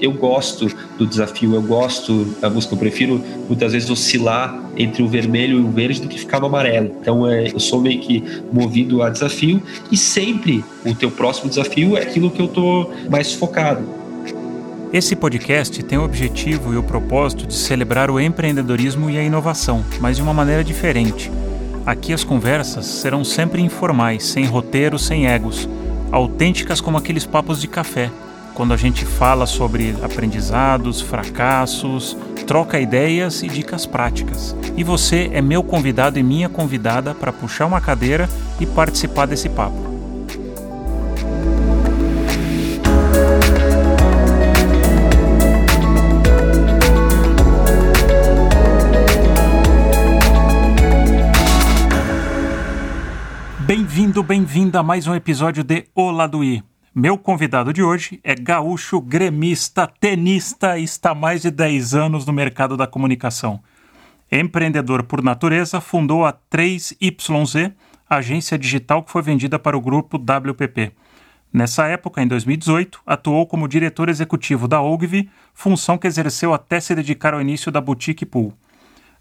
eu 0.00 0.12
gosto 0.12 0.66
do 0.98 1.06
desafio, 1.06 1.54
eu 1.54 1.62
gosto 1.62 2.24
da 2.40 2.48
música, 2.50 2.74
eu 2.74 2.78
prefiro 2.78 3.22
muitas 3.48 3.72
vezes 3.72 3.90
oscilar 3.90 4.62
entre 4.76 5.02
o 5.02 5.08
vermelho 5.08 5.58
e 5.58 5.62
o 5.62 5.70
verde 5.70 6.00
do 6.00 6.08
que 6.08 6.18
ficar 6.18 6.40
no 6.40 6.46
amarelo. 6.46 6.92
Então 7.00 7.28
é, 7.28 7.48
eu 7.52 7.60
sou 7.60 7.80
meio 7.80 8.00
que 8.00 8.22
movido 8.52 9.02
a 9.02 9.10
desafio 9.10 9.62
e 9.90 9.96
sempre 9.96 10.64
o 10.84 10.94
teu 10.94 11.10
próximo 11.10 11.48
desafio 11.48 11.96
é 11.96 12.02
aquilo 12.02 12.30
que 12.30 12.40
eu 12.40 12.48
tô 12.48 12.90
mais 13.10 13.32
focado. 13.32 13.84
Esse 14.92 15.16
podcast 15.16 15.82
tem 15.82 15.98
o 15.98 16.04
objetivo 16.04 16.72
e 16.72 16.76
o 16.76 16.82
propósito 16.82 17.46
de 17.46 17.54
celebrar 17.54 18.10
o 18.10 18.20
empreendedorismo 18.20 19.10
e 19.10 19.18
a 19.18 19.22
inovação, 19.22 19.84
mas 20.00 20.16
de 20.16 20.22
uma 20.22 20.32
maneira 20.32 20.62
diferente. 20.62 21.30
Aqui 21.84 22.12
as 22.12 22.24
conversas 22.24 22.86
serão 22.86 23.24
sempre 23.24 23.60
informais, 23.62 24.24
sem 24.24 24.44
roteiro, 24.44 24.98
sem 24.98 25.26
egos, 25.26 25.68
autênticas 26.10 26.80
como 26.80 26.96
aqueles 26.96 27.26
papos 27.26 27.60
de 27.60 27.68
café 27.68 28.10
quando 28.56 28.72
a 28.72 28.76
gente 28.76 29.04
fala 29.04 29.44
sobre 29.44 29.94
aprendizados, 30.02 31.02
fracassos, 31.02 32.16
troca 32.46 32.80
ideias 32.80 33.42
e 33.42 33.48
dicas 33.48 33.84
práticas. 33.84 34.56
E 34.74 34.82
você 34.82 35.28
é 35.34 35.42
meu 35.42 35.62
convidado 35.62 36.18
e 36.18 36.22
minha 36.22 36.48
convidada 36.48 37.14
para 37.14 37.30
puxar 37.30 37.66
uma 37.66 37.82
cadeira 37.82 38.26
e 38.58 38.64
participar 38.64 39.26
desse 39.26 39.50
papo. 39.50 39.76
Bem-vindo, 53.60 54.22
bem-vinda 54.22 54.80
a 54.80 54.82
mais 54.82 55.06
um 55.06 55.14
episódio 55.14 55.62
de 55.62 55.84
O 55.94 56.10
Lado 56.10 56.42
I. 56.42 56.75
Meu 56.98 57.18
convidado 57.18 57.74
de 57.74 57.82
hoje 57.82 58.18
é 58.24 58.34
gaúcho, 58.34 59.02
gremista, 59.02 59.86
tenista 59.86 60.78
e 60.78 60.84
está 60.84 61.10
há 61.10 61.14
mais 61.14 61.42
de 61.42 61.50
10 61.50 61.92
anos 61.92 62.24
no 62.24 62.32
mercado 62.32 62.74
da 62.74 62.86
comunicação. 62.86 63.60
Empreendedor 64.32 65.02
por 65.02 65.22
natureza, 65.22 65.78
fundou 65.78 66.24
a 66.24 66.32
3YZ, 66.32 67.74
agência 68.08 68.58
digital 68.58 69.02
que 69.02 69.12
foi 69.12 69.20
vendida 69.20 69.58
para 69.58 69.76
o 69.76 69.80
grupo 69.82 70.16
WPP. 70.16 70.90
Nessa 71.52 71.86
época, 71.86 72.22
em 72.22 72.26
2018, 72.26 73.02
atuou 73.04 73.46
como 73.46 73.68
diretor 73.68 74.08
executivo 74.08 74.66
da 74.66 74.80
Ogilvy, 74.80 75.28
função 75.52 75.98
que 75.98 76.06
exerceu 76.06 76.54
até 76.54 76.80
se 76.80 76.94
dedicar 76.94 77.34
ao 77.34 77.42
início 77.42 77.70
da 77.70 77.78
Boutique 77.78 78.24
Pool. 78.24 78.54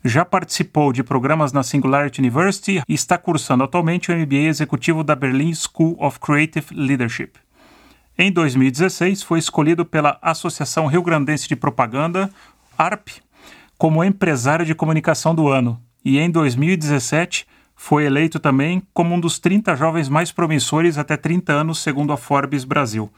Já 0.01 0.23
participou 0.23 0.93
de 0.93 1.03
programas 1.03 1.51
na 1.51 1.61
Singularity 1.61 2.21
University 2.21 2.81
e 2.87 2.93
está 2.93 3.17
cursando 3.17 3.65
atualmente 3.65 4.13
o 4.13 4.15
MBA 4.15 4.47
executivo 4.47 5.03
da 5.03 5.13
Berlin 5.13 5.53
School 5.53 5.97
of 5.99 6.21
Creative 6.21 6.67
Leadership. 6.73 7.44
Em 8.17 8.31
2016, 8.31 9.23
foi 9.23 9.39
escolhido 9.39 9.83
pela 9.85 10.17
Associação 10.21 10.87
Rio 10.87 11.01
Grandense 11.01 11.49
de 11.49 11.55
Propaganda, 11.55 12.29
ARP, 12.77 13.09
como 13.77 14.01
empresário 14.01 14.65
de 14.65 14.73
comunicação 14.73 15.35
do 15.35 15.49
ano. 15.49 15.77
E 16.03 16.17
em 16.17 16.31
2017, 16.31 17.45
foi 17.75 18.05
eleito 18.05 18.39
também 18.39 18.81
como 18.93 19.13
um 19.13 19.19
dos 19.19 19.37
30 19.37 19.75
jovens 19.75 20.07
mais 20.07 20.31
promissores 20.31 20.97
até 20.97 21.17
30 21.17 21.51
anos, 21.51 21.79
segundo 21.79 22.13
a 22.13 22.17
Forbes 22.17 22.63
Brasil. 22.63 23.11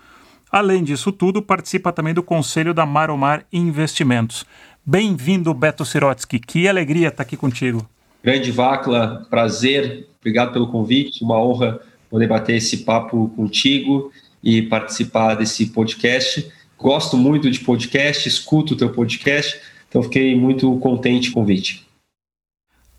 Além 0.51 0.83
disso 0.83 1.11
tudo, 1.11 1.43
participa 1.43 1.91
também 1.91 2.15
do 2.15 2.23
conselho 2.23 2.73
da 2.73 2.83
Maromar 2.83 3.45
Investimentos. 3.53 4.47
Bem-vindo, 4.83 5.53
Beto 5.53 5.85
Sirotsky. 5.85 6.39
Que 6.39 6.67
alegria 6.67 7.09
estar 7.09 7.21
aqui 7.21 7.37
contigo. 7.37 7.87
Grande 8.23 8.51
Vacla, 8.51 9.27
prazer. 9.29 10.07
Obrigado 10.19 10.53
pelo 10.53 10.71
convite. 10.71 11.23
Uma 11.23 11.39
honra 11.39 11.79
poder 12.09 12.27
bater 12.27 12.55
esse 12.55 12.77
papo 12.77 13.31
contigo 13.35 14.11
e 14.43 14.61
participar 14.61 15.35
desse 15.35 15.67
podcast. 15.67 16.51
Gosto 16.77 17.17
muito 17.17 17.49
de 17.49 17.59
podcast, 17.59 18.27
escuto 18.27 18.73
o 18.73 18.77
teu 18.77 18.91
podcast, 18.91 19.59
então 19.89 20.03
fiquei 20.03 20.37
muito 20.39 20.77
contente 20.77 21.31
com 21.31 21.39
o 21.39 21.43
convite. 21.43 21.87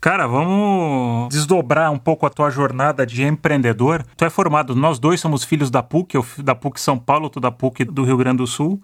Cara, 0.01 0.27
vamos 0.27 1.27
desdobrar 1.29 1.91
um 1.91 1.97
pouco 1.97 2.25
a 2.25 2.29
tua 2.29 2.49
jornada 2.49 3.05
de 3.05 3.23
empreendedor. 3.23 4.05
Tu 4.15 4.23
é 4.23 4.29
formado, 4.29 4.73
nós 4.73 4.97
dois 4.97 5.19
somos 5.19 5.43
filhos 5.43 5.69
da 5.69 5.83
PUC, 5.83 6.15
eu 6.15 6.25
da 6.37 6.55
PUC 6.55 6.79
São 6.79 6.97
Paulo, 6.97 7.29
tu 7.29 7.39
da 7.39 7.51
PUC 7.51 7.83
do 7.83 8.05
Rio 8.05 8.15
Grande 8.15 8.37
do 8.37 8.47
Sul. 8.47 8.81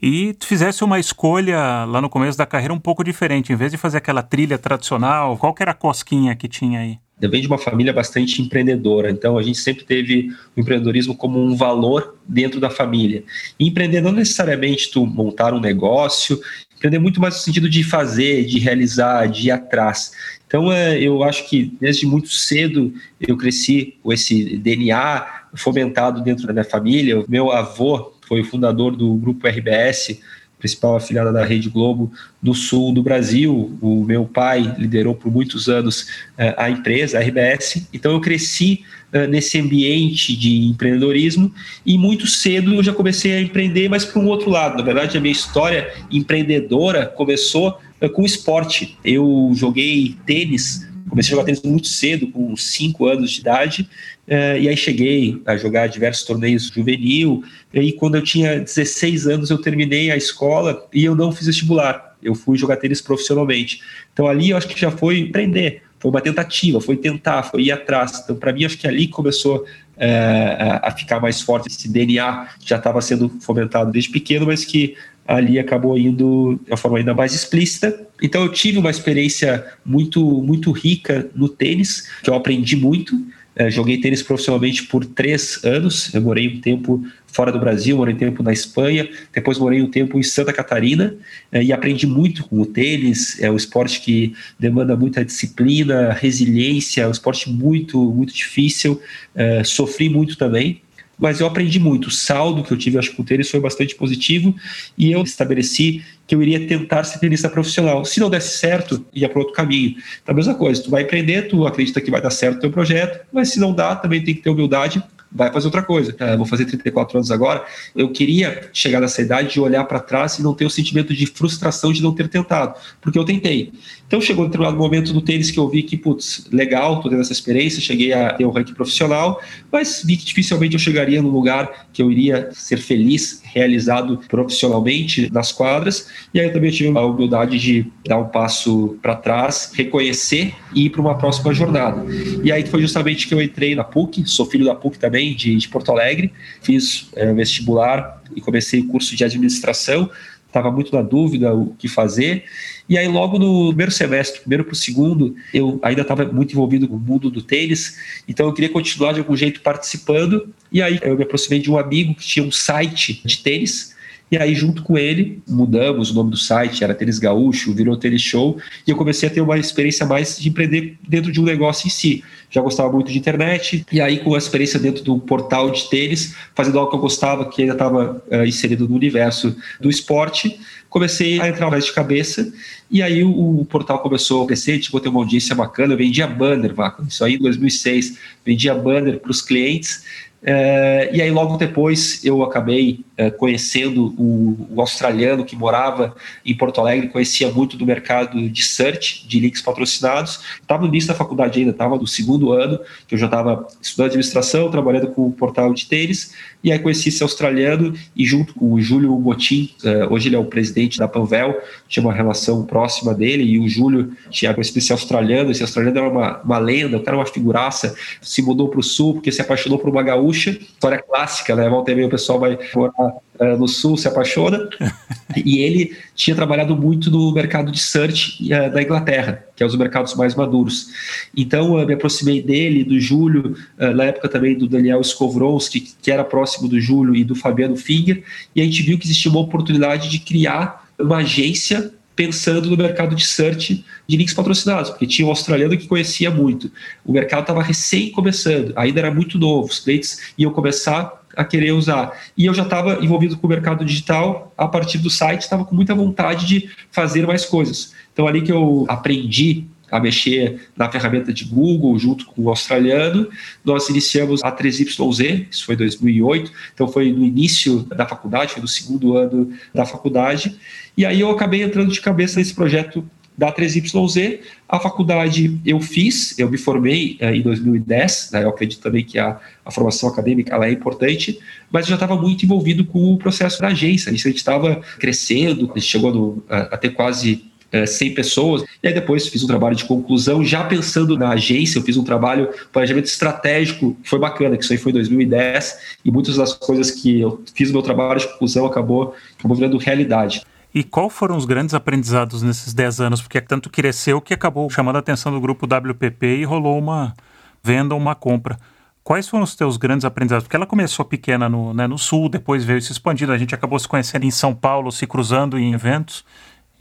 E 0.00 0.34
tu 0.34 0.46
fizesse 0.46 0.84
uma 0.84 0.98
escolha 0.98 1.86
lá 1.86 1.98
no 1.98 2.10
começo 2.10 2.36
da 2.36 2.44
carreira 2.44 2.74
um 2.74 2.78
pouco 2.78 3.02
diferente, 3.02 3.54
em 3.54 3.56
vez 3.56 3.72
de 3.72 3.78
fazer 3.78 3.96
aquela 3.96 4.22
trilha 4.22 4.58
tradicional, 4.58 5.38
qual 5.38 5.54
que 5.54 5.62
era 5.62 5.70
a 5.70 5.74
cosquinha 5.74 6.36
que 6.36 6.46
tinha 6.46 6.80
aí? 6.80 6.98
Eu 7.24 7.30
venho 7.30 7.42
de 7.42 7.48
uma 7.48 7.58
família 7.58 7.92
bastante 7.92 8.40
empreendedora, 8.42 9.10
então 9.10 9.38
a 9.38 9.42
gente 9.42 9.58
sempre 9.58 9.84
teve 9.84 10.30
o 10.56 10.60
empreendedorismo 10.60 11.16
como 11.16 11.42
um 11.42 11.56
valor 11.56 12.16
dentro 12.26 12.60
da 12.60 12.70
família. 12.70 13.24
E 13.58 13.66
empreender 13.68 14.00
não 14.00 14.12
necessariamente 14.12 14.90
tu 14.90 15.06
montar 15.06 15.54
um 15.54 15.60
negócio, 15.60 16.40
empreender 16.76 16.98
muito 16.98 17.20
mais 17.20 17.34
no 17.34 17.40
sentido 17.40 17.68
de 17.68 17.82
fazer, 17.82 18.44
de 18.44 18.58
realizar, 18.58 19.26
de 19.26 19.48
ir 19.48 19.50
atrás. 19.50 20.12
Então 20.46 20.72
é, 20.72 20.98
eu 21.00 21.24
acho 21.24 21.48
que 21.48 21.72
desde 21.80 22.06
muito 22.06 22.28
cedo 22.28 22.92
eu 23.20 23.36
cresci 23.36 23.96
com 24.02 24.12
esse 24.12 24.56
DNA 24.58 25.44
fomentado 25.54 26.20
dentro 26.22 26.46
da 26.46 26.52
minha 26.52 26.64
família. 26.64 27.20
O 27.20 27.24
meu 27.28 27.50
avô 27.50 28.12
foi 28.26 28.40
o 28.40 28.44
fundador 28.44 28.94
do 28.94 29.14
grupo 29.14 29.46
RBS, 29.46 30.20
principal 30.64 30.96
afiliada 30.96 31.30
da 31.30 31.44
Rede 31.44 31.68
Globo 31.68 32.10
do 32.40 32.54
sul 32.54 32.90
do 32.94 33.02
Brasil. 33.02 33.76
O 33.82 34.02
meu 34.02 34.24
pai 34.24 34.74
liderou 34.78 35.14
por 35.14 35.30
muitos 35.30 35.68
anos 35.68 36.04
uh, 36.38 36.56
a 36.56 36.70
empresa, 36.70 37.18
a 37.18 37.20
RBS. 37.20 37.86
Então 37.92 38.12
eu 38.12 38.20
cresci 38.20 38.82
uh, 39.12 39.28
nesse 39.28 39.60
ambiente 39.60 40.34
de 40.34 40.64
empreendedorismo 40.64 41.52
e 41.84 41.98
muito 41.98 42.26
cedo 42.26 42.74
eu 42.74 42.82
já 42.82 42.94
comecei 42.94 43.32
a 43.32 43.42
empreender, 43.42 43.90
mas 43.90 44.06
para 44.06 44.22
um 44.22 44.26
outro 44.26 44.48
lado. 44.48 44.78
Na 44.78 44.82
verdade, 44.82 45.18
a 45.18 45.20
minha 45.20 45.32
história 45.32 45.92
empreendedora 46.10 47.04
começou 47.04 47.78
uh, 48.00 48.08
com 48.08 48.24
esporte. 48.24 48.96
Eu 49.04 49.52
joguei 49.54 50.16
tênis 50.24 50.88
comecei 51.06 51.32
a 51.32 51.36
jogar 51.36 51.44
tênis 51.44 51.62
muito 51.62 51.86
cedo, 51.86 52.26
com 52.28 52.56
5 52.56 53.06
anos 53.06 53.30
de 53.30 53.40
idade, 53.40 53.88
uh, 54.28 54.58
e 54.58 54.68
aí 54.68 54.76
cheguei 54.76 55.40
a 55.46 55.56
jogar 55.56 55.86
diversos 55.88 56.24
torneios 56.24 56.68
juvenil, 56.68 57.42
e 57.72 57.80
aí 57.80 57.92
quando 57.92 58.16
eu 58.16 58.22
tinha 58.22 58.60
16 58.60 59.26
anos 59.26 59.50
eu 59.50 59.58
terminei 59.58 60.10
a 60.10 60.16
escola 60.16 60.86
e 60.92 61.04
eu 61.04 61.14
não 61.14 61.32
fiz 61.32 61.46
vestibular, 61.46 62.16
eu 62.22 62.34
fui 62.34 62.56
jogar 62.56 62.76
tênis 62.76 63.00
profissionalmente. 63.00 63.80
Então 64.12 64.26
ali 64.26 64.50
eu 64.50 64.56
acho 64.56 64.68
que 64.68 64.80
já 64.80 64.90
foi 64.90 65.18
empreender, 65.18 65.82
foi 65.98 66.10
uma 66.10 66.20
tentativa, 66.20 66.80
foi 66.80 66.96
tentar, 66.96 67.42
foi 67.44 67.64
ir 67.64 67.72
atrás. 67.72 68.20
Então 68.22 68.36
para 68.36 68.52
mim 68.52 68.64
acho 68.64 68.78
que 68.78 68.86
ali 68.86 69.08
começou 69.08 69.64
uh, 69.96 70.80
a 70.82 70.90
ficar 70.90 71.20
mais 71.20 71.40
forte 71.40 71.68
esse 71.68 71.88
DNA 71.88 72.48
que 72.60 72.68
já 72.68 72.76
estava 72.76 73.00
sendo 73.00 73.28
fomentado 73.40 73.90
desde 73.90 74.10
pequeno, 74.10 74.46
mas 74.46 74.64
que 74.64 74.96
ali 75.26 75.58
acabou 75.58 75.96
indo 75.96 76.60
de 76.64 76.70
uma 76.70 76.76
forma 76.76 76.98
ainda 76.98 77.14
mais 77.14 77.32
explícita. 77.32 78.06
Então 78.22 78.42
eu 78.42 78.52
tive 78.52 78.78
uma 78.78 78.90
experiência 78.90 79.64
muito 79.84 80.22
muito 80.42 80.70
rica 80.70 81.30
no 81.34 81.48
tênis, 81.48 82.08
que 82.22 82.30
eu 82.30 82.34
aprendi 82.34 82.76
muito. 82.76 83.16
É, 83.56 83.70
joguei 83.70 83.98
tênis 83.98 84.22
profissionalmente 84.22 84.84
por 84.84 85.04
três 85.04 85.62
anos. 85.64 86.12
Eu 86.12 86.22
morei 86.22 86.48
um 86.48 86.60
tempo 86.60 87.04
fora 87.26 87.50
do 87.50 87.58
Brasil, 87.58 87.96
morei 87.96 88.14
um 88.14 88.18
tempo 88.18 88.42
na 88.42 88.52
Espanha, 88.52 89.08
depois 89.32 89.58
morei 89.58 89.82
um 89.82 89.90
tempo 89.90 90.18
em 90.18 90.22
Santa 90.22 90.52
Catarina 90.52 91.16
é, 91.50 91.62
e 91.62 91.72
aprendi 91.72 92.06
muito 92.06 92.44
com 92.44 92.60
o 92.60 92.66
tênis. 92.66 93.40
É 93.40 93.50
um 93.50 93.56
esporte 93.56 94.00
que 94.00 94.34
demanda 94.58 94.96
muita 94.96 95.24
disciplina, 95.24 96.12
resiliência, 96.12 97.02
é 97.02 97.08
um 97.08 97.10
esporte 97.10 97.50
muito, 97.50 97.98
muito 98.12 98.32
difícil. 98.32 99.00
É, 99.34 99.64
sofri 99.64 100.08
muito 100.08 100.36
também, 100.36 100.80
mas 101.18 101.40
eu 101.40 101.46
aprendi 101.46 101.78
muito. 101.78 102.08
O 102.08 102.10
saldo 102.10 102.62
que 102.62 102.72
eu 102.72 102.76
tive, 102.76 102.98
acho 102.98 103.10
que 103.10 103.16
com 103.16 103.24
tênis 103.24 103.50
foi 103.50 103.60
bastante 103.60 103.94
positivo 103.94 104.54
e 104.96 105.12
eu 105.12 105.22
estabeleci 105.22 106.04
que 106.26 106.34
eu 106.34 106.42
iria 106.42 106.66
tentar 106.66 107.04
ser 107.04 107.18
tenista 107.18 107.48
profissional. 107.48 108.04
Se 108.04 108.18
não 108.18 108.30
desse 108.30 108.58
certo, 108.58 109.04
ia 109.12 109.28
para 109.28 109.38
outro 109.38 109.54
caminho. 109.54 109.96
Então, 110.22 110.32
a 110.32 110.36
mesma 110.36 110.54
coisa, 110.54 110.82
tu 110.82 110.90
vai 110.90 111.02
empreender, 111.02 111.42
tu 111.48 111.66
acredita 111.66 112.00
que 112.00 112.10
vai 112.10 112.20
dar 112.20 112.30
certo 112.30 112.56
o 112.56 112.60
teu 112.60 112.70
projeto, 112.70 113.26
mas 113.32 113.50
se 113.50 113.60
não 113.60 113.74
dá, 113.74 113.94
também 113.94 114.24
tem 114.24 114.34
que 114.34 114.42
ter 114.42 114.50
humildade 114.50 115.02
vai 115.34 115.52
fazer 115.52 115.66
outra 115.66 115.82
coisa. 115.82 116.14
É, 116.18 116.36
vou 116.36 116.46
fazer 116.46 116.64
34 116.64 117.18
anos 117.18 117.30
agora. 117.30 117.64
Eu 117.94 118.10
queria 118.10 118.70
chegar 118.72 119.00
nessa 119.00 119.20
idade 119.20 119.52
de 119.52 119.60
olhar 119.60 119.82
para 119.84 119.98
trás 119.98 120.38
e 120.38 120.42
não 120.42 120.54
ter 120.54 120.64
o 120.64 120.70
sentimento 120.70 121.12
de 121.12 121.26
frustração 121.26 121.92
de 121.92 122.00
não 122.00 122.14
ter 122.14 122.28
tentado, 122.28 122.78
porque 123.00 123.18
eu 123.18 123.24
tentei. 123.24 123.72
Então 124.06 124.20
chegou 124.20 124.44
um 124.44 124.48
determinado 124.48 124.76
momento 124.76 125.12
no 125.14 125.20
tênis 125.20 125.50
que 125.50 125.58
eu 125.58 125.68
vi 125.68 125.82
que, 125.82 125.96
putz, 125.96 126.46
legal, 126.52 127.00
tô 127.00 127.08
tendo 127.08 127.20
essa 127.20 127.32
experiência, 127.32 127.80
cheguei 127.80 128.12
a 128.12 128.32
ter 128.34 128.44
um 128.44 128.50
ranking 128.50 128.74
profissional, 128.74 129.40
mas 129.72 130.02
vi 130.04 130.16
que 130.16 130.24
dificilmente 130.24 130.74
eu 130.74 130.78
chegaria 130.78 131.22
num 131.22 131.30
lugar 131.30 131.88
que 131.92 132.02
eu 132.02 132.10
iria 132.12 132.50
ser 132.52 132.76
feliz, 132.76 133.40
realizado 133.42 134.20
profissionalmente 134.28 135.30
nas 135.32 135.52
quadras. 135.52 136.08
E 136.32 136.40
aí 136.40 136.46
eu 136.46 136.52
também 136.52 136.70
tive 136.70 136.96
a 136.96 137.02
humildade 137.02 137.58
de 137.58 137.86
dar 138.06 138.18
um 138.18 138.28
passo 138.28 138.98
para 139.00 139.16
trás, 139.16 139.72
reconhecer 139.74 140.54
e 140.74 140.86
ir 140.86 140.90
para 140.90 141.00
uma 141.00 141.16
próxima 141.16 141.54
jornada. 141.54 142.04
E 142.42 142.52
aí 142.52 142.64
foi 142.66 142.80
justamente 142.82 143.26
que 143.26 143.34
eu 143.34 143.40
entrei 143.40 143.74
na 143.74 143.84
PUC, 143.84 144.28
sou 144.28 144.46
filho 144.46 144.66
da 144.66 144.74
PUC 144.74 144.98
também, 144.98 145.34
de, 145.34 145.56
de 145.56 145.68
Porto 145.68 145.90
Alegre, 145.90 146.32
fiz 146.60 147.08
é, 147.16 147.32
vestibular 147.32 148.22
e 148.36 148.40
comecei 148.40 148.80
o 148.80 148.86
curso 148.86 149.16
de 149.16 149.24
administração 149.24 150.10
estava 150.54 150.70
muito 150.70 150.94
na 150.94 151.02
dúvida 151.02 151.52
o 151.52 151.74
que 151.76 151.88
fazer. 151.88 152.44
E 152.88 152.98
aí, 152.98 153.08
logo 153.08 153.38
no 153.38 153.68
primeiro 153.68 153.90
semestre, 153.90 154.40
primeiro 154.40 154.64
para 154.64 154.74
o 154.74 154.76
segundo, 154.76 155.34
eu 155.54 155.80
ainda 155.82 156.02
estava 156.02 156.24
muito 156.26 156.52
envolvido 156.52 156.86
no 156.86 156.98
mundo 156.98 157.30
do 157.30 157.40
tênis, 157.40 157.96
então 158.28 158.46
eu 158.46 158.52
queria 158.52 158.68
continuar 158.68 159.12
de 159.12 159.20
algum 159.20 159.34
jeito 159.34 159.60
participando. 159.62 160.52
E 160.70 160.82
aí, 160.82 160.98
eu 161.02 161.16
me 161.16 161.22
aproximei 161.22 161.60
de 161.60 161.70
um 161.70 161.78
amigo 161.78 162.14
que 162.14 162.26
tinha 162.26 162.44
um 162.44 162.52
site 162.52 163.22
de 163.24 163.38
tênis 163.38 163.93
E 164.30 164.38
aí, 164.38 164.54
junto 164.54 164.82
com 164.82 164.98
ele, 164.98 165.42
mudamos 165.46 166.10
o 166.10 166.14
nome 166.14 166.30
do 166.30 166.36
site, 166.36 166.82
era 166.82 166.94
Tênis 166.94 167.18
Gaúcho, 167.18 167.72
virou 167.72 167.96
Tênis 167.96 168.22
Show, 168.22 168.58
e 168.86 168.90
eu 168.90 168.96
comecei 168.96 169.28
a 169.28 169.32
ter 169.32 169.40
uma 169.40 169.58
experiência 169.58 170.04
mais 170.06 170.38
de 170.38 170.48
empreender 170.48 170.98
dentro 171.06 171.30
de 171.30 171.40
um 171.40 171.44
negócio 171.44 171.86
em 171.86 171.90
si. 171.90 172.24
Já 172.50 172.60
gostava 172.60 172.90
muito 172.90 173.12
de 173.12 173.18
internet, 173.18 173.84
e 173.92 174.00
aí, 174.00 174.18
com 174.18 174.34
a 174.34 174.38
experiência 174.38 174.80
dentro 174.80 175.04
do 175.04 175.18
portal 175.18 175.70
de 175.70 175.88
tênis, 175.88 176.34
fazendo 176.54 176.78
algo 176.78 176.90
que 176.90 176.96
eu 176.96 177.00
gostava, 177.00 177.48
que 177.48 177.62
ainda 177.62 177.74
estava 177.74 178.22
uh, 178.30 178.44
inserido 178.44 178.88
no 178.88 178.96
universo 178.96 179.56
do 179.80 179.90
esporte, 179.90 180.58
comecei 180.88 181.40
a 181.40 181.48
entrar 181.48 181.70
mais 181.70 181.84
de 181.84 181.92
cabeça 181.92 182.52
e 182.90 183.02
aí 183.02 183.24
o, 183.24 183.60
o 183.60 183.64
portal 183.64 183.98
começou 183.98 184.44
a 184.44 184.46
crescer, 184.46 184.78
tipo, 184.78 185.00
ter 185.00 185.08
uma 185.08 185.20
audiência 185.20 185.54
bacana, 185.54 185.92
eu 185.92 185.98
vendia 185.98 186.26
banner, 186.26 186.72
isso 187.08 187.24
aí 187.24 187.34
em 187.34 187.38
2006, 187.38 188.16
vendia 188.44 188.74
banner 188.74 189.18
para 189.18 189.30
os 189.30 189.42
clientes 189.42 190.04
é, 190.46 191.08
e 191.10 191.22
aí, 191.22 191.30
logo 191.30 191.56
depois, 191.56 192.22
eu 192.22 192.42
acabei 192.42 193.00
conhecendo 193.38 194.14
o, 194.18 194.68
o, 194.70 194.80
australiano 194.80 195.44
que 195.44 195.54
morava 195.54 196.14
em 196.44 196.56
Porto 196.56 196.80
Alegre, 196.80 197.08
conhecia 197.08 197.50
muito 197.50 197.76
do 197.76 197.86
mercado 197.86 198.48
de 198.48 198.62
search, 198.62 199.26
de 199.28 199.38
links 199.38 199.62
patrocinados. 199.62 200.40
Estava 200.60 200.82
no 200.82 200.88
início 200.88 201.08
da 201.08 201.14
faculdade 201.14 201.58
ainda, 201.58 201.70
estava 201.70 201.96
no 201.96 202.06
segundo 202.06 202.52
ano, 202.52 202.78
que 203.06 203.14
eu 203.14 203.18
já 203.18 203.26
estava 203.26 203.66
estudando 203.80 204.06
administração, 204.08 204.70
trabalhando 204.70 205.08
com 205.08 205.26
o 205.26 205.32
portal 205.32 205.72
de 205.72 205.86
tênis. 205.86 206.34
E 206.62 206.72
aí, 206.72 206.78
conheci 206.78 207.10
esse 207.10 207.22
australiano 207.22 207.94
e, 208.16 208.24
junto 208.24 208.54
com 208.54 208.72
o 208.72 208.80
Júlio 208.80 209.10
Motim, 209.18 209.70
é, 209.84 210.06
hoje 210.06 210.28
ele 210.28 210.36
é 210.36 210.38
o 210.38 210.46
presidente 210.46 210.98
da 210.98 211.06
Panvel, 211.06 211.60
tinha 211.88 212.02
uma 212.02 212.12
relação 212.12 212.64
próxima 212.64 213.14
dele. 213.14 213.44
E 213.44 213.58
o 213.58 213.68
Júlio 213.68 214.12
tinha 214.30 214.52
conhecido 214.54 214.78
esse 214.78 214.92
australiano. 214.92 215.50
Esse 215.50 215.62
australiano 215.62 215.98
era 215.98 216.08
uma, 216.08 216.40
uma 216.40 216.58
lenda, 216.58 216.96
o 216.96 217.00
cara 217.00 217.16
era 217.16 217.18
uma 217.18 217.26
figuraça, 217.26 217.94
se 218.20 218.42
mudou 218.42 218.68
para 218.68 218.80
o 218.80 218.82
sul 218.82 219.14
porque 219.14 219.30
se 219.30 219.40
apaixonou 219.40 219.78
por 219.78 219.90
uma 219.90 220.02
gaúcha 220.02 220.50
história 220.50 221.02
clássica, 221.02 221.54
né? 221.54 221.68
Volta 221.68 221.92
e 221.92 221.94
meia 221.94 222.06
o 222.06 222.10
pessoal 222.10 222.40
vai 222.40 222.58
morar 222.74 223.03
uh, 223.08 223.58
no 223.58 223.66
sul, 223.66 223.96
se 223.96 224.06
apaixona. 224.08 224.68
e 225.44 225.58
ele 225.58 225.96
tinha 226.14 226.34
trabalhado 226.34 226.76
muito 226.76 227.10
no 227.10 227.32
mercado 227.32 227.72
de 227.72 227.80
search 227.80 228.42
uh, 228.44 228.72
da 228.72 228.82
Inglaterra, 228.82 229.44
que 229.56 229.62
é 229.62 229.66
um 229.66 229.68
dos 229.68 229.78
mercados 229.78 230.14
mais 230.14 230.34
maduros. 230.34 230.88
Então, 231.36 231.78
eu 231.78 231.86
me 231.86 231.94
aproximei 231.94 232.42
dele, 232.42 232.84
do 232.84 232.98
Júlio, 233.00 233.56
uh, 233.78 233.94
na 233.94 234.04
época 234.04 234.28
também 234.28 234.56
do 234.56 234.68
Daniel 234.68 235.00
Skovronski, 235.00 235.80
que 236.00 236.10
era 236.10 236.24
próximo 236.24 236.68
do 236.68 236.80
Júlio 236.80 237.14
e 237.14 237.24
do 237.24 237.34
Fabiano 237.34 237.76
Finger, 237.76 238.22
e 238.54 238.60
a 238.60 238.64
gente 238.64 238.82
viu 238.82 238.98
que 238.98 239.06
existia 239.06 239.30
uma 239.30 239.40
oportunidade 239.40 240.08
de 240.08 240.18
criar 240.18 240.84
uma 240.98 241.18
agência 241.18 241.92
pensando 242.14 242.70
no 242.70 242.76
mercado 242.76 243.14
de 243.14 243.26
search 243.26 243.84
de 244.06 244.16
links 244.16 244.34
patrocinados, 244.34 244.90
porque 244.90 245.06
tinha 245.06 245.26
um 245.26 245.30
australiano 245.30 245.76
que 245.76 245.86
conhecia 245.86 246.30
muito. 246.30 246.70
O 247.04 247.12
mercado 247.12 247.40
estava 247.40 247.62
recém 247.62 248.10
começando, 248.10 248.72
ainda 248.76 249.00
era 249.00 249.12
muito 249.12 249.38
novo, 249.38 249.68
os 249.68 249.80
clientes 249.80 250.32
iam 250.38 250.52
começar 250.52 251.24
a 251.36 251.44
querer 251.44 251.72
usar. 251.72 252.12
E 252.36 252.46
eu 252.46 252.54
já 252.54 252.62
estava 252.62 253.04
envolvido 253.04 253.36
com 253.36 253.46
o 253.46 253.50
mercado 253.50 253.84
digital 253.84 254.52
a 254.56 254.68
partir 254.68 254.98
do 254.98 255.10
site, 255.10 255.42
estava 255.42 255.64
com 255.64 255.74
muita 255.74 255.94
vontade 255.94 256.46
de 256.46 256.70
fazer 256.92 257.26
mais 257.26 257.44
coisas. 257.44 257.92
Então, 258.12 258.26
ali 258.26 258.42
que 258.42 258.52
eu 258.52 258.84
aprendi 258.88 259.64
a 259.94 260.00
mexer 260.00 260.60
na 260.76 260.90
ferramenta 260.90 261.32
de 261.32 261.44
Google 261.44 261.96
junto 262.00 262.26
com 262.26 262.42
o 262.42 262.48
australiano. 262.48 263.28
Nós 263.64 263.88
iniciamos 263.88 264.42
a 264.42 264.50
3YZ, 264.50 265.46
isso 265.48 265.64
foi 265.64 265.76
em 265.76 265.78
2008, 265.78 266.52
então 266.74 266.88
foi 266.88 267.12
no 267.12 267.24
início 267.24 267.84
da 267.84 268.04
faculdade, 268.04 268.54
foi 268.54 268.62
no 268.62 268.66
segundo 268.66 269.16
ano 269.16 269.52
da 269.72 269.86
faculdade. 269.86 270.58
E 270.96 271.06
aí 271.06 271.20
eu 271.20 271.30
acabei 271.30 271.62
entrando 271.62 271.92
de 271.92 272.00
cabeça 272.00 272.40
nesse 272.40 272.52
projeto 272.52 273.08
da 273.38 273.52
3YZ. 273.52 274.40
A 274.68 274.80
faculdade 274.80 275.60
eu 275.64 275.80
fiz, 275.80 276.36
eu 276.40 276.50
me 276.50 276.58
formei 276.58 277.16
eh, 277.20 277.36
em 277.36 277.42
2010, 277.42 278.30
né, 278.32 278.42
eu 278.42 278.48
acredito 278.48 278.80
também 278.80 279.04
que 279.04 279.16
a, 279.16 279.38
a 279.64 279.70
formação 279.70 280.08
acadêmica 280.08 280.56
ela 280.56 280.66
é 280.66 280.72
importante, 280.72 281.38
mas 281.70 281.84
eu 281.84 281.90
já 281.90 281.94
estava 281.94 282.20
muito 282.20 282.44
envolvido 282.44 282.84
com 282.84 283.12
o 283.12 283.16
processo 283.16 283.60
da 283.60 283.68
agência. 283.68 284.10
A 284.10 284.12
gente 284.12 284.34
estava 284.34 284.82
crescendo, 284.98 285.70
a 285.70 285.78
gente 285.78 285.86
chegou 285.86 286.12
no, 286.12 286.42
a, 286.48 286.76
quase 286.90 287.53
100 287.86 288.08
é, 288.08 288.14
pessoas. 288.14 288.64
E 288.82 288.88
aí 288.88 288.94
depois 288.94 289.26
fiz 289.26 289.42
um 289.42 289.46
trabalho 289.46 289.74
de 289.74 289.84
conclusão, 289.84 290.44
já 290.44 290.64
pensando 290.64 291.18
na 291.18 291.30
agência, 291.30 291.78
eu 291.78 291.82
fiz 291.82 291.96
um 291.96 292.04
trabalho, 292.04 292.48
planejamento 292.72 293.06
estratégico, 293.06 293.96
foi 294.04 294.18
bacana, 294.18 294.56
que 294.56 294.64
isso 294.64 294.72
aí 294.72 294.78
foi 294.78 294.90
em 294.90 294.94
2010, 294.94 295.78
e 296.04 296.10
muitas 296.10 296.36
das 296.36 296.52
coisas 296.52 296.90
que 296.90 297.20
eu 297.20 297.42
fiz 297.54 297.68
no 297.68 297.74
meu 297.74 297.82
trabalho 297.82 298.20
de 298.20 298.28
conclusão 298.28 298.66
acabou, 298.66 299.14
acabou 299.38 299.56
virando 299.56 299.76
realidade. 299.78 300.42
E 300.74 300.82
qual 300.82 301.08
foram 301.08 301.36
os 301.36 301.44
grandes 301.44 301.72
aprendizados 301.72 302.42
nesses 302.42 302.74
10 302.74 303.00
anos? 303.00 303.22
Porque 303.22 303.40
tanto 303.40 303.70
cresceu 303.70 304.20
que 304.20 304.34
acabou 304.34 304.68
chamando 304.68 304.96
a 304.96 304.98
atenção 304.98 305.30
do 305.30 305.40
grupo 305.40 305.66
WPP 305.66 306.38
e 306.38 306.44
rolou 306.44 306.76
uma 306.76 307.14
venda, 307.62 307.94
uma 307.94 308.14
compra. 308.16 308.58
Quais 309.04 309.28
foram 309.28 309.44
os 309.44 309.54
teus 309.54 309.76
grandes 309.76 310.04
aprendizados? 310.04 310.44
Porque 310.44 310.56
ela 310.56 310.66
começou 310.66 311.04
pequena 311.04 311.48
no, 311.48 311.72
né, 311.74 311.86
no 311.86 311.98
sul, 311.98 312.28
depois 312.28 312.64
veio 312.64 312.80
se 312.80 312.90
expandindo, 312.90 313.32
a 313.32 313.38
gente 313.38 313.54
acabou 313.54 313.78
se 313.78 313.86
conhecendo 313.86 314.24
em 314.24 314.30
São 314.30 314.54
Paulo, 314.54 314.90
se 314.90 315.06
cruzando 315.06 315.58
em 315.58 315.74
eventos. 315.74 316.24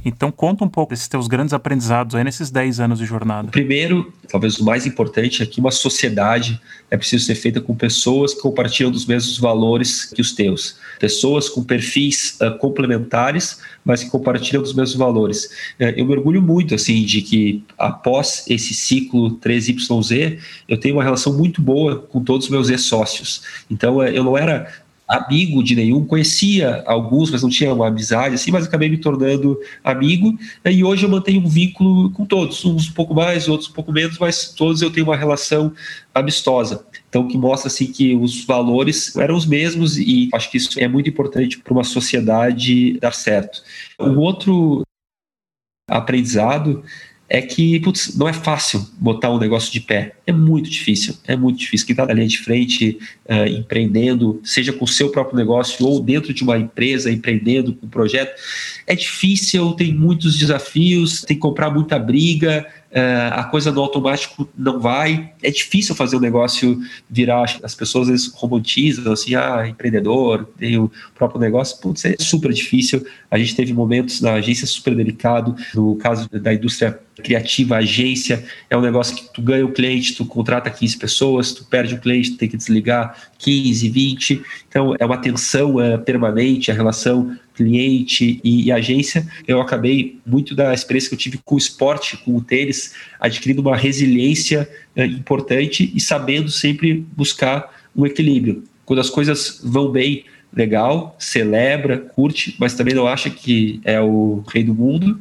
Então 0.05 0.31
conta 0.31 0.63
um 0.63 0.69
pouco 0.69 0.91
desses 0.91 1.07
teus 1.07 1.27
grandes 1.27 1.53
aprendizados 1.53 2.15
aí 2.15 2.23
nesses 2.23 2.51
10 2.51 2.79
anos 2.79 2.99
de 2.99 3.05
jornada. 3.05 3.49
Primeiro, 3.49 4.11
talvez 4.29 4.59
o 4.59 4.65
mais 4.65 4.85
importante 4.85 5.41
é 5.41 5.45
que 5.45 5.59
uma 5.59 5.71
sociedade 5.71 6.59
é 6.91 6.97
preciso 6.97 7.25
ser 7.25 7.35
feita 7.35 7.59
com 7.59 7.73
pessoas 7.75 8.33
que 8.33 8.41
compartilham 8.41 8.91
dos 8.91 9.05
mesmos 9.05 9.37
valores 9.37 10.05
que 10.05 10.21
os 10.21 10.33
teus. 10.33 10.77
Pessoas 10.99 11.49
com 11.49 11.63
perfis 11.63 12.37
uh, 12.41 12.57
complementares, 12.59 13.59
mas 13.83 14.03
que 14.03 14.09
compartilham 14.09 14.61
dos 14.61 14.73
mesmos 14.73 14.95
valores. 14.95 15.45
Uh, 15.79 15.93
eu 15.95 16.05
me 16.05 16.11
orgulho 16.11 16.41
muito 16.41 16.75
assim 16.75 17.03
de 17.03 17.21
que 17.21 17.63
após 17.77 18.45
esse 18.47 18.73
ciclo 18.73 19.37
3YZ, 19.39 20.37
eu 20.67 20.77
tenho 20.77 20.95
uma 20.95 21.03
relação 21.03 21.33
muito 21.33 21.61
boa 21.61 21.97
com 21.97 22.23
todos 22.23 22.45
os 22.45 22.51
meus 22.51 22.69
ex-sócios. 22.69 23.41
Então, 23.71 23.97
uh, 23.97 24.03
eu 24.03 24.23
não 24.23 24.37
era 24.37 24.71
amigo 25.07 25.63
de 25.63 25.75
nenhum, 25.75 26.05
conhecia 26.05 26.83
alguns, 26.85 27.29
mas 27.29 27.43
não 27.43 27.49
tinha 27.49 27.73
uma 27.73 27.87
amizade 27.87 28.35
assim, 28.35 28.51
mas 28.51 28.65
acabei 28.65 28.89
me 28.89 28.97
tornando 28.97 29.59
amigo, 29.83 30.37
e 30.65 30.83
hoje 30.83 31.05
eu 31.05 31.09
mantenho 31.09 31.41
um 31.41 31.47
vínculo 31.47 32.09
com 32.11 32.25
todos, 32.25 32.63
uns 32.65 32.89
um 32.89 32.93
pouco 32.93 33.13
mais, 33.13 33.47
outros 33.47 33.69
um 33.69 33.73
pouco 33.73 33.91
menos, 33.91 34.17
mas 34.17 34.53
todos 34.53 34.81
eu 34.81 34.91
tenho 34.91 35.05
uma 35.05 35.15
relação 35.15 35.73
amistosa. 36.13 36.85
Então, 37.09 37.27
que 37.27 37.37
mostra 37.37 37.67
assim 37.67 37.91
que 37.91 38.15
os 38.15 38.43
valores 38.45 39.15
eram 39.15 39.35
os 39.35 39.45
mesmos 39.45 39.97
e 39.97 40.29
acho 40.33 40.49
que 40.49 40.57
isso 40.57 40.79
é 40.79 40.87
muito 40.87 41.09
importante 41.09 41.59
para 41.59 41.73
uma 41.73 41.83
sociedade 41.83 42.97
dar 42.99 43.13
certo. 43.13 43.61
O 43.99 44.19
outro 44.19 44.81
aprendizado 45.87 46.83
é 47.29 47.41
que, 47.41 47.79
putz, 47.79 48.15
não 48.15 48.27
é 48.27 48.33
fácil 48.33 48.85
botar 48.99 49.31
um 49.31 49.39
negócio 49.39 49.71
de 49.71 49.79
pé. 49.79 50.15
É 50.27 50.31
muito 50.31 50.69
difícil, 50.69 51.15
é 51.25 51.35
muito 51.35 51.59
difícil. 51.59 51.87
Quem 51.87 51.93
está 51.93 52.05
na 52.05 52.13
linha 52.13 52.27
de 52.27 52.37
frente, 52.37 52.99
uh, 53.25 53.47
empreendendo, 53.47 54.39
seja 54.43 54.71
com 54.71 54.85
o 54.85 54.87
seu 54.87 55.09
próprio 55.09 55.37
negócio 55.37 55.85
ou 55.85 55.99
dentro 55.99 56.33
de 56.33 56.43
uma 56.43 56.57
empresa, 56.57 57.11
empreendendo 57.11 57.73
com 57.73 57.85
um 57.87 57.89
projeto, 57.89 58.39
é 58.85 58.95
difícil, 58.95 59.71
tem 59.73 59.93
muitos 59.93 60.37
desafios, 60.37 61.21
tem 61.21 61.35
que 61.35 61.41
comprar 61.41 61.71
muita 61.71 61.97
briga, 61.97 62.67
a 63.31 63.43
coisa 63.45 63.71
no 63.71 63.81
automático 63.81 64.47
não 64.57 64.79
vai. 64.79 65.31
É 65.41 65.49
difícil 65.49 65.95
fazer 65.95 66.15
o 66.15 66.19
negócio 66.19 66.79
virar. 67.09 67.59
As 67.63 67.73
pessoas 67.73 68.07
às 68.07 68.11
vezes 68.11 68.33
romantizam, 68.33 69.11
assim, 69.11 69.35
ah, 69.35 69.67
empreendedor, 69.67 70.47
tem 70.57 70.77
o 70.77 70.91
próprio 71.15 71.39
negócio. 71.39 71.79
Putz, 71.79 72.05
é 72.05 72.15
super 72.19 72.51
difícil. 72.53 73.05
A 73.31 73.37
gente 73.37 73.55
teve 73.55 73.73
momentos 73.73 74.21
na 74.21 74.33
agência 74.33 74.67
super 74.67 74.95
delicado, 74.95 75.55
no 75.73 75.95
caso 75.95 76.29
da 76.29 76.53
indústria 76.53 76.99
criativa, 77.21 77.77
agência, 77.77 78.43
é 78.69 78.77
um 78.77 78.81
negócio 78.81 79.15
que 79.15 79.31
tu 79.33 79.41
ganha 79.41 79.65
o 79.65 79.71
cliente, 79.71 80.15
tu 80.15 80.25
contrata 80.25 80.69
15 80.69 80.97
pessoas, 80.97 81.51
tu 81.51 81.63
perde 81.65 81.95
o 81.95 81.99
cliente, 81.99 82.31
tu 82.31 82.37
tem 82.37 82.49
que 82.49 82.57
desligar 82.57 83.15
15, 83.37 83.89
20. 83.89 84.41
Então, 84.67 84.95
é 84.99 85.05
uma 85.05 85.17
tensão 85.17 85.79
é, 85.79 85.97
permanente, 85.97 86.71
a 86.71 86.73
relação 86.73 87.37
cliente 87.55 88.39
e, 88.43 88.65
e, 88.65 88.71
agência. 88.71 89.27
Eu 89.47 89.61
acabei, 89.61 90.19
muito 90.25 90.55
da 90.55 90.73
experiência 90.73 91.09
que 91.09 91.15
eu 91.15 91.19
tive 91.19 91.39
com 91.43 91.55
o 91.55 91.57
esporte, 91.57 92.17
com 92.17 92.35
o 92.35 92.41
tênis, 92.41 92.93
adquirindo 93.19 93.61
uma 93.61 93.75
resiliência 93.75 94.69
é, 94.95 95.05
importante 95.05 95.91
e 95.93 95.99
sabendo 95.99 96.49
sempre 96.49 97.05
buscar 97.15 97.83
um 97.95 98.05
equilíbrio. 98.05 98.63
Quando 98.85 98.99
as 98.99 99.09
coisas 99.09 99.61
vão 99.63 99.91
bem, 99.91 100.25
legal, 100.55 101.15
celebra, 101.17 101.97
curte, 101.97 102.55
mas 102.59 102.75
também 102.75 102.93
não 102.93 103.07
acha 103.07 103.29
que 103.29 103.81
é 103.83 103.99
o 103.99 104.43
rei 104.47 104.63
do 104.63 104.73
mundo 104.73 105.19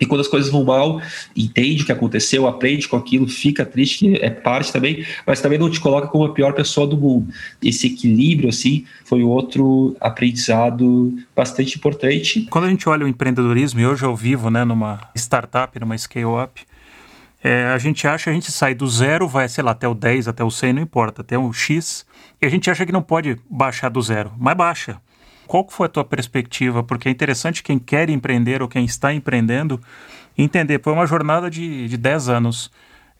e 0.00 0.06
quando 0.06 0.22
as 0.22 0.28
coisas 0.28 0.50
vão 0.50 0.64
mal, 0.64 1.00
entende 1.36 1.82
o 1.82 1.86
que 1.86 1.92
aconteceu, 1.92 2.46
aprende 2.46 2.88
com 2.88 2.96
aquilo, 2.96 3.28
fica 3.28 3.66
triste, 3.66 4.18
é 4.20 4.30
parte 4.30 4.72
também, 4.72 5.04
mas 5.26 5.40
também 5.40 5.58
não 5.58 5.70
te 5.70 5.78
coloca 5.78 6.08
como 6.08 6.24
a 6.24 6.32
pior 6.32 6.54
pessoa 6.54 6.86
do 6.86 6.96
mundo. 6.96 7.32
Esse 7.62 7.88
equilíbrio, 7.88 8.48
assim, 8.48 8.86
foi 9.04 9.22
outro 9.22 9.94
aprendizado 10.00 11.14
bastante 11.36 11.76
importante. 11.76 12.46
Quando 12.50 12.64
a 12.64 12.70
gente 12.70 12.88
olha 12.88 13.04
o 13.04 13.08
empreendedorismo, 13.08 13.78
e 13.80 13.86
hoje 13.86 14.04
eu 14.04 14.16
vivo 14.16 14.50
né, 14.50 14.64
numa 14.64 14.98
startup, 15.14 15.78
numa 15.78 15.96
scale-up, 15.98 16.62
é, 17.42 17.64
a 17.66 17.78
gente 17.78 18.06
acha, 18.06 18.30
a 18.30 18.32
gente 18.32 18.50
sai 18.50 18.74
do 18.74 18.86
zero, 18.86 19.28
vai, 19.28 19.48
sei 19.48 19.64
lá, 19.64 19.72
até 19.72 19.86
o 19.86 19.94
10, 19.94 20.28
até 20.28 20.42
o 20.42 20.50
100, 20.50 20.74
não 20.74 20.82
importa, 20.82 21.22
até 21.22 21.38
o 21.38 21.52
X, 21.52 22.06
e 22.40 22.46
a 22.46 22.48
gente 22.48 22.70
acha 22.70 22.86
que 22.86 22.92
não 22.92 23.02
pode 23.02 23.38
baixar 23.50 23.90
do 23.90 24.00
zero, 24.00 24.32
mas 24.38 24.56
baixa 24.56 24.98
qual 25.50 25.66
foi 25.68 25.86
a 25.86 25.88
tua 25.88 26.04
perspectiva? 26.04 26.80
Porque 26.80 27.08
é 27.08 27.10
interessante 27.10 27.60
quem 27.60 27.76
quer 27.76 28.08
empreender 28.08 28.62
ou 28.62 28.68
quem 28.68 28.84
está 28.84 29.12
empreendendo 29.12 29.80
entender. 30.38 30.80
Foi 30.80 30.92
uma 30.92 31.04
jornada 31.06 31.50
de, 31.50 31.88
de 31.88 31.96
10 31.96 32.28
anos. 32.28 32.70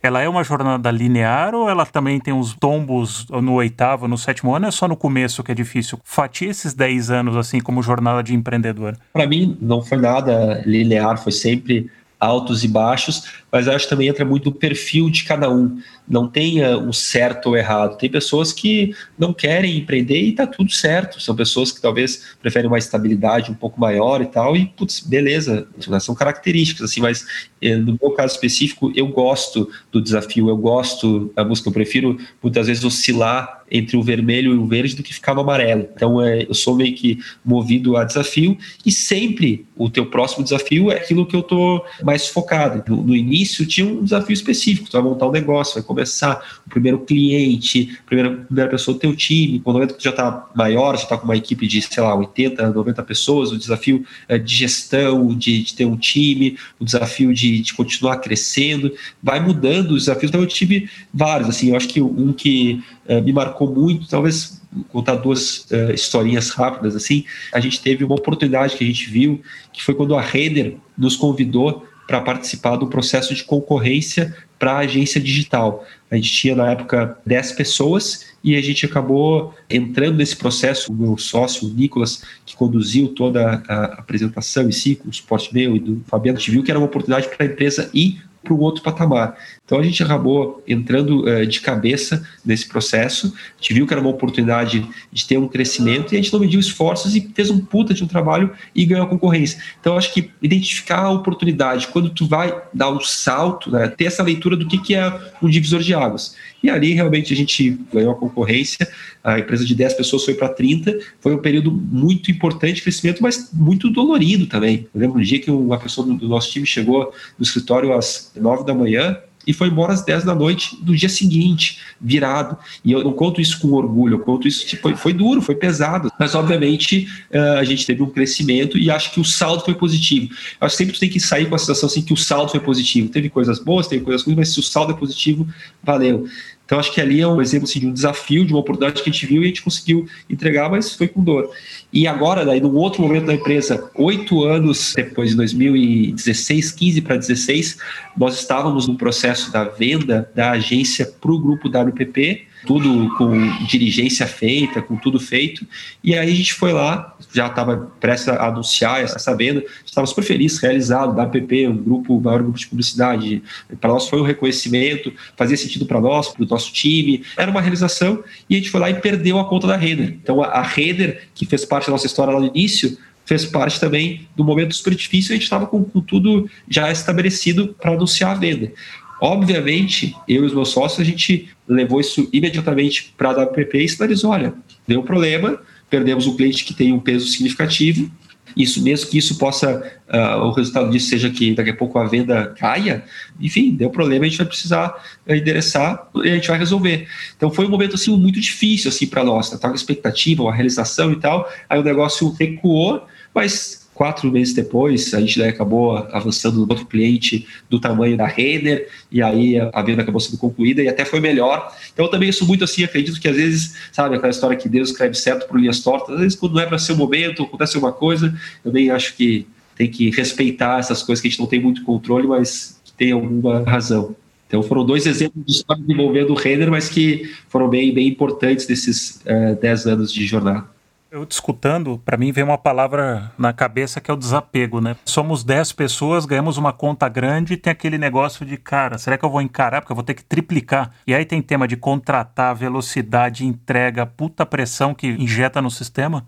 ela 0.00 0.22
é 0.22 0.28
uma 0.28 0.44
jornada 0.44 0.92
linear 0.92 1.56
ou 1.56 1.68
ela 1.68 1.84
também 1.84 2.20
tem 2.20 2.32
uns 2.32 2.54
tombos 2.54 3.26
no 3.28 3.54
oitavo, 3.54 4.06
no 4.06 4.16
sétimo 4.16 4.54
ano? 4.54 4.68
É 4.68 4.70
só 4.70 4.86
no 4.86 4.96
começo 4.96 5.42
que 5.42 5.50
é 5.50 5.54
difícil? 5.56 5.98
Fatia 6.04 6.48
esses 6.48 6.72
10 6.72 7.10
anos 7.10 7.36
assim 7.36 7.58
como 7.58 7.82
jornada 7.82 8.22
de 8.22 8.32
empreendedor. 8.32 8.96
Para 9.12 9.26
mim, 9.26 9.58
não 9.60 9.82
foi 9.82 9.98
nada 9.98 10.62
linear, 10.64 11.20
foi 11.20 11.32
sempre 11.32 11.90
altos 12.20 12.62
e 12.62 12.68
baixos, 12.68 13.24
mas 13.50 13.66
acho 13.66 13.86
que 13.86 13.90
também 13.90 14.08
entra 14.08 14.24
muito 14.24 14.50
no 14.50 14.54
perfil 14.54 15.08
de 15.08 15.24
cada 15.24 15.50
um. 15.50 15.80
Não 16.06 16.28
tem 16.28 16.62
um 16.76 16.92
certo 16.92 17.46
ou 17.46 17.56
errado. 17.56 17.96
Tem 17.96 18.10
pessoas 18.10 18.52
que 18.52 18.94
não 19.18 19.32
querem 19.32 19.78
empreender 19.78 20.20
e 20.20 20.30
está 20.30 20.46
tudo 20.46 20.70
certo. 20.70 21.20
São 21.20 21.34
pessoas 21.34 21.72
que 21.72 21.80
talvez 21.80 22.34
preferem 22.42 22.68
uma 22.68 22.78
estabilidade 22.78 23.50
um 23.50 23.54
pouco 23.54 23.80
maior 23.80 24.20
e 24.20 24.26
tal, 24.26 24.54
e 24.56 24.66
putz, 24.66 25.00
beleza, 25.00 25.66
são 26.00 26.14
características, 26.14 26.90
assim, 26.90 27.00
mas 27.00 27.24
eh, 27.62 27.76
no 27.76 27.98
meu 28.00 28.10
caso 28.12 28.34
específico, 28.34 28.92
eu 28.94 29.06
gosto 29.08 29.70
do 29.90 30.00
desafio, 30.00 30.48
eu 30.48 30.56
gosto 30.56 31.32
da 31.34 31.44
música, 31.44 31.68
eu 31.68 31.72
prefiro 31.72 32.18
muitas 32.42 32.66
vezes 32.66 32.84
oscilar 32.84 33.59
entre 33.70 33.96
o 33.96 34.02
vermelho 34.02 34.54
e 34.54 34.58
o 34.58 34.66
verde 34.66 34.96
do 34.96 35.02
que 35.02 35.12
ficar 35.12 35.34
no 35.34 35.40
amarelo. 35.40 35.86
Então, 35.94 36.22
é, 36.22 36.46
eu 36.48 36.54
sou 36.54 36.74
meio 36.74 36.94
que 36.94 37.18
movido 37.44 37.96
a 37.96 38.04
desafio 38.04 38.56
e 38.84 38.90
sempre 38.90 39.66
o 39.76 39.88
teu 39.88 40.06
próximo 40.06 40.44
desafio 40.44 40.90
é 40.90 40.96
aquilo 40.96 41.26
que 41.26 41.34
eu 41.34 41.40
estou 41.40 41.84
mais 42.02 42.28
focado. 42.28 42.82
No, 42.88 43.02
no, 43.02 43.16
início 43.16 43.66
tinha 43.66 43.86
um 43.86 44.04
desafio 44.04 44.34
específico, 44.34 44.88
tu 44.88 44.92
vai 44.92 45.02
montar 45.02 45.26
um 45.26 45.32
negócio, 45.32 45.74
vai 45.74 45.82
começar 45.82 46.60
o 46.66 46.70
primeiro 46.70 46.98
cliente, 46.98 47.98
a 48.04 48.06
primeira, 48.06 48.30
primeira 48.36 48.70
pessoa 48.70 48.94
do 48.94 49.00
teu 49.00 49.16
time, 49.16 49.60
quando 49.60 49.80
momento 49.80 49.94
que 49.94 50.00
tu 50.00 50.04
já 50.04 50.10
está 50.10 50.50
maior, 50.54 50.96
já 50.96 51.04
está 51.04 51.16
com 51.16 51.24
uma 51.24 51.36
equipe 51.36 51.66
de, 51.66 51.80
sei 51.80 52.02
lá, 52.02 52.14
80, 52.14 52.70
90 52.70 53.02
pessoas, 53.02 53.50
o 53.50 53.58
desafio 53.58 54.04
é, 54.28 54.38
de 54.38 54.54
gestão, 54.54 55.34
de, 55.34 55.62
de, 55.62 55.74
ter 55.74 55.86
um 55.86 55.96
time, 55.96 56.56
o 56.78 56.84
desafio 56.84 57.32
de, 57.32 57.60
de 57.60 57.74
continuar 57.74 58.18
crescendo, 58.18 58.92
vai 59.22 59.40
mudando 59.40 59.92
os 59.92 60.04
desafios. 60.04 60.30
Então 60.30 60.40
eu 60.40 60.46
tive 60.46 60.88
vários, 61.12 61.48
assim, 61.48 61.70
eu 61.70 61.76
acho 61.76 61.88
que 61.88 62.00
um 62.00 62.32
que 62.32 62.82
uh, 63.10 63.22
me 63.22 63.32
marcou 63.32 63.72
muito, 63.72 64.08
talvez 64.08 64.62
contar 64.88 65.16
duas 65.16 65.66
uh, 65.70 65.92
historinhas 65.92 66.50
rápidas 66.50 66.94
assim. 66.94 67.24
A 67.52 67.60
gente 67.60 67.80
teve 67.82 68.04
uma 68.04 68.14
oportunidade 68.14 68.76
que 68.76 68.84
a 68.84 68.86
gente 68.86 69.10
viu, 69.10 69.42
que 69.72 69.82
foi 69.82 69.94
quando 69.94 70.14
a 70.14 70.20
Reder 70.20 70.76
nos 70.96 71.16
convidou 71.16 71.86
para 72.06 72.20
participar 72.20 72.76
do 72.76 72.88
processo 72.88 73.32
de 73.34 73.44
concorrência 73.44 74.36
para 74.58 74.72
a 74.72 74.78
agência 74.78 75.20
digital. 75.20 75.86
A 76.10 76.16
gente 76.16 76.32
tinha 76.32 76.56
na 76.56 76.72
época 76.72 77.16
10 77.24 77.52
pessoas 77.52 78.26
e 78.42 78.56
a 78.56 78.60
gente 78.60 78.84
acabou 78.84 79.54
entrando 79.70 80.16
nesse 80.16 80.34
processo. 80.34 80.92
O 80.92 80.94
meu 80.94 81.16
sócio, 81.16 81.68
o 81.68 81.72
Nicolas, 81.72 82.24
que 82.44 82.56
conduziu 82.56 83.08
toda 83.14 83.62
a 83.68 83.84
apresentação 84.00 84.68
em 84.68 84.72
si, 84.72 84.96
com 84.96 85.08
o 85.08 85.12
suporte 85.12 85.54
meu 85.54 85.76
e 85.76 85.78
do 85.78 86.02
Fabiano, 86.06 86.36
a 86.36 86.40
gente 86.40 86.50
viu 86.50 86.64
que 86.64 86.70
era 86.70 86.80
uma 86.80 86.86
oportunidade 86.86 87.28
para 87.28 87.46
a 87.46 87.48
empresa 87.48 87.88
ir 87.94 88.20
para 88.42 88.54
um 88.54 88.58
outro 88.58 88.82
patamar. 88.82 89.36
Então 89.64 89.78
a 89.78 89.82
gente 89.82 90.02
acabou 90.02 90.62
entrando 90.66 91.24
uh, 91.24 91.46
de 91.46 91.60
cabeça 91.60 92.26
nesse 92.44 92.66
processo, 92.68 93.34
a 93.36 93.60
gente 93.60 93.74
viu 93.74 93.86
que 93.86 93.92
era 93.92 94.00
uma 94.00 94.10
oportunidade 94.10 94.88
de 95.12 95.26
ter 95.26 95.38
um 95.38 95.46
crescimento 95.46 96.12
e 96.12 96.18
a 96.18 96.22
gente 96.22 96.32
não 96.32 96.40
mediu 96.40 96.58
esforços 96.58 97.14
e 97.14 97.30
fez 97.34 97.50
um 97.50 97.58
puta 97.58 97.92
de 97.94 98.02
um 98.02 98.06
trabalho 98.06 98.50
e 98.74 98.84
ganhou 98.84 99.04
a 99.04 99.08
concorrência. 99.08 99.62
Então 99.80 99.96
acho 99.96 100.12
que 100.12 100.30
identificar 100.42 101.00
a 101.00 101.10
oportunidade, 101.10 101.88
quando 101.88 102.10
tu 102.10 102.26
vai 102.26 102.54
dar 102.72 102.90
um 102.90 103.00
salto, 103.00 103.70
né, 103.70 103.88
ter 103.88 104.06
essa 104.06 104.22
leitura 104.22 104.56
do 104.56 104.66
que, 104.66 104.78
que 104.78 104.94
é 104.94 105.20
um 105.42 105.48
divisor 105.48 105.80
de 105.80 105.94
águas. 105.94 106.34
E 106.62 106.68
ali 106.68 106.92
realmente 106.92 107.32
a 107.32 107.36
gente 107.36 107.78
ganhou 107.92 108.12
a 108.12 108.14
concorrência, 108.14 108.88
a 109.22 109.38
empresa 109.38 109.64
de 109.64 109.74
10 109.74 109.94
pessoas 109.94 110.24
foi 110.24 110.34
para 110.34 110.48
30, 110.48 110.98
foi 111.20 111.34
um 111.34 111.38
período 111.38 111.70
muito 111.70 112.30
importante 112.30 112.76
de 112.76 112.82
crescimento, 112.82 113.22
mas 113.22 113.50
muito 113.52 113.90
dolorido 113.90 114.46
também. 114.46 114.86
Eu 114.94 115.00
lembro 115.00 115.18
um 115.18 115.22
dia 115.22 115.40
que 115.40 115.50
uma 115.50 115.78
pessoa 115.78 116.06
do 116.06 116.28
nosso 116.28 116.50
time 116.50 116.66
chegou 116.66 117.12
no 117.38 117.42
escritório 117.42 117.92
às 117.92 118.32
9 118.36 118.64
da 118.64 118.74
manhã, 118.74 119.18
e 119.46 119.52
foi 119.52 119.68
embora 119.68 119.92
às 119.92 120.02
10 120.02 120.24
da 120.24 120.34
noite 120.34 120.76
do 120.82 120.94
dia 120.94 121.08
seguinte, 121.08 121.78
virado. 122.00 122.56
E 122.84 122.92
eu 122.92 123.02
não 123.02 123.12
conto 123.12 123.40
isso 123.40 123.58
com 123.60 123.72
orgulho, 123.72 124.14
eu 124.14 124.18
conto 124.20 124.46
isso, 124.46 124.76
foi, 124.78 124.94
foi 124.94 125.12
duro, 125.12 125.40
foi 125.40 125.54
pesado. 125.54 126.10
Mas, 126.18 126.34
obviamente, 126.34 127.08
uh, 127.32 127.58
a 127.58 127.64
gente 127.64 127.86
teve 127.86 128.02
um 128.02 128.10
crescimento 128.10 128.78
e 128.78 128.90
acho 128.90 129.12
que 129.12 129.20
o 129.20 129.24
saldo 129.24 129.64
foi 129.64 129.74
positivo. 129.74 130.32
Acho 130.60 130.76
que 130.76 130.78
sempre 130.78 130.94
tu 130.94 131.00
tem 131.00 131.08
que 131.08 131.20
sair 131.20 131.46
com 131.46 131.54
a 131.54 131.58
sensação 131.58 131.86
assim 131.88 132.02
que 132.02 132.12
o 132.12 132.16
saldo 132.16 132.50
foi 132.50 132.60
positivo. 132.60 133.08
Teve 133.08 133.30
coisas 133.30 133.58
boas, 133.58 133.86
teve 133.86 134.04
coisas 134.04 134.24
ruins, 134.24 134.36
mas 134.36 134.48
se 134.52 134.60
o 134.60 134.62
saldo 134.62 134.92
é 134.92 134.96
positivo, 134.96 135.48
valeu. 135.82 136.26
Então, 136.70 136.78
acho 136.78 136.92
que 136.92 137.00
ali 137.00 137.20
é 137.20 137.26
um 137.26 137.42
exemplo 137.42 137.68
assim, 137.68 137.80
de 137.80 137.88
um 137.88 137.92
desafio, 137.92 138.46
de 138.46 138.52
uma 138.52 138.60
oportunidade 138.60 139.02
que 139.02 139.10
a 139.10 139.12
gente 139.12 139.26
viu 139.26 139.42
e 139.42 139.46
a 139.46 139.48
gente 139.48 139.60
conseguiu 139.60 140.06
entregar, 140.30 140.70
mas 140.70 140.94
foi 140.94 141.08
com 141.08 141.20
dor. 141.20 141.50
E 141.92 142.06
agora, 142.06 142.44
daí, 142.44 142.60
num 142.60 142.76
outro 142.76 143.02
momento 143.02 143.26
da 143.26 143.34
empresa, 143.34 143.90
oito 143.96 144.44
anos 144.44 144.92
depois, 144.94 145.30
de 145.30 145.36
2016, 145.36 146.70
15 146.70 147.00
para 147.00 147.16
16, 147.16 147.76
nós 148.16 148.38
estávamos 148.38 148.86
no 148.86 148.94
processo 148.94 149.50
da 149.50 149.64
venda 149.64 150.30
da 150.32 150.52
agência 150.52 151.12
para 151.20 151.32
o 151.32 151.40
grupo 151.40 151.68
WPP, 151.68 152.46
tudo 152.66 153.14
com 153.16 153.32
dirigência 153.66 154.26
feita, 154.26 154.82
com 154.82 154.96
tudo 154.96 155.18
feito. 155.18 155.66
E 156.02 156.14
aí 156.14 156.30
a 156.30 156.34
gente 156.34 156.54
foi 156.54 156.72
lá, 156.72 157.16
já 157.32 157.46
estava 157.46 157.90
prestes 157.98 158.28
a 158.28 158.48
anunciar 158.48 159.02
essa 159.02 159.36
venda, 159.36 159.64
estava 159.84 160.06
super 160.06 160.22
feliz, 160.22 160.58
realizado, 160.58 161.14
da 161.14 161.24
APP, 161.24 161.66
um 161.68 161.76
grupo, 161.76 162.20
maior 162.20 162.42
grupo 162.42 162.58
de 162.58 162.66
publicidade. 162.66 163.42
Para 163.80 163.90
nós 163.90 164.08
foi 164.08 164.20
um 164.20 164.24
reconhecimento, 164.24 165.12
fazia 165.36 165.56
sentido 165.56 165.86
para 165.86 166.00
nós, 166.00 166.28
para 166.28 166.44
o 166.44 166.46
nosso 166.46 166.72
time, 166.72 167.22
era 167.36 167.50
uma 167.50 167.60
realização 167.60 168.22
e 168.48 168.54
a 168.54 168.58
gente 168.58 168.70
foi 168.70 168.80
lá 168.80 168.90
e 168.90 168.94
perdeu 168.94 169.38
a 169.38 169.48
conta 169.48 169.66
da 169.66 169.76
Reder. 169.76 170.16
Então 170.22 170.42
a, 170.42 170.62
Reder, 170.62 171.28
que 171.34 171.46
fez 171.46 171.64
parte 171.64 171.86
da 171.86 171.92
nossa 171.92 172.06
história 172.06 172.32
lá 172.32 172.40
no 172.40 172.46
início, 172.46 172.96
fez 173.24 173.44
parte 173.44 173.78
também 173.78 174.26
do 174.34 174.44
momento 174.44 174.74
super 174.74 174.94
difícil, 174.94 175.32
a 175.32 175.34
gente 175.34 175.44
estava 175.44 175.66
com, 175.66 175.84
com, 175.84 176.00
tudo 176.00 176.50
já 176.68 176.90
estabelecido 176.90 177.76
para 177.80 177.92
anunciar 177.92 178.32
a 178.32 178.34
venda. 178.34 178.72
Obviamente, 179.20 180.16
eu 180.26 180.42
e 180.42 180.46
os 180.46 180.54
meus 180.54 180.70
sócios, 180.70 181.00
a 181.00 181.04
gente 181.04 181.50
levou 181.68 182.00
isso 182.00 182.28
imediatamente 182.32 183.14
para 183.16 183.30
a 183.30 183.42
WPP 183.44 183.84
e 183.84 183.88
sinalizou, 183.88 184.30
olha, 184.30 184.54
deu 184.88 185.02
problema, 185.02 185.60
perdemos 185.90 186.26
um 186.26 186.36
cliente 186.36 186.64
que 186.64 186.72
tem 186.72 186.92
um 186.92 187.00
peso 187.00 187.26
significativo, 187.26 188.10
isso 188.56 188.82
mesmo 188.82 189.10
que 189.10 189.18
isso 189.18 189.38
possa, 189.38 189.82
uh, 190.08 190.40
o 190.44 190.52
resultado 190.52 190.90
disso 190.90 191.08
seja 191.08 191.30
que 191.30 191.54
daqui 191.54 191.70
a 191.70 191.76
pouco 191.76 191.98
a 191.98 192.04
venda 192.04 192.54
caia, 192.58 193.04
enfim, 193.40 193.74
deu 193.74 193.90
problema, 193.90 194.24
a 194.24 194.28
gente 194.28 194.38
vai 194.38 194.46
precisar 194.46 194.94
endereçar 195.28 196.08
e 196.16 196.28
a 196.28 196.34
gente 196.34 196.48
vai 196.48 196.58
resolver. 196.58 197.06
Então 197.36 197.50
foi 197.50 197.66
um 197.66 197.70
momento 197.70 197.94
assim 197.94 198.16
muito 198.16 198.40
difícil 198.40 198.88
assim 198.88 199.06
para 199.06 199.22
nós, 199.22 199.52
né? 199.52 199.58
tava 199.58 199.74
expectativa, 199.74 200.42
uma 200.42 200.54
realização 200.54 201.12
e 201.12 201.16
tal, 201.16 201.48
aí 201.68 201.78
o 201.78 201.84
negócio 201.84 202.34
recuou, 202.38 203.06
mas 203.34 203.79
Quatro 204.00 204.32
meses 204.32 204.54
depois, 204.54 205.12
a 205.12 205.20
gente 205.20 205.38
daí 205.38 205.50
acabou 205.50 205.94
avançando 205.94 206.54
no 206.54 206.66
outro 206.70 206.86
cliente 206.86 207.46
do 207.68 207.78
tamanho 207.78 208.16
da 208.16 208.26
Renner, 208.26 208.88
e 209.12 209.20
aí 209.20 209.58
a 209.60 209.82
venda 209.82 210.00
acabou 210.00 210.18
sendo 210.18 210.38
concluída 210.38 210.82
e 210.82 210.88
até 210.88 211.04
foi 211.04 211.20
melhor. 211.20 211.70
Então 211.92 212.06
eu 212.06 212.10
também 212.10 212.32
sou 212.32 212.48
muito 212.48 212.64
assim, 212.64 212.82
acredito 212.82 213.20
que 213.20 213.28
às 213.28 213.36
vezes, 213.36 213.76
sabe, 213.92 214.16
aquela 214.16 214.30
história 214.30 214.56
que 214.56 214.70
Deus 214.70 214.88
escreve 214.88 215.14
certo 215.16 215.46
por 215.46 215.60
linhas 215.60 215.80
tortas, 215.80 216.14
às 216.14 216.20
vezes 216.22 216.38
quando 216.38 216.54
não 216.54 216.62
é 216.62 216.66
para 216.66 216.78
ser 216.78 216.92
o 216.92 216.96
momento, 216.96 217.42
acontece 217.42 217.76
uma 217.76 217.92
coisa, 217.92 218.34
eu 218.64 218.72
nem 218.72 218.88
acho 218.88 219.14
que 219.14 219.46
tem 219.76 219.90
que 219.90 220.08
respeitar 220.08 220.78
essas 220.78 221.02
coisas 221.02 221.20
que 221.20 221.28
a 221.28 221.30
gente 221.30 221.40
não 221.40 221.46
tem 221.46 221.60
muito 221.60 221.84
controle, 221.84 222.26
mas 222.26 222.80
que 222.82 222.92
tem 222.94 223.12
alguma 223.12 223.62
razão. 223.64 224.16
Então 224.48 224.62
foram 224.62 224.82
dois 224.82 225.04
exemplos 225.04 225.44
de 225.44 225.52
história 225.52 225.84
envolvendo 225.86 226.30
o 226.30 226.36
Renner, 226.36 226.70
mas 226.70 226.88
que 226.88 227.30
foram 227.50 227.68
bem, 227.68 227.92
bem 227.92 228.08
importantes 228.08 228.64
desses 228.64 229.16
uh, 229.26 229.60
dez 229.60 229.86
anos 229.86 230.10
de 230.10 230.24
jornada. 230.24 230.79
Eu 231.10 231.26
te 231.26 231.32
escutando, 231.32 232.00
para 232.04 232.16
mim 232.16 232.30
vem 232.30 232.44
uma 232.44 232.56
palavra 232.56 233.32
na 233.36 233.52
cabeça 233.52 234.00
que 234.00 234.08
é 234.12 234.14
o 234.14 234.16
desapego, 234.16 234.80
né? 234.80 234.94
Somos 235.04 235.42
10 235.42 235.72
pessoas, 235.72 236.24
ganhamos 236.24 236.56
uma 236.56 236.72
conta 236.72 237.08
grande 237.08 237.54
e 237.54 237.56
tem 237.56 237.72
aquele 237.72 237.98
negócio 237.98 238.46
de, 238.46 238.56
cara, 238.56 238.96
será 238.96 239.18
que 239.18 239.24
eu 239.24 239.30
vou 239.30 239.42
encarar? 239.42 239.80
Porque 239.80 239.90
eu 239.90 239.96
vou 239.96 240.04
ter 240.04 240.14
que 240.14 240.22
triplicar. 240.22 240.92
E 241.04 241.12
aí 241.12 241.24
tem 241.24 241.42
tema 241.42 241.66
de 241.66 241.76
contratar, 241.76 242.54
velocidade, 242.54 243.44
entrega, 243.44 244.06
puta 244.06 244.46
pressão 244.46 244.94
que 244.94 245.08
injeta 245.08 245.60
no 245.60 245.68
sistema. 245.68 246.24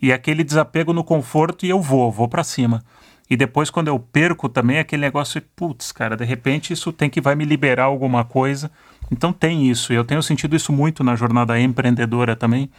E 0.00 0.12
aquele 0.12 0.44
desapego 0.44 0.92
no 0.92 1.02
conforto 1.02 1.66
e 1.66 1.70
eu 1.70 1.80
vou, 1.80 2.12
vou 2.12 2.28
para 2.28 2.44
cima. 2.44 2.80
E 3.28 3.36
depois, 3.36 3.70
quando 3.70 3.88
eu 3.88 3.98
perco 3.98 4.48
também, 4.48 4.78
aquele 4.78 5.02
negócio, 5.02 5.42
putz, 5.56 5.90
cara, 5.90 6.16
de 6.16 6.24
repente 6.24 6.72
isso 6.72 6.92
tem 6.92 7.10
que 7.10 7.20
vai 7.20 7.34
me 7.34 7.44
liberar 7.44 7.84
alguma 7.84 8.24
coisa. 8.24 8.70
Então 9.10 9.32
tem 9.32 9.68
isso. 9.68 9.92
Eu 9.92 10.04
tenho 10.04 10.22
sentido 10.22 10.54
isso 10.54 10.72
muito 10.72 11.02
na 11.02 11.16
jornada 11.16 11.58
empreendedora 11.58 12.36
também 12.36 12.70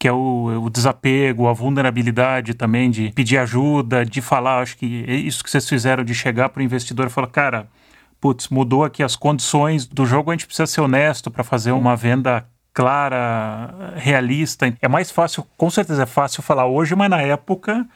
que 0.00 0.08
é 0.08 0.12
o, 0.12 0.62
o, 0.64 0.70
desapego, 0.70 1.46
a 1.46 1.52
vulnerabilidade 1.52 2.54
também 2.54 2.90
de 2.90 3.12
pedir 3.12 3.36
ajuda, 3.36 4.02
de 4.02 4.22
falar. 4.22 4.62
Acho 4.62 4.78
que 4.78 5.04
é 5.06 5.14
isso 5.14 5.44
que 5.44 5.50
vocês 5.50 5.68
fizeram 5.68 6.02
de 6.02 6.14
chegar 6.14 6.48
para 6.48 6.60
o 6.60 6.62
investidor 6.62 7.06
e 7.06 7.10
falar, 7.10 7.26
cara, 7.26 7.68
putz, 8.18 8.48
mudou 8.48 8.82
aqui 8.82 9.02
as 9.02 9.14
condições 9.14 9.84
do 9.86 10.06
jogo, 10.06 10.30
a 10.30 10.34
gente 10.34 10.46
precisa 10.46 10.66
ser 10.66 10.80
honesto 10.80 11.30
para 11.30 11.44
fazer 11.44 11.72
uma 11.72 11.94
venda 11.96 12.46
clara, 12.72 13.92
realista. 13.94 14.74
É 14.80 14.88
mais 14.88 15.10
fácil, 15.10 15.46
com 15.54 15.68
certeza 15.68 16.04
é 16.04 16.06
fácil 16.06 16.42
falar 16.42 16.66
hoje, 16.66 16.94
mas 16.94 17.10
na 17.10 17.20
época 17.20 17.86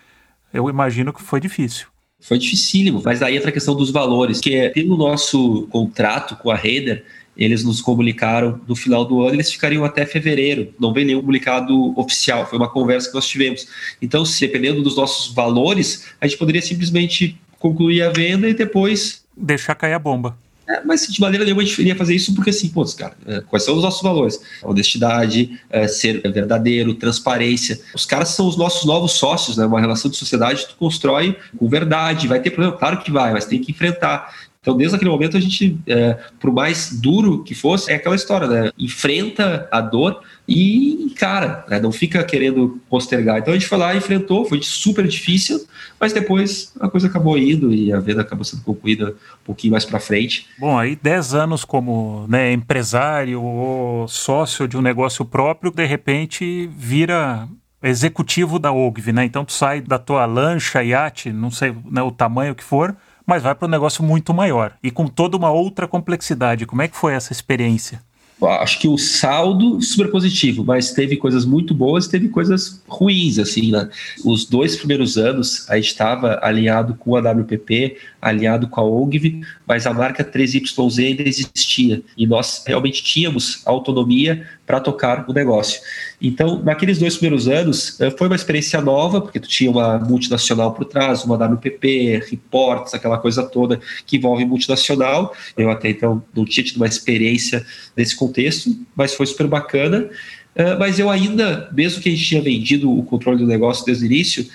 eu 0.52 0.68
imagino 0.68 1.10
que 1.10 1.22
foi 1.22 1.40
difícil. 1.40 1.86
Foi 2.20 2.38
dificílimo, 2.38 3.00
mas 3.02 3.22
aí 3.22 3.38
entra 3.38 3.48
a 3.48 3.52
questão 3.52 3.74
dos 3.74 3.90
valores, 3.90 4.40
que 4.40 4.54
é, 4.54 4.68
pelo 4.68 4.94
nosso 4.94 5.66
contrato 5.70 6.36
com 6.36 6.50
a 6.50 6.54
Raider, 6.54 7.02
eles 7.36 7.64
nos 7.64 7.80
comunicaram 7.80 8.60
no 8.66 8.76
final 8.76 9.04
do 9.04 9.22
ano, 9.22 9.36
eles 9.36 9.50
ficariam 9.50 9.84
até 9.84 10.06
fevereiro. 10.06 10.72
Não 10.78 10.92
vem 10.92 11.04
nenhum 11.04 11.20
comunicado 11.20 11.98
oficial, 11.98 12.46
foi 12.46 12.58
uma 12.58 12.70
conversa 12.70 13.08
que 13.08 13.14
nós 13.14 13.26
tivemos. 13.26 13.66
Então, 14.00 14.24
se 14.24 14.40
dependendo 14.40 14.82
dos 14.82 14.96
nossos 14.96 15.34
valores, 15.34 16.06
a 16.20 16.26
gente 16.26 16.38
poderia 16.38 16.62
simplesmente 16.62 17.38
concluir 17.58 18.02
a 18.02 18.10
venda 18.10 18.48
e 18.48 18.54
depois 18.54 19.24
deixar 19.36 19.74
cair 19.74 19.94
a 19.94 19.98
bomba. 19.98 20.36
É, 20.66 20.82
mas 20.82 21.06
de 21.06 21.20
maneira 21.20 21.44
nenhuma 21.44 21.60
a 21.60 21.64
gente 21.64 21.78
iria 21.78 21.94
fazer 21.94 22.14
isso 22.14 22.34
porque 22.34 22.48
assim, 22.48 22.68
pô, 22.68 22.84
cara, 22.86 23.14
é, 23.26 23.40
quais 23.42 23.64
são 23.64 23.76
os 23.76 23.82
nossos 23.82 24.00
valores? 24.00 24.40
Honestidade, 24.62 25.60
é, 25.68 25.86
ser 25.86 26.22
verdadeiro, 26.32 26.94
transparência. 26.94 27.78
Os 27.94 28.06
caras 28.06 28.28
são 28.30 28.48
os 28.48 28.56
nossos 28.56 28.86
novos 28.86 29.12
sócios, 29.12 29.58
né? 29.58 29.66
Uma 29.66 29.80
relação 29.80 30.10
de 30.10 30.16
sociedade 30.16 30.66
tu 30.66 30.74
constrói 30.76 31.36
com 31.58 31.68
verdade. 31.68 32.26
Vai 32.26 32.40
ter 32.40 32.50
problema? 32.50 32.78
Claro 32.78 32.98
que 32.98 33.10
vai, 33.10 33.32
mas 33.32 33.44
tem 33.44 33.60
que 33.60 33.72
enfrentar. 33.72 34.34
Então, 34.64 34.74
desde 34.78 34.96
aquele 34.96 35.10
momento, 35.10 35.36
a 35.36 35.40
gente, 35.40 35.78
é, 35.86 36.16
por 36.40 36.50
mais 36.50 36.90
duro 36.90 37.44
que 37.44 37.54
fosse, 37.54 37.92
é 37.92 37.96
aquela 37.96 38.16
história, 38.16 38.46
né? 38.46 38.70
Enfrenta 38.78 39.68
a 39.70 39.78
dor 39.78 40.22
e 40.48 41.04
encara, 41.04 41.66
né? 41.68 41.78
não 41.78 41.92
fica 41.92 42.24
querendo 42.24 42.80
postergar. 42.88 43.38
Então, 43.38 43.52
a 43.52 43.58
gente 43.58 43.68
foi 43.68 43.76
lá, 43.76 43.94
enfrentou, 43.94 44.46
foi 44.46 44.62
super 44.62 45.06
difícil, 45.06 45.66
mas 46.00 46.14
depois 46.14 46.72
a 46.80 46.88
coisa 46.88 47.08
acabou 47.08 47.36
indo 47.36 47.74
e 47.74 47.92
a 47.92 48.00
venda 48.00 48.22
acabou 48.22 48.42
sendo 48.42 48.62
concluída 48.62 49.10
um 49.10 49.44
pouquinho 49.44 49.72
mais 49.72 49.84
para 49.84 50.00
frente. 50.00 50.46
Bom, 50.58 50.78
aí 50.78 50.96
10 50.96 51.34
anos 51.34 51.62
como 51.62 52.24
né, 52.26 52.50
empresário 52.50 53.42
ou 53.42 54.08
sócio 54.08 54.66
de 54.66 54.78
um 54.78 54.82
negócio 54.82 55.26
próprio, 55.26 55.70
de 55.70 55.84
repente 55.84 56.70
vira 56.74 57.46
executivo 57.82 58.58
da 58.58 58.72
OGV, 58.72 59.12
né? 59.12 59.24
Então 59.26 59.44
tu 59.44 59.52
sai 59.52 59.82
da 59.82 59.98
tua 59.98 60.24
lancha, 60.24 60.82
iate, 60.82 61.30
não 61.30 61.50
sei 61.50 61.74
né, 61.90 62.02
o 62.02 62.10
tamanho 62.10 62.54
que 62.54 62.64
for, 62.64 62.96
mas 63.26 63.42
vai 63.42 63.54
para 63.54 63.66
um 63.66 63.70
negócio 63.70 64.02
muito 64.02 64.34
maior 64.34 64.76
e 64.82 64.90
com 64.90 65.06
toda 65.06 65.36
uma 65.36 65.50
outra 65.50 65.86
complexidade. 65.88 66.66
Como 66.66 66.82
é 66.82 66.88
que 66.88 66.96
foi 66.96 67.14
essa 67.14 67.32
experiência? 67.32 68.02
Acho 68.42 68.80
que 68.80 68.88
o 68.88 68.98
saldo 68.98 69.80
super 69.80 70.10
positivo, 70.10 70.64
mas 70.64 70.92
teve 70.92 71.16
coisas 71.16 71.44
muito 71.44 71.72
boas, 71.72 72.08
teve 72.08 72.28
coisas 72.28 72.82
ruins, 72.88 73.38
assim, 73.38 73.70
né? 73.70 73.88
Os 74.24 74.44
dois 74.44 74.76
primeiros 74.76 75.16
anos 75.16 75.68
a 75.70 75.76
gente 75.76 75.86
estava 75.86 76.40
alinhado 76.42 76.94
com 76.94 77.16
a 77.16 77.20
WPP, 77.20 77.96
alinhado 78.20 78.68
com 78.68 78.80
a 78.80 78.84
OGV, 78.84 79.40
mas 79.66 79.86
a 79.86 79.94
marca 79.94 80.24
3YZ 80.24 81.06
ainda 81.06 81.22
existia 81.22 82.02
e 82.16 82.26
nós 82.26 82.64
realmente 82.66 83.02
tínhamos 83.02 83.62
autonomia 83.64 84.46
para 84.66 84.80
tocar 84.80 85.24
o 85.28 85.32
negócio. 85.32 85.80
Então, 86.20 86.62
naqueles 86.62 86.98
dois 86.98 87.16
primeiros 87.16 87.48
anos, 87.48 88.00
eh, 88.00 88.10
foi 88.10 88.28
uma 88.28 88.36
experiência 88.36 88.80
nova, 88.80 89.20
porque 89.20 89.38
tu 89.38 89.48
tinha 89.48 89.70
uma 89.70 89.98
multinacional 89.98 90.72
por 90.72 90.86
trás, 90.86 91.24
uma 91.24 91.36
WPP, 91.36 92.22
reports, 92.30 92.94
aquela 92.94 93.18
coisa 93.18 93.42
toda 93.42 93.80
que 94.06 94.16
envolve 94.16 94.44
multinacional. 94.44 95.34
Eu 95.56 95.70
até 95.70 95.90
então 95.90 96.22
não 96.34 96.44
tinha 96.44 96.64
tido 96.64 96.76
uma 96.76 96.86
experiência 96.86 97.64
nesse 97.96 98.16
contexto, 98.16 98.74
mas 98.96 99.14
foi 99.14 99.26
super 99.26 99.46
bacana. 99.46 100.08
Eh, 100.54 100.76
mas 100.76 100.98
eu 100.98 101.10
ainda, 101.10 101.68
mesmo 101.72 102.00
que 102.00 102.08
a 102.08 102.12
gente 102.12 102.24
tinha 102.24 102.40
vendido 102.40 102.90
o 102.90 103.02
controle 103.02 103.38
do 103.38 103.46
negócio 103.46 103.84
desde 103.84 104.04
o 104.04 104.06
início, 104.06 104.46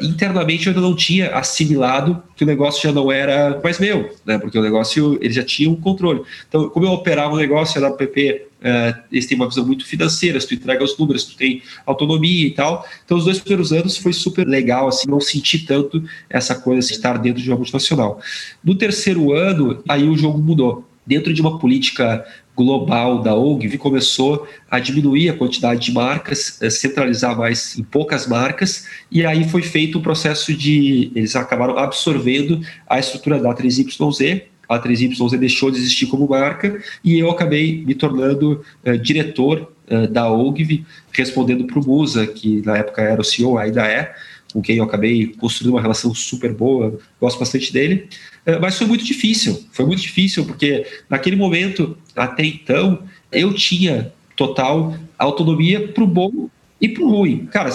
internamente 0.00 0.66
eu 0.66 0.72
ainda 0.72 0.80
não 0.80 0.94
tinha 0.94 1.34
assimilado 1.34 2.22
que 2.36 2.44
o 2.44 2.46
negócio 2.46 2.82
já 2.82 2.92
não 2.92 3.10
era 3.10 3.60
mais 3.62 3.78
meu, 3.78 4.14
né? 4.24 4.38
porque 4.38 4.58
o 4.58 4.62
negócio 4.62 5.18
ele 5.20 5.32
já 5.32 5.42
tinha 5.42 5.68
um 5.68 5.74
controle. 5.74 6.22
Então, 6.48 6.68
como 6.68 6.86
eu 6.86 6.92
operava 6.92 7.34
o 7.34 7.36
negócio, 7.36 7.84
a 7.84 7.88
WPP, 7.88 8.46
uh, 8.62 9.02
eles 9.10 9.26
têm 9.26 9.36
uma 9.36 9.48
visão 9.48 9.66
muito 9.66 9.84
financeira, 9.84 10.38
tu 10.38 10.54
entrega 10.54 10.82
os 10.82 10.96
números, 10.96 11.24
tu 11.24 11.36
tem 11.36 11.62
autonomia 11.84 12.46
e 12.46 12.50
tal. 12.50 12.86
Então, 13.04 13.18
os 13.18 13.24
dois 13.24 13.38
primeiros 13.38 13.72
anos 13.72 13.96
foi 13.96 14.12
super 14.12 14.46
legal, 14.46 14.88
assim, 14.88 15.08
não 15.08 15.20
senti 15.20 15.60
tanto 15.60 16.02
essa 16.30 16.54
coisa 16.54 16.86
de 16.86 16.94
estar 16.94 17.18
dentro 17.18 17.42
de 17.42 17.50
uma 17.50 17.56
multinacional. 17.56 18.20
No 18.64 18.74
terceiro 18.74 19.32
ano, 19.32 19.82
aí 19.88 20.08
o 20.08 20.16
jogo 20.16 20.38
mudou. 20.38 20.88
Dentro 21.04 21.34
de 21.34 21.40
uma 21.40 21.58
política 21.58 22.24
global 22.56 23.22
da 23.22 23.34
OGV 23.34 23.78
começou 23.78 24.46
a 24.70 24.78
diminuir 24.78 25.30
a 25.30 25.36
quantidade 25.36 25.80
de 25.80 25.92
marcas, 25.92 26.60
eh, 26.60 26.70
centralizar 26.70 27.36
mais 27.36 27.78
em 27.78 27.82
poucas 27.82 28.26
marcas, 28.26 28.86
e 29.10 29.24
aí 29.24 29.48
foi 29.48 29.62
feito 29.62 29.98
um 29.98 30.02
processo 30.02 30.54
de. 30.54 31.10
Eles 31.14 31.34
acabaram 31.34 31.78
absorvendo 31.78 32.60
a 32.88 32.98
estrutura 32.98 33.38
da 33.38 33.54
3YZ. 33.54 34.51
A 34.72 34.82
3YZ 34.82 35.38
deixou 35.38 35.70
de 35.70 35.78
existir 35.78 36.06
como 36.06 36.28
marca 36.28 36.82
e 37.04 37.18
eu 37.18 37.30
acabei 37.30 37.84
me 37.84 37.94
tornando 37.94 38.64
uh, 38.84 38.98
diretor 38.98 39.72
uh, 39.90 40.06
da 40.08 40.30
OGV, 40.30 40.84
respondendo 41.12 41.64
para 41.64 41.78
o 41.78 41.86
Musa, 41.86 42.26
que 42.26 42.62
na 42.64 42.78
época 42.78 43.02
era 43.02 43.20
o 43.20 43.24
CEO, 43.24 43.58
ainda 43.58 43.86
é, 43.86 44.14
com 44.52 44.60
quem 44.60 44.76
eu 44.76 44.84
acabei 44.84 45.28
construindo 45.38 45.74
uma 45.74 45.80
relação 45.80 46.14
super 46.14 46.52
boa, 46.52 46.98
gosto 47.20 47.38
bastante 47.38 47.72
dele. 47.72 48.08
É, 48.44 48.58
mas 48.58 48.76
foi 48.76 48.86
muito 48.86 49.04
difícil, 49.04 49.64
foi 49.72 49.86
muito 49.86 50.02
difícil, 50.02 50.44
porque 50.44 50.86
naquele 51.08 51.36
momento, 51.36 51.96
até 52.14 52.44
então, 52.44 53.02
eu 53.30 53.54
tinha 53.54 54.12
total 54.36 54.96
autonomia 55.18 55.88
para 55.88 56.02
o 56.02 56.06
bom 56.06 56.50
e 56.82 56.88
para 56.88 57.04
o 57.04 57.08
ruim. 57.08 57.46
Cara, 57.46 57.70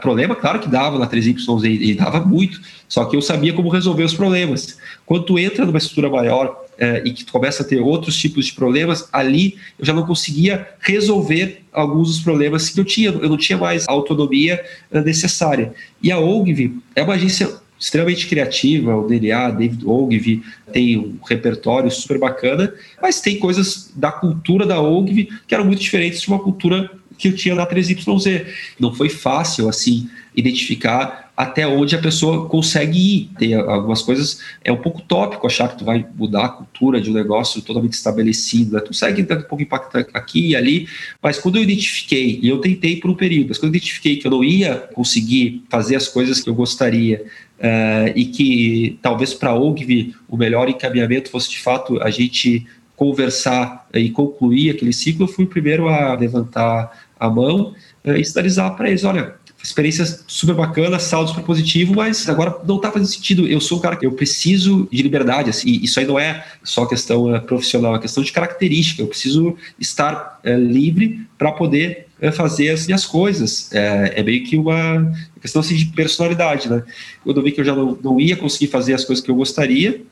problema, 0.00 0.34
claro 0.34 0.58
que 0.58 0.68
dava 0.68 0.98
na 0.98 1.06
3Y 1.06 1.80
e 1.80 1.94
dava 1.94 2.18
muito, 2.20 2.60
só 2.88 3.04
que 3.04 3.14
eu 3.14 3.22
sabia 3.22 3.52
como 3.52 3.68
resolver 3.68 4.02
os 4.02 4.14
problemas. 4.14 4.76
Quando 5.06 5.24
tu 5.24 5.38
entra 5.38 5.64
numa 5.64 5.78
estrutura 5.78 6.10
maior 6.10 6.64
é, 6.76 7.00
e 7.04 7.12
que 7.12 7.24
tu 7.24 7.30
começa 7.30 7.62
a 7.62 7.66
ter 7.66 7.80
outros 7.80 8.16
tipos 8.16 8.46
de 8.46 8.52
problemas, 8.54 9.08
ali 9.12 9.56
eu 9.78 9.86
já 9.86 9.92
não 9.92 10.04
conseguia 10.04 10.66
resolver 10.80 11.62
alguns 11.72 12.08
dos 12.08 12.20
problemas 12.20 12.68
que 12.68 12.80
eu 12.80 12.84
tinha, 12.84 13.10
eu 13.10 13.28
não 13.28 13.36
tinha 13.36 13.56
mais 13.56 13.86
a 13.88 13.92
autonomia 13.92 14.60
é, 14.90 15.00
necessária. 15.02 15.72
E 16.02 16.10
a 16.10 16.18
OGV 16.18 16.72
é 16.96 17.02
uma 17.04 17.14
agência 17.14 17.48
extremamente 17.78 18.26
criativa, 18.26 18.96
o 18.96 19.06
DNA, 19.06 19.50
David 19.50 19.86
Ogilvy, 19.86 20.42
tem 20.72 20.98
um 20.98 21.16
repertório 21.24 21.88
super 21.92 22.18
bacana, 22.18 22.74
mas 23.00 23.20
tem 23.20 23.38
coisas 23.38 23.92
da 23.94 24.10
cultura 24.10 24.66
da 24.66 24.80
Ogilvy 24.80 25.28
que 25.46 25.54
eram 25.54 25.64
muito 25.64 25.80
diferentes 25.80 26.20
de 26.20 26.26
uma 26.26 26.40
cultura 26.40 26.90
que 27.18 27.28
eu 27.28 27.36
tinha 27.36 27.54
na 27.54 27.66
3YZ. 27.66 28.46
Não 28.78 28.94
foi 28.94 29.08
fácil, 29.08 29.68
assim, 29.68 30.08
identificar 30.34 31.28
até 31.36 31.68
onde 31.68 31.94
a 31.94 31.98
pessoa 31.98 32.48
consegue 32.48 32.98
ir. 32.98 33.30
Tem 33.38 33.54
algumas 33.54 34.02
coisas, 34.02 34.40
é 34.64 34.72
um 34.72 34.76
pouco 34.76 35.00
tópico 35.02 35.46
achar 35.46 35.68
que 35.68 35.78
tu 35.78 35.84
vai 35.84 36.04
mudar 36.16 36.46
a 36.46 36.48
cultura 36.48 37.00
de 37.00 37.10
um 37.10 37.14
negócio 37.14 37.62
totalmente 37.62 37.92
estabelecido, 37.92 38.72
né? 38.72 38.80
tu 38.80 38.88
consegue 38.88 39.22
um 39.22 39.42
pouco 39.42 39.62
impactar 39.62 40.06
aqui 40.14 40.48
e 40.48 40.56
ali, 40.56 40.88
mas 41.22 41.38
quando 41.38 41.54
eu 41.56 41.62
identifiquei, 41.62 42.40
e 42.42 42.48
eu 42.48 42.58
tentei 42.58 42.96
por 42.96 43.08
um 43.08 43.14
período, 43.14 43.48
mas 43.48 43.58
quando 43.58 43.72
eu 43.72 43.76
identifiquei 43.76 44.16
que 44.16 44.26
eu 44.26 44.32
não 44.32 44.42
ia 44.42 44.88
conseguir 44.94 45.62
fazer 45.68 45.94
as 45.94 46.08
coisas 46.08 46.40
que 46.40 46.50
eu 46.50 46.54
gostaria, 46.54 47.24
uh, 47.58 48.12
e 48.14 48.24
que 48.26 48.98
talvez 49.02 49.34
para 49.34 49.50
a 49.50 49.54
OGV 49.54 50.14
o 50.28 50.36
melhor 50.36 50.68
encaminhamento 50.68 51.30
fosse 51.30 51.50
de 51.50 51.58
fato 51.60 52.00
a 52.02 52.10
gente 52.10 52.66
conversar 52.96 53.86
e 53.94 54.10
concluir 54.10 54.70
aquele 54.70 54.92
ciclo, 54.92 55.24
eu 55.24 55.28
fui 55.28 55.44
o 55.44 55.48
primeiro 55.48 55.88
a 55.88 56.14
levantar 56.14 57.07
a 57.18 57.28
mão 57.28 57.74
uh, 58.04 58.12
e 58.12 58.24
sinalizar 58.24 58.76
para 58.76 58.88
eles, 58.88 59.04
olha, 59.04 59.34
experiência 59.62 60.04
super 60.26 60.54
bacana, 60.54 60.98
saldo 60.98 61.30
super 61.30 61.44
positivo, 61.44 61.94
mas 61.94 62.28
agora 62.28 62.56
não 62.64 62.76
está 62.76 62.92
fazendo 62.92 63.08
sentido. 63.08 63.46
Eu 63.46 63.60
sou 63.60 63.78
um 63.78 63.80
cara 63.80 63.96
que 63.96 64.06
eu 64.06 64.12
preciso 64.12 64.88
de 64.90 65.02
liberdade, 65.02 65.50
assim, 65.50 65.80
isso 65.82 65.98
aí 65.98 66.06
não 66.06 66.18
é 66.18 66.44
só 66.62 66.86
questão 66.86 67.34
uh, 67.34 67.40
profissional, 67.42 67.96
é 67.96 67.98
questão 67.98 68.22
de 68.22 68.32
característica. 68.32 69.02
Eu 69.02 69.08
preciso 69.08 69.56
estar 69.78 70.40
uh, 70.44 70.56
livre 70.56 71.26
para 71.36 71.52
poder 71.52 72.06
fazer 72.32 72.70
as 72.70 72.84
minhas 72.86 73.06
coisas. 73.06 73.72
É, 73.72 74.14
é 74.16 74.22
meio 74.24 74.44
que 74.44 74.56
uma 74.56 75.12
questão 75.40 75.60
assim, 75.60 75.76
de 75.76 75.86
personalidade, 75.86 76.68
né? 76.68 76.82
Quando 77.22 77.36
eu 77.36 77.44
vi 77.44 77.52
que 77.52 77.60
eu 77.60 77.64
já 77.64 77.76
não, 77.76 77.96
não 78.02 78.20
ia 78.20 78.36
conseguir 78.36 78.66
fazer 78.66 78.92
as 78.92 79.04
coisas 79.04 79.24
que 79.24 79.30
eu 79.30 79.36
gostaria, 79.36 80.02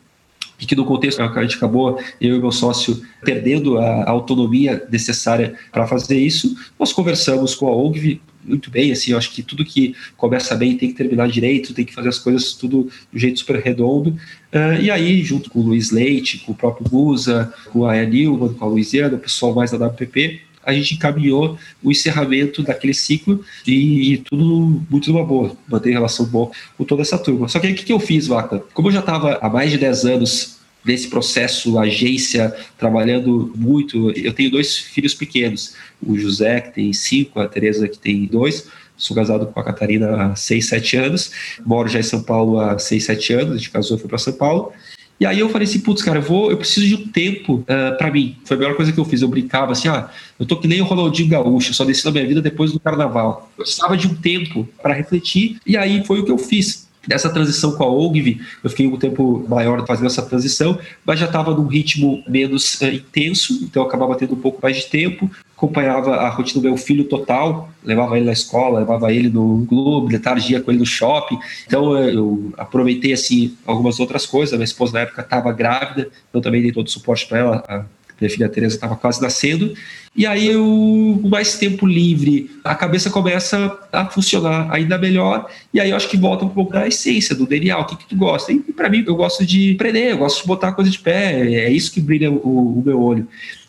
e 0.60 0.66
que 0.66 0.74
no 0.74 0.84
contexto 0.84 1.20
a 1.20 1.42
gente 1.42 1.56
acabou, 1.56 1.98
eu 2.20 2.36
e 2.36 2.38
meu 2.38 2.52
sócio, 2.52 3.02
perdendo 3.24 3.78
a 3.78 4.08
autonomia 4.08 4.86
necessária 4.90 5.54
para 5.70 5.86
fazer 5.86 6.18
isso, 6.18 6.56
nós 6.78 6.92
conversamos 6.92 7.54
com 7.54 7.66
a 7.68 7.76
OGV, 7.76 8.20
muito 8.46 8.70
bem, 8.70 8.92
assim, 8.92 9.10
eu 9.10 9.18
acho 9.18 9.32
que 9.32 9.42
tudo 9.42 9.64
que 9.64 9.94
começa 10.16 10.54
bem 10.54 10.76
tem 10.76 10.90
que 10.90 10.94
terminar 10.94 11.28
direito, 11.28 11.74
tem 11.74 11.84
que 11.84 11.92
fazer 11.92 12.08
as 12.08 12.18
coisas 12.18 12.52
tudo 12.52 12.88
do 13.12 13.18
jeito 13.18 13.40
super 13.40 13.56
redondo. 13.56 14.10
Uh, 14.52 14.80
e 14.80 14.90
aí, 14.90 15.22
junto 15.22 15.50
com 15.50 15.58
o 15.58 15.62
Luiz 15.62 15.90
Leite, 15.90 16.38
com 16.38 16.52
o 16.52 16.54
próprio 16.54 16.88
Guza, 16.88 17.52
com 17.72 17.84
a 17.84 18.00
Nilman, 18.04 18.54
com 18.54 18.64
a 18.64 18.68
Luiziana, 18.68 19.16
o 19.16 19.20
pessoal 19.20 19.52
mais 19.52 19.72
da 19.72 19.84
WPP, 19.88 20.42
a 20.66 20.72
gente 20.72 20.94
encaminhou 20.94 21.56
o 21.80 21.92
encerramento 21.92 22.60
daquele 22.62 22.92
ciclo 22.92 23.44
e, 23.64 24.14
e 24.14 24.18
tudo 24.18 24.82
muito 24.90 25.12
numa 25.12 25.24
boa, 25.24 25.56
manter 25.68 25.92
relação 25.92 26.26
boa 26.26 26.50
com 26.76 26.84
toda 26.84 27.02
essa 27.02 27.16
turma. 27.16 27.46
Só 27.46 27.60
que 27.60 27.68
o 27.68 27.74
que, 27.74 27.84
que 27.84 27.92
eu 27.92 28.00
fiz, 28.00 28.26
Vaca? 28.26 28.58
Como 28.74 28.88
eu 28.88 28.92
já 28.92 29.00
estava 29.00 29.38
há 29.40 29.48
mais 29.48 29.70
de 29.70 29.78
10 29.78 30.04
anos 30.06 30.56
nesse 30.84 31.08
processo, 31.08 31.78
agência, 31.78 32.54
trabalhando 32.78 33.52
muito. 33.56 34.10
Eu 34.12 34.32
tenho 34.32 34.50
dois 34.50 34.76
filhos 34.76 35.14
pequenos, 35.14 35.74
o 36.00 36.16
José, 36.16 36.60
que 36.60 36.74
tem 36.74 36.92
cinco, 36.92 37.40
a 37.40 37.48
Tereza, 37.48 37.88
que 37.88 37.98
tem 37.98 38.26
dois. 38.26 38.68
Sou 38.96 39.14
casado 39.14 39.46
com 39.46 39.60
a 39.60 39.64
Catarina 39.64 40.32
há 40.32 40.36
seis, 40.36 40.66
sete 40.68 40.96
anos. 40.96 41.32
Moro 41.64 41.88
já 41.88 41.98
em 41.98 42.04
São 42.04 42.22
Paulo 42.22 42.58
há 42.60 42.78
seis, 42.78 43.04
sete 43.04 43.32
anos. 43.32 43.54
A 43.54 43.56
gente 43.56 43.70
casou 43.70 43.96
e 43.96 44.00
foi 44.00 44.08
para 44.08 44.18
São 44.18 44.32
Paulo. 44.32 44.72
E 45.18 45.24
aí 45.24 45.40
eu 45.40 45.48
falei 45.48 45.66
assim, 45.66 45.80
putz, 45.80 46.02
cara, 46.02 46.18
eu 46.18 46.22
vou, 46.22 46.50
eu 46.50 46.58
preciso 46.58 46.86
de 46.86 46.94
um 46.94 47.08
tempo 47.08 47.54
uh, 47.54 47.64
ah, 47.68 47.92
para 47.92 48.10
mim. 48.10 48.36
Foi 48.44 48.56
a 48.56 48.60
melhor 48.60 48.76
coisa 48.76 48.92
que 48.92 48.98
eu 48.98 49.04
fiz. 49.04 49.22
Eu 49.22 49.28
brincava 49.28 49.72
assim, 49.72 49.88
ah, 49.88 50.10
eu 50.38 50.44
tô 50.44 50.56
que 50.56 50.68
nem 50.68 50.80
o 50.80 50.84
Ronaldinho 50.84 51.28
Gaúcho, 51.28 51.72
só 51.72 51.84
desci 51.84 52.04
na 52.04 52.10
minha 52.10 52.26
vida 52.26 52.42
depois 52.42 52.72
do 52.72 52.78
carnaval. 52.78 53.50
Eu 53.56 53.64
precisava 53.64 53.96
de 53.96 54.06
um 54.06 54.14
tempo 54.14 54.68
para 54.82 54.92
refletir, 54.92 55.58
e 55.66 55.76
aí 55.76 56.04
foi 56.04 56.20
o 56.20 56.24
que 56.24 56.30
eu 56.30 56.38
fiz. 56.38 56.86
Nessa 57.08 57.30
transição 57.30 57.70
com 57.76 57.84
a 57.84 57.86
OGV, 57.86 58.40
eu 58.64 58.70
fiquei 58.70 58.84
um 58.88 58.96
tempo 58.96 59.46
maior 59.48 59.86
fazendo 59.86 60.06
essa 60.06 60.22
transição, 60.22 60.76
mas 61.04 61.20
já 61.20 61.26
estava 61.26 61.54
num 61.54 61.68
ritmo 61.68 62.22
menos 62.28 62.80
uh, 62.80 62.86
intenso, 62.86 63.60
então 63.62 63.82
eu 63.82 63.88
acabava 63.88 64.16
tendo 64.16 64.34
um 64.34 64.40
pouco 64.40 64.58
mais 64.60 64.76
de 64.76 64.86
tempo. 64.86 65.30
Acompanhava 65.56 66.16
a 66.16 66.28
rotina 66.28 66.60
do 66.60 66.68
meu 66.68 66.76
filho 66.76 67.04
total, 67.04 67.70
levava 67.82 68.16
ele 68.16 68.26
na 68.26 68.32
escola, 68.32 68.80
levava 68.80 69.10
ele 69.10 69.30
no 69.30 69.64
clube, 69.66 70.14
de 70.14 70.18
tarde 70.18 70.52
ia 70.52 70.60
com 70.60 70.70
ele 70.70 70.80
no 70.80 70.86
shopping. 70.86 71.38
Então 71.66 71.96
eu 71.96 72.52
aproveitei 72.58 73.14
assim 73.14 73.56
algumas 73.64 73.98
outras 73.98 74.26
coisas. 74.26 74.52
Minha 74.52 74.64
esposa 74.64 74.92
na 74.92 75.00
época 75.00 75.22
estava 75.22 75.50
grávida, 75.52 76.10
então 76.28 76.42
também 76.42 76.60
dei 76.60 76.72
todo 76.72 76.86
o 76.86 76.90
suporte 76.90 77.26
para 77.26 77.38
ela. 77.38 77.64
A 77.66 77.84
minha 78.20 78.30
filha 78.30 78.48
Teresa 78.50 78.74
estava 78.74 78.96
quase 78.96 79.20
nascendo. 79.20 79.74
E 80.14 80.26
aí 80.26 80.46
eu, 80.46 81.20
mais 81.24 81.58
tempo 81.58 81.86
livre, 81.86 82.50
a 82.62 82.74
cabeça 82.74 83.08
começa 83.08 83.78
a 83.90 84.06
funcionar 84.06 84.70
ainda 84.70 84.98
melhor. 84.98 85.50
E 85.72 85.80
aí 85.80 85.90
eu 85.90 85.96
acho 85.96 86.08
que 86.08 86.18
volta 86.18 86.44
um 86.44 86.50
pouco 86.50 86.72
da 86.72 86.86
essência 86.86 87.34
do 87.34 87.46
DNA, 87.46 87.78
o 87.78 87.86
que, 87.86 87.96
que 87.96 88.06
tu 88.06 88.16
gosta. 88.16 88.52
E 88.52 88.58
para 88.60 88.90
mim, 88.90 89.04
eu 89.06 89.16
gosto 89.16 89.44
de 89.44 89.74
prender, 89.74 90.10
eu 90.10 90.18
gosto 90.18 90.42
de 90.42 90.48
botar 90.48 90.68
a 90.68 90.72
coisa 90.72 90.90
de 90.90 90.98
pé, 90.98 91.40
é 91.54 91.70
isso 91.70 91.92
que 91.92 92.00
brilha 92.00 92.30
o, 92.30 92.78
o 92.78 92.82
meu 92.84 93.00
olho. 93.00 93.26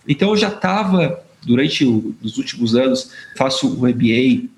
Então 0.07 0.29
eu 0.29 0.37
já 0.37 0.47
estava 0.47 1.21
durante 1.47 1.85
o, 1.85 2.13
os 2.21 2.37
últimos 2.37 2.75
anos, 2.75 3.09
faço 3.37 3.67
um 3.67 3.87
MBA 3.87 4.49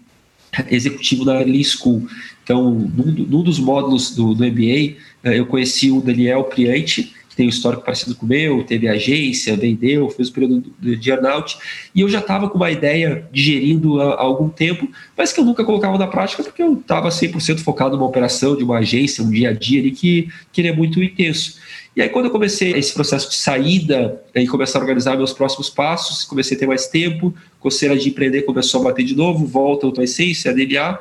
executivo 0.69 1.23
da 1.23 1.39
Lee 1.39 1.63
School. 1.63 2.07
Então, 2.43 2.71
num, 2.71 3.11
num 3.29 3.43
dos 3.43 3.59
módulos 3.59 4.15
do, 4.15 4.33
do 4.33 4.43
MBA, 4.43 4.97
eh, 5.23 5.37
eu 5.37 5.45
conheci 5.45 5.91
o 5.91 6.01
Daniel 6.01 6.45
Priante, 6.45 7.13
que 7.29 7.35
tem 7.35 7.45
um 7.45 7.49
histórico 7.49 7.83
parecido 7.83 8.15
com 8.15 8.25
o 8.25 8.29
meu, 8.29 8.63
teve 8.63 8.87
agência, 8.87 9.55
vendeu, 9.55 10.09
fez 10.09 10.29
o 10.29 10.33
período 10.33 10.73
de 10.79 11.11
earnout, 11.11 11.59
e 11.93 12.01
eu 12.01 12.09
já 12.09 12.17
estava 12.17 12.49
com 12.49 12.57
uma 12.57 12.71
ideia 12.71 13.23
digerindo 13.31 14.01
há, 14.01 14.15
há, 14.15 14.21
algum 14.21 14.49
tempo, 14.49 14.89
mas 15.15 15.31
que 15.31 15.39
eu 15.39 15.45
nunca 15.45 15.63
colocava 15.63 15.95
na 15.99 16.07
prática 16.07 16.43
porque 16.43 16.63
eu 16.63 16.73
estava 16.73 17.09
100% 17.09 17.59
focado 17.59 17.95
numa 17.95 18.07
operação 18.07 18.57
de 18.57 18.63
uma 18.63 18.79
agência, 18.79 19.23
um 19.23 19.29
dia 19.29 19.51
a 19.51 19.53
dia 19.53 19.79
ali 19.79 19.91
que, 19.91 20.27
que 20.51 20.61
ele 20.61 20.69
é 20.69 20.75
muito 20.75 21.03
intenso. 21.03 21.59
E 21.95 22.01
aí, 22.01 22.09
quando 22.09 22.25
eu 22.25 22.31
comecei 22.31 22.71
esse 22.73 22.93
processo 22.93 23.29
de 23.29 23.35
saída 23.35 24.21
e 24.33 24.47
começar 24.47 24.79
a 24.79 24.81
organizar 24.81 25.17
meus 25.17 25.33
próximos 25.33 25.69
passos, 25.69 26.23
comecei 26.23 26.55
a 26.55 26.59
ter 26.59 26.67
mais 26.67 26.87
tempo, 26.87 27.33
coceira 27.59 27.97
de 27.97 28.09
empreender 28.09 28.43
começou 28.43 28.81
a 28.81 28.85
bater 28.85 29.03
de 29.03 29.15
novo, 29.15 29.45
volta 29.45 29.87
a 29.87 29.91
tua 29.91 30.03
essência, 30.03 30.51
a 30.51 30.53
DNA. 30.53 30.99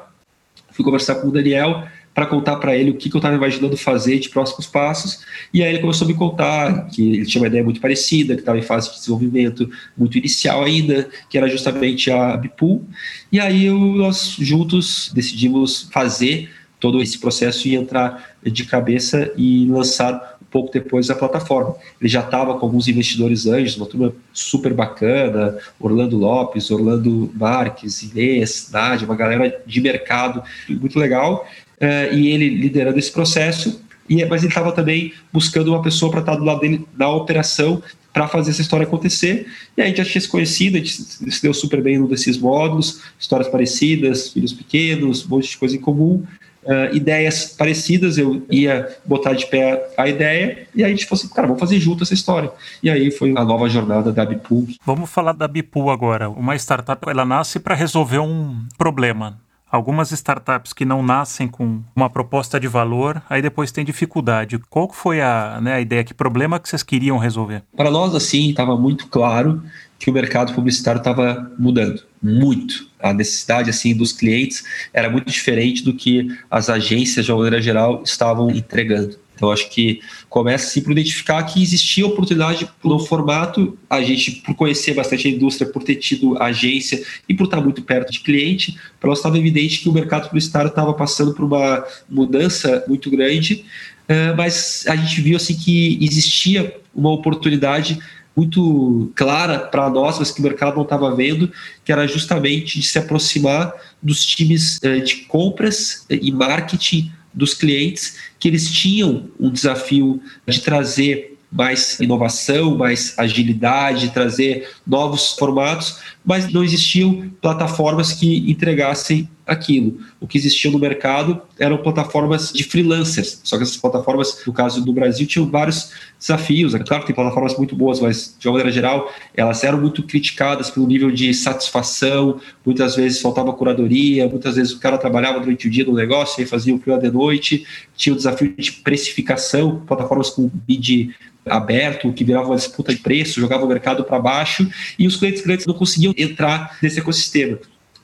Fui 0.72 0.84
conversar 0.84 1.16
com 1.16 1.28
o 1.28 1.30
Daniel 1.30 1.84
para 2.18 2.26
contar 2.26 2.56
para 2.56 2.76
ele 2.76 2.90
o 2.90 2.96
que, 2.96 3.08
que 3.08 3.14
eu 3.14 3.20
estava 3.20 3.36
imaginando 3.36 3.76
fazer 3.76 4.18
de 4.18 4.28
próximos 4.28 4.66
passos. 4.66 5.24
E 5.54 5.62
aí 5.62 5.70
ele 5.70 5.78
começou 5.78 6.04
a 6.04 6.08
me 6.08 6.16
contar 6.16 6.88
que 6.88 7.14
ele 7.14 7.24
tinha 7.24 7.40
uma 7.40 7.46
ideia 7.46 7.62
muito 7.62 7.80
parecida, 7.80 8.34
que 8.34 8.40
estava 8.40 8.58
em 8.58 8.62
fase 8.62 8.90
de 8.90 8.96
desenvolvimento 8.96 9.70
muito 9.96 10.18
inicial 10.18 10.64
ainda, 10.64 11.08
que 11.30 11.38
era 11.38 11.48
justamente 11.48 12.10
a 12.10 12.36
Bipool. 12.36 12.84
E 13.30 13.38
aí 13.38 13.66
eu, 13.66 13.78
nós 13.78 14.34
juntos 14.36 15.12
decidimos 15.14 15.88
fazer 15.92 16.50
todo 16.80 17.00
esse 17.00 17.18
processo 17.18 17.68
e 17.68 17.76
entrar 17.76 18.36
de 18.42 18.64
cabeça 18.64 19.32
e 19.36 19.66
lançar 19.66 20.37
pouco 20.50 20.72
depois 20.72 21.06
da 21.06 21.14
plataforma. 21.14 21.74
Ele 22.00 22.08
já 22.08 22.20
estava 22.20 22.58
com 22.58 22.66
alguns 22.66 22.88
investidores 22.88 23.46
anjos, 23.46 23.76
uma 23.76 23.86
turma 23.86 24.12
super 24.32 24.72
bacana, 24.72 25.58
Orlando 25.78 26.16
Lopes, 26.16 26.70
Orlando 26.70 27.30
Marques, 27.34 28.02
Inês, 28.02 28.70
Nádia, 28.72 29.06
uma 29.06 29.16
galera 29.16 29.62
de 29.66 29.80
mercado 29.80 30.42
muito 30.68 30.98
legal, 30.98 31.46
uh, 31.80 32.14
e 32.14 32.28
ele 32.28 32.48
liderando 32.48 32.98
esse 32.98 33.12
processo, 33.12 33.82
e, 34.08 34.24
mas 34.24 34.42
ele 34.42 34.50
estava 34.50 34.72
também 34.72 35.12
buscando 35.32 35.68
uma 35.68 35.82
pessoa 35.82 36.10
para 36.10 36.20
estar 36.20 36.36
do 36.36 36.44
lado 36.44 36.60
dele 36.60 36.86
na 36.96 37.08
operação 37.10 37.82
para 38.10 38.26
fazer 38.26 38.50
essa 38.50 38.62
história 38.62 38.86
acontecer. 38.86 39.46
E 39.76 39.82
a 39.82 39.86
gente 39.86 39.98
já 39.98 40.04
tinha 40.04 40.20
se 40.20 40.28
conhecido, 40.28 40.76
a 40.76 40.80
gente 40.80 40.90
se 40.90 41.42
deu 41.42 41.52
super 41.52 41.82
bem 41.82 41.98
num 41.98 42.06
desses 42.06 42.38
módulos, 42.38 43.02
histórias 43.20 43.48
parecidas, 43.48 44.32
filhos 44.32 44.52
pequenos, 44.52 45.26
um 45.26 45.28
monte 45.28 45.50
de 45.50 45.58
coisa 45.58 45.76
em 45.76 45.80
comum 45.80 46.24
uh, 46.68 46.94
ideias 46.94 47.46
parecidas, 47.46 48.18
eu 48.18 48.46
ia 48.50 48.96
botar 49.04 49.32
de 49.32 49.46
pé 49.46 49.90
a 49.96 50.06
ideia 50.06 50.66
e 50.74 50.84
aí 50.84 50.92
a 50.92 50.94
gente 50.94 51.06
falou 51.06 51.20
assim, 51.20 51.34
cara, 51.34 51.46
vamos 51.46 51.60
fazer 51.60 51.80
junto 51.80 52.04
essa 52.04 52.14
história. 52.14 52.52
E 52.82 52.90
aí 52.90 53.10
foi 53.10 53.30
a 53.36 53.44
nova 53.44 53.68
jornada 53.68 54.12
da 54.12 54.24
Bipool. 54.24 54.68
Vamos 54.84 55.10
falar 55.10 55.32
da 55.32 55.48
Bipool 55.48 55.90
agora. 55.90 56.28
Uma 56.28 56.54
startup, 56.56 57.08
ela 57.08 57.24
nasce 57.24 57.58
para 57.58 57.74
resolver 57.74 58.18
um 58.18 58.66
problema. 58.76 59.40
Algumas 59.70 60.10
startups 60.12 60.72
que 60.72 60.86
não 60.86 61.02
nascem 61.02 61.46
com 61.46 61.82
uma 61.94 62.08
proposta 62.08 62.58
de 62.58 62.66
valor, 62.66 63.22
aí 63.28 63.42
depois 63.42 63.70
tem 63.70 63.84
dificuldade. 63.84 64.58
Qual 64.70 64.90
foi 64.90 65.20
a, 65.20 65.60
né, 65.60 65.74
a 65.74 65.80
ideia, 65.80 66.02
que 66.02 66.14
problema 66.14 66.58
que 66.58 66.66
vocês 66.66 66.82
queriam 66.82 67.18
resolver? 67.18 67.62
Para 67.76 67.90
nós, 67.90 68.14
assim, 68.14 68.48
estava 68.48 68.78
muito 68.78 69.08
claro 69.08 69.62
que 69.98 70.08
o 70.08 70.12
mercado 70.12 70.54
publicitário 70.54 70.98
estava 70.98 71.50
mudando 71.58 72.02
muito. 72.22 72.88
A 73.00 73.12
necessidade 73.12 73.70
assim 73.70 73.96
dos 73.96 74.12
clientes 74.12 74.64
era 74.92 75.10
muito 75.10 75.30
diferente 75.30 75.82
do 75.84 75.94
que 75.94 76.28
as 76.50 76.68
agências 76.68 77.26
de 77.26 77.32
maneira 77.32 77.60
geral 77.60 78.02
estavam 78.04 78.50
entregando. 78.50 79.18
Então 79.38 79.52
acho 79.52 79.70
que 79.70 80.00
começa 80.28 80.66
assim 80.66 80.80
por 80.80 80.90
identificar 80.90 81.40
que 81.44 81.62
existia 81.62 82.04
oportunidade 82.04 82.68
no 82.82 82.98
formato, 82.98 83.78
a 83.88 84.02
gente 84.02 84.32
por 84.44 84.54
conhecer 84.56 84.94
bastante 84.94 85.28
a 85.28 85.30
indústria, 85.30 85.70
por 85.70 85.84
ter 85.84 85.94
tido 85.94 86.36
agência 86.42 87.00
e 87.28 87.34
por 87.34 87.44
estar 87.44 87.60
muito 87.60 87.82
perto 87.82 88.10
de 88.10 88.18
cliente, 88.18 88.76
para 88.98 89.08
nós 89.08 89.20
estava 89.20 89.38
evidente 89.38 89.78
que 89.80 89.88
o 89.88 89.92
mercado 89.92 90.26
publicitário 90.26 90.68
estava 90.68 90.92
passando 90.92 91.32
por 91.34 91.44
uma 91.44 91.84
mudança 92.10 92.84
muito 92.88 93.08
grande, 93.08 93.64
eh, 94.08 94.34
mas 94.36 94.84
a 94.88 94.96
gente 94.96 95.20
viu 95.20 95.36
assim 95.36 95.56
que 95.56 96.04
existia 96.04 96.76
uma 96.92 97.12
oportunidade 97.12 98.00
muito 98.38 99.10
clara 99.16 99.58
para 99.58 99.90
nós, 99.90 100.16
mas 100.20 100.30
que 100.30 100.38
o 100.38 100.42
mercado 100.44 100.76
não 100.76 100.84
estava 100.84 101.12
vendo, 101.12 101.50
que 101.84 101.90
era 101.90 102.06
justamente 102.06 102.78
de 102.78 102.86
se 102.86 102.96
aproximar 102.96 103.74
dos 104.00 104.24
times 104.24 104.78
eh, 104.80 105.00
de 105.00 105.16
compras 105.26 106.06
e 106.08 106.30
marketing 106.30 107.10
dos 107.34 107.52
clientes, 107.52 108.16
que 108.38 108.46
eles 108.46 108.70
tinham 108.70 109.28
um 109.40 109.50
desafio 109.50 110.22
de 110.46 110.60
trazer 110.60 111.36
mais 111.50 111.98
inovação, 111.98 112.76
mais 112.76 113.18
agilidade, 113.18 114.10
trazer 114.10 114.68
novos 114.86 115.32
formatos, 115.32 115.98
mas 116.28 116.52
não 116.52 116.62
existiam 116.62 117.30
plataformas 117.40 118.12
que 118.12 118.50
entregassem 118.50 119.26
aquilo. 119.46 119.98
O 120.20 120.26
que 120.26 120.36
existia 120.36 120.70
no 120.70 120.78
mercado 120.78 121.40
eram 121.58 121.78
plataformas 121.78 122.52
de 122.52 122.62
freelancers, 122.64 123.40
só 123.42 123.56
que 123.56 123.62
essas 123.62 123.78
plataformas, 123.78 124.42
no 124.46 124.52
caso 124.52 124.84
do 124.84 124.92
Brasil, 124.92 125.26
tinham 125.26 125.48
vários 125.48 125.90
desafios. 126.20 126.74
É 126.74 126.80
claro 126.80 127.02
que 127.02 127.06
tem 127.06 127.16
plataformas 127.16 127.56
muito 127.56 127.74
boas, 127.74 127.98
mas 127.98 128.36
de 128.38 128.46
uma 128.46 128.58
maneira 128.58 128.70
geral, 128.70 129.10
elas 129.34 129.64
eram 129.64 129.80
muito 129.80 130.02
criticadas 130.02 130.68
pelo 130.68 130.86
nível 130.86 131.10
de 131.10 131.32
satisfação, 131.32 132.38
muitas 132.62 132.94
vezes 132.94 133.22
faltava 133.22 133.50
curadoria, 133.54 134.28
muitas 134.28 134.56
vezes 134.56 134.74
o 134.74 134.78
cara 134.78 134.98
trabalhava 134.98 135.40
durante 135.40 135.66
o 135.66 135.70
dia 135.70 135.86
no 135.86 135.94
negócio 135.94 136.42
e 136.42 136.46
fazia 136.46 136.74
o 136.74 136.78
frio 136.78 136.98
de 136.98 137.10
noite, 137.10 137.64
tinha 137.96 138.12
o 138.12 138.16
desafio 138.16 138.54
de 138.54 138.70
precificação, 138.70 139.82
plataformas 139.86 140.28
com 140.28 140.50
bid 140.52 141.14
aberto, 141.48 142.12
que 142.12 142.24
virava 142.24 142.48
uma 142.48 142.56
disputa 142.56 142.94
de 142.94 143.00
preço, 143.00 143.40
jogava 143.40 143.64
o 143.64 143.68
mercado 143.68 144.04
para 144.04 144.18
baixo, 144.18 144.68
e 144.98 145.06
os 145.06 145.16
clientes 145.16 145.42
grandes 145.42 145.66
não 145.66 145.74
conseguiam 145.74 146.14
entrar 146.18 146.78
nesse 146.82 146.98
ecossistema. 146.98 147.58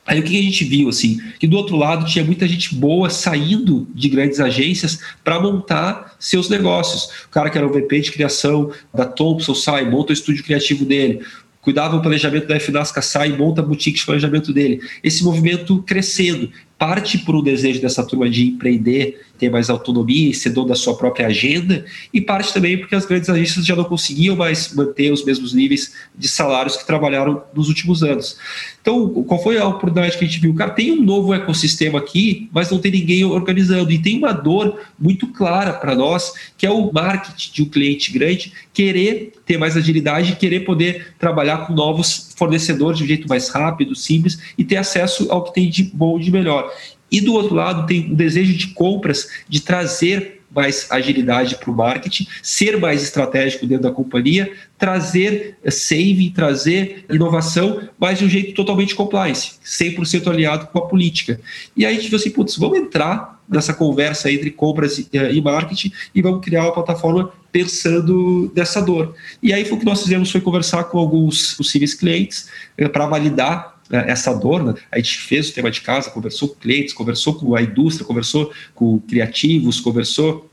Aí 0.07 0.20
o 0.20 0.22
que 0.22 0.38
a 0.38 0.42
gente 0.42 0.64
viu, 0.64 0.88
assim, 0.90 1.18
que 1.38 1.46
do 1.46 1.57
outro 1.57 1.77
lado 1.77 2.05
tinha 2.05 2.22
muita 2.22 2.46
gente 2.46 2.74
boa 2.74 3.09
saindo 3.09 3.88
de 3.94 4.09
grandes 4.11 4.38
agências 4.38 4.98
para 5.24 5.40
montar 5.40 6.14
seus 6.18 6.50
negócios. 6.50 7.24
O 7.24 7.31
cara 7.31 7.48
que 7.48 7.57
era 7.57 7.66
o 7.66 7.72
VP 7.72 8.00
de 8.00 8.12
criação 8.12 8.70
da 8.92 9.07
Thompson 9.07 9.55
sai, 9.55 9.88
monta 9.88 10.11
o 10.11 10.12
estúdio 10.12 10.44
criativo 10.44 10.85
dele 10.85 11.22
cuidava 11.64 11.96
do 11.96 12.03
planejamento 12.03 12.46
da 12.46 12.61
FNASCA 12.61 13.00
sai 13.00 13.31
monta 13.31 13.62
a 13.62 13.64
boutique 13.64 13.98
de 13.98 14.05
planejamento 14.05 14.53
dele. 14.53 14.81
Esse 15.03 15.24
movimento 15.24 15.83
crescendo, 15.83 16.50
parte 16.87 17.16
por 17.16 17.35
um 17.35 17.42
desejo 17.42 17.81
dessa 17.81 18.05
turma 18.05 18.29
de 18.29 18.44
empreender, 18.44 19.23
ter 19.38 19.49
mais 19.49 19.70
autonomia 19.70 20.29
e 20.29 20.35
ser 20.35 20.51
dono 20.51 20.68
da 20.68 20.75
sua 20.75 20.94
própria 20.94 21.29
agenda, 21.29 21.83
e 22.12 22.20
parte 22.20 22.53
também 22.53 22.77
porque 22.77 22.94
as 22.94 23.07
grandes 23.07 23.31
agências 23.31 23.64
já 23.64 23.75
não 23.75 23.85
conseguiam 23.85 24.37
mais 24.37 24.75
manter 24.75 25.11
os 25.11 25.25
mesmos 25.25 25.55
níveis 25.55 25.94
de 26.14 26.29
salários 26.29 26.77
que 26.77 26.87
trabalharam 26.87 27.42
nos 27.55 27.68
últimos 27.68 28.03
anos. 28.03 28.37
Então, 28.83 29.09
qual 29.25 29.42
foi 29.42 29.57
a 29.57 29.66
oportunidade 29.66 30.18
que 30.18 30.25
a 30.27 30.29
gente 30.29 30.40
viu? 30.40 30.55
Cara, 30.55 30.73
tem 30.73 30.92
um 30.92 31.03
novo 31.03 31.33
ecossistema 31.33 31.99
aqui, 31.99 32.51
mas 32.53 32.70
não 32.70 32.79
tem 32.79 32.92
ninguém 32.92 33.25
organizando, 33.25 33.90
e 33.90 33.99
tem 33.99 34.18
uma 34.18 34.33
dor 34.33 34.79
muito 34.99 35.29
clara 35.29 35.73
para 35.73 35.94
nós, 35.94 36.35
que 36.59 36.66
é 36.66 36.70
o 36.70 36.92
marketing 36.92 37.51
de 37.51 37.62
um 37.62 37.66
cliente 37.66 38.12
grande 38.12 38.53
querer 38.75 39.33
ter 39.47 39.57
mais 39.57 39.75
agilidade, 39.75 40.37
querer 40.37 40.61
poder 40.61 41.14
trabalhar 41.18 41.66
com 41.66 41.73
novos 41.73 42.34
fornecedores 42.37 42.99
de 42.99 43.05
um 43.05 43.07
jeito 43.07 43.29
mais 43.29 43.49
rápido, 43.49 43.94
simples, 43.94 44.38
e 44.57 44.64
ter 44.64 44.77
acesso 44.77 45.31
ao 45.31 45.44
que 45.44 45.55
tem 45.55 45.68
de 45.68 45.85
bom 45.85 46.18
e 46.18 46.25
de 46.25 46.31
melhor. 46.31 46.73
E 47.11 47.20
do 47.20 47.33
outro 47.33 47.55
lado, 47.55 47.87
tem 47.87 48.12
o 48.12 48.16
desejo 48.16 48.55
de 48.55 48.68
compras, 48.68 49.29
de 49.49 49.61
trazer 49.61 50.42
mais 50.55 50.87
agilidade 50.90 51.57
para 51.57 51.70
o 51.70 51.75
marketing, 51.75 52.27
ser 52.42 52.79
mais 52.79 53.03
estratégico 53.03 53.66
dentro 53.66 53.85
da 53.85 53.90
companhia, 53.90 54.53
trazer 54.79 55.59
save, 55.68 56.31
trazer 56.31 57.05
inovação, 57.11 57.88
mas 57.99 58.18
de 58.18 58.25
um 58.25 58.29
jeito 58.29 58.55
totalmente 58.55 58.94
compliance, 58.94 59.55
100% 59.64 60.29
aliado 60.29 60.68
com 60.68 60.79
a 60.79 60.87
política. 60.87 61.40
E 61.77 61.85
aí 61.85 61.97
a 61.97 61.97
gente 61.99 62.09
viu 62.09 62.18
assim, 62.18 62.31
putz, 62.31 62.57
vamos 62.57 62.79
entrar 62.79 63.42
nessa 63.49 63.75
conversa 63.75 64.31
entre 64.31 64.51
compras 64.51 64.99
e 64.99 65.40
marketing 65.40 65.92
e 66.14 66.23
vamos 66.23 66.44
criar 66.44 66.62
uma 66.62 66.73
plataforma 66.73 67.33
pensando 67.54 68.50
nessa 68.52 68.82
dor. 68.82 69.14
E 69.40 69.52
aí 69.52 69.62
o 69.70 69.78
que 69.78 69.84
nós 69.84 70.02
fizemos, 70.02 70.28
foi 70.28 70.40
conversar 70.40 70.82
com 70.84 70.98
alguns 70.98 71.54
possíveis 71.54 71.94
clientes 71.94 72.48
eh, 72.76 72.88
para 72.88 73.06
validar 73.06 73.78
né, 73.88 74.04
essa 74.08 74.34
dor, 74.34 74.64
né? 74.64 74.74
a 74.90 74.96
gente 74.96 75.18
fez 75.18 75.50
o 75.50 75.54
tema 75.54 75.70
de 75.70 75.80
casa, 75.80 76.10
conversou 76.10 76.48
com 76.48 76.56
clientes, 76.56 76.92
conversou 76.92 77.34
com 77.34 77.54
a 77.54 77.62
indústria, 77.62 78.04
conversou 78.04 78.52
com 78.74 78.98
criativos, 78.98 79.78
conversou 79.80 80.50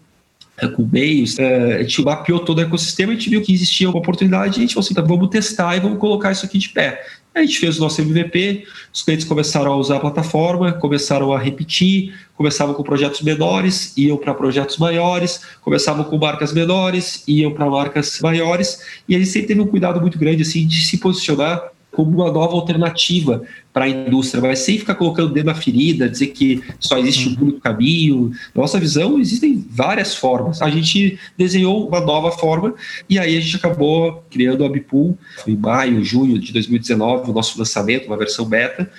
com 0.67 0.87
meios, 0.91 1.39
a 1.39 1.81
gente 1.81 2.01
mapeou 2.03 2.39
todo 2.39 2.59
o 2.59 2.61
ecossistema, 2.61 3.11
a 3.11 3.15
gente 3.15 3.29
viu 3.29 3.41
que 3.41 3.53
existia 3.53 3.89
uma 3.89 3.99
oportunidade 3.99 4.57
a 4.57 4.61
gente 4.61 4.73
falou 4.73 4.85
assim, 4.85 4.93
tá, 4.93 5.01
vamos 5.01 5.29
testar 5.29 5.75
e 5.75 5.79
vamos 5.79 5.97
colocar 5.97 6.31
isso 6.31 6.45
aqui 6.45 6.57
de 6.57 6.69
pé. 6.69 7.03
A 7.33 7.41
gente 7.41 7.59
fez 7.59 7.77
o 7.77 7.81
nosso 7.81 8.01
MVP, 8.01 8.65
os 8.93 9.03
clientes 9.03 9.25
começaram 9.25 9.71
a 9.71 9.75
usar 9.77 9.97
a 9.97 9.99
plataforma, 9.99 10.73
começaram 10.73 11.31
a 11.31 11.39
repetir, 11.39 12.13
começavam 12.35 12.73
com 12.75 12.83
projetos 12.83 13.21
menores, 13.21 13.93
iam 13.95 14.17
para 14.17 14.33
projetos 14.33 14.77
maiores, 14.77 15.41
começavam 15.61 16.03
com 16.03 16.17
marcas 16.17 16.51
menores, 16.51 17.23
iam 17.25 17.51
para 17.51 17.69
marcas 17.69 18.19
maiores, 18.19 18.81
e 19.07 19.15
a 19.15 19.19
gente 19.19 19.29
sempre 19.29 19.47
teve 19.47 19.61
um 19.61 19.67
cuidado 19.67 20.01
muito 20.01 20.19
grande 20.19 20.41
assim 20.41 20.67
de 20.67 20.85
se 20.85 20.97
posicionar 20.97 21.71
como 21.91 22.09
uma 22.11 22.31
nova 22.31 22.53
alternativa 22.53 23.43
para 23.73 23.85
a 23.85 23.89
indústria, 23.89 24.41
mas 24.41 24.59
sem 24.59 24.77
ficar 24.77 24.95
colocando 24.95 25.29
o 25.29 25.33
dedo 25.33 25.45
na 25.45 25.55
ferida, 25.55 26.09
dizer 26.09 26.27
que 26.27 26.63
só 26.79 26.97
existe 26.97 27.29
um 27.29 27.41
único 27.41 27.59
caminho. 27.59 28.31
Nossa 28.55 28.79
visão, 28.79 29.19
existem 29.19 29.65
várias 29.69 30.15
formas. 30.15 30.61
A 30.61 30.69
gente 30.69 31.19
desenhou 31.37 31.87
uma 31.87 31.99
nova 31.99 32.31
forma 32.31 32.73
e 33.09 33.19
aí 33.19 33.37
a 33.37 33.41
gente 33.41 33.55
acabou 33.55 34.23
criando 34.29 34.63
a 34.63 34.69
Bipool 34.69 35.17
em 35.47 35.55
maio, 35.55 36.03
junho 36.03 36.39
de 36.39 36.53
2019, 36.53 37.29
o 37.29 37.33
nosso 37.33 37.57
lançamento, 37.59 38.07
uma 38.07 38.17
versão 38.17 38.45
beta, 38.45 38.89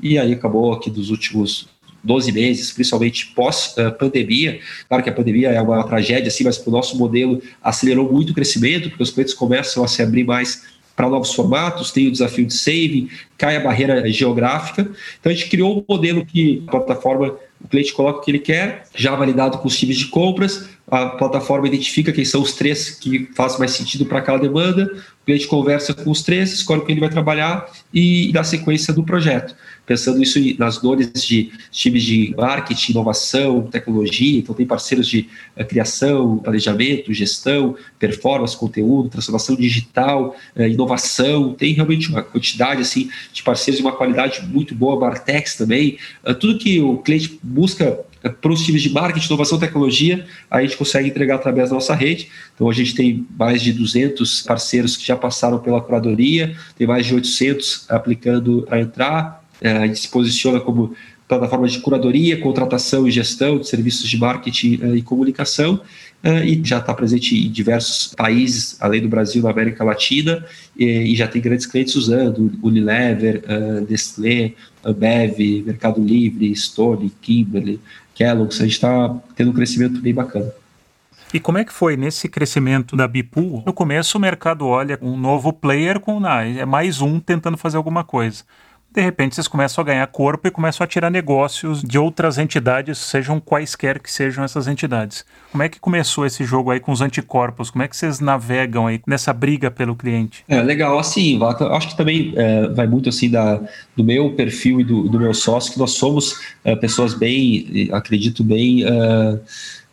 e 0.00 0.18
aí 0.18 0.32
acabou 0.32 0.72
aqui 0.72 0.90
dos 0.90 1.10
últimos 1.10 1.68
12 2.02 2.32
meses, 2.32 2.72
principalmente 2.72 3.26
pós-pandemia. 3.34 4.60
Claro 4.88 5.04
que 5.04 5.10
a 5.10 5.12
pandemia 5.12 5.50
é 5.50 5.60
uma 5.60 5.84
tragédia, 5.84 6.28
assim, 6.28 6.44
mas 6.44 6.56
para 6.56 6.70
o 6.70 6.72
nosso 6.72 6.96
modelo 6.96 7.42
acelerou 7.62 8.10
muito 8.10 8.30
o 8.30 8.34
crescimento, 8.34 8.88
porque 8.88 9.02
os 9.02 9.10
clientes 9.10 9.34
começam 9.34 9.84
a 9.84 9.88
se 9.88 10.02
abrir 10.02 10.24
mais 10.24 10.64
para 10.94 11.08
novos 11.08 11.32
formatos, 11.32 11.90
tem 11.90 12.08
o 12.08 12.12
desafio 12.12 12.46
de 12.46 12.54
saving, 12.54 13.08
cai 13.38 13.56
a 13.56 13.60
barreira 13.60 14.10
geográfica. 14.10 14.90
Então 15.18 15.32
a 15.32 15.34
gente 15.34 15.48
criou 15.48 15.78
um 15.78 15.84
modelo 15.88 16.24
que 16.24 16.62
a 16.66 16.70
plataforma, 16.70 17.36
o 17.62 17.68
cliente 17.68 17.92
coloca 17.92 18.20
o 18.20 18.22
que 18.22 18.30
ele 18.30 18.38
quer, 18.38 18.84
já 18.94 19.14
validado 19.14 19.58
com 19.58 19.68
os 19.68 19.78
times 19.78 19.98
de 19.98 20.06
compras, 20.06 20.68
a 20.90 21.10
plataforma 21.10 21.68
identifica 21.68 22.12
quem 22.12 22.24
são 22.24 22.42
os 22.42 22.52
três 22.52 22.90
que 22.90 23.28
fazem 23.36 23.60
mais 23.60 23.70
sentido 23.70 24.04
para 24.04 24.18
aquela 24.18 24.38
demanda, 24.38 24.90
o 25.22 25.24
cliente 25.24 25.46
conversa 25.46 25.94
com 25.94 26.10
os 26.10 26.22
três, 26.22 26.52
escolhe 26.52 26.80
o 26.80 26.84
que 26.84 26.92
ele 26.92 27.00
vai 27.00 27.10
trabalhar 27.10 27.70
e 27.94 28.32
dá 28.32 28.42
sequência 28.42 28.92
do 28.92 29.04
projeto. 29.04 29.54
Pensando 29.86 30.22
isso 30.22 30.38
nas 30.58 30.78
dores 30.78 31.10
de 31.12 31.52
times 31.70 32.02
de 32.04 32.34
marketing, 32.36 32.92
inovação, 32.92 33.62
tecnologia, 33.62 34.38
então 34.38 34.54
tem 34.54 34.64
parceiros 34.64 35.06
de 35.06 35.28
uh, 35.56 35.64
criação, 35.64 36.38
planejamento, 36.38 37.12
gestão, 37.12 37.76
performance, 37.98 38.56
conteúdo, 38.56 39.08
transformação 39.08 39.56
digital, 39.56 40.36
uh, 40.56 40.62
inovação, 40.62 41.54
tem 41.54 41.72
realmente 41.74 42.08
uma 42.08 42.22
quantidade 42.22 42.82
assim 42.82 43.10
de 43.32 43.42
parceiros 43.42 43.80
de 43.80 43.86
uma 43.86 43.92
qualidade 43.92 44.46
muito 44.46 44.74
boa, 44.74 44.98
Martex 44.98 45.56
também, 45.56 45.98
uh, 46.24 46.34
tudo 46.34 46.58
que 46.58 46.80
o 46.80 46.98
cliente 46.98 47.38
busca 47.50 48.00
para 48.40 48.52
os 48.52 48.64
times 48.64 48.82
de 48.82 48.90
marketing, 48.90 49.26
inovação 49.26 49.56
e 49.56 49.60
tecnologia, 49.60 50.26
a 50.50 50.60
gente 50.60 50.76
consegue 50.76 51.08
entregar 51.08 51.36
através 51.36 51.70
da 51.70 51.74
nossa 51.74 51.94
rede. 51.94 52.28
Então, 52.54 52.68
a 52.68 52.72
gente 52.72 52.94
tem 52.94 53.26
mais 53.38 53.62
de 53.62 53.72
200 53.72 54.42
parceiros 54.42 54.96
que 54.96 55.06
já 55.06 55.16
passaram 55.16 55.58
pela 55.58 55.80
curadoria, 55.80 56.54
tem 56.76 56.86
mais 56.86 57.06
de 57.06 57.14
800 57.14 57.86
aplicando 57.88 58.62
para 58.68 58.80
entrar, 58.80 59.44
é, 59.60 59.72
a 59.72 59.86
gente 59.86 60.00
se 60.00 60.08
posiciona 60.08 60.60
como 60.60 60.94
plataforma 61.30 61.68
de 61.68 61.78
curadoria, 61.78 62.40
contratação 62.40 63.06
e 63.06 63.10
gestão 63.10 63.56
de 63.56 63.68
serviços 63.68 64.08
de 64.10 64.18
marketing 64.18 64.80
é, 64.82 64.96
e 64.96 65.02
comunicação 65.02 65.80
é, 66.24 66.44
e 66.44 66.60
já 66.64 66.78
está 66.78 66.92
presente 66.92 67.36
em 67.46 67.48
diversos 67.48 68.12
países, 68.14 68.76
além 68.80 69.00
do 69.00 69.08
Brasil, 69.08 69.40
na 69.40 69.50
América 69.50 69.84
Latina, 69.84 70.44
e, 70.76 71.14
já 71.14 71.28
tem 71.28 71.40
grandes 71.40 71.66
clientes 71.66 71.94
usando, 71.94 72.52
Unilever, 72.62 73.42
Nestlé, 73.88 74.52
Ambev, 74.84 75.38
Mercado 75.64 76.02
Livre, 76.02 76.54
Stone, 76.54 77.10
Kimberly, 77.22 77.80
Kellogg's, 78.14 78.60
a 78.60 78.64
gente 78.64 78.72
está 78.72 79.16
tendo 79.34 79.50
um 79.50 79.54
crescimento 79.54 80.00
bem 80.00 80.12
bacana. 80.12 80.52
E 81.32 81.38
como 81.38 81.58
é 81.58 81.64
que 81.64 81.72
foi 81.72 81.96
nesse 81.96 82.28
crescimento 82.28 82.96
da 82.96 83.06
Bipool? 83.06 83.62
No 83.64 83.72
começo 83.72 84.18
o 84.18 84.20
mercado 84.20 84.66
olha 84.66 84.98
um 85.00 85.16
novo 85.16 85.52
player 85.52 86.00
com 86.00 86.22
ah, 86.26 86.44
é 86.44 86.66
mais 86.66 87.00
um 87.00 87.20
tentando 87.20 87.56
fazer 87.56 87.76
alguma 87.76 88.02
coisa 88.02 88.44
de 88.92 89.00
repente 89.00 89.34
vocês 89.34 89.46
começam 89.46 89.82
a 89.82 89.84
ganhar 89.84 90.06
corpo 90.08 90.48
e 90.48 90.50
começam 90.50 90.84
a 90.84 90.86
tirar 90.86 91.10
negócios 91.10 91.82
de 91.82 91.98
outras 91.98 92.38
entidades, 92.38 92.98
sejam 92.98 93.38
quaisquer 93.38 94.00
que 94.00 94.10
sejam 94.10 94.42
essas 94.42 94.66
entidades. 94.66 95.24
Como 95.52 95.62
é 95.62 95.68
que 95.68 95.78
começou 95.78 96.26
esse 96.26 96.44
jogo 96.44 96.70
aí 96.70 96.80
com 96.80 96.90
os 96.90 97.00
anticorpos? 97.00 97.70
Como 97.70 97.84
é 97.84 97.88
que 97.88 97.96
vocês 97.96 98.18
navegam 98.18 98.88
aí 98.88 99.00
nessa 99.06 99.32
briga 99.32 99.70
pelo 99.70 99.94
cliente? 99.94 100.44
É 100.48 100.60
legal, 100.60 100.98
assim, 100.98 101.38
acho 101.42 101.88
que 101.88 101.96
também 101.96 102.32
é, 102.36 102.68
vai 102.68 102.86
muito 102.86 103.08
assim 103.08 103.30
da, 103.30 103.60
do 103.96 104.02
meu 104.02 104.32
perfil 104.32 104.80
e 104.80 104.84
do, 104.84 105.08
do 105.08 105.20
meu 105.20 105.34
sócio, 105.34 105.72
que 105.72 105.78
nós 105.78 105.92
somos 105.92 106.40
é, 106.64 106.74
pessoas 106.74 107.14
bem, 107.14 107.88
acredito 107.92 108.42
bem. 108.42 108.84
É, 108.84 109.38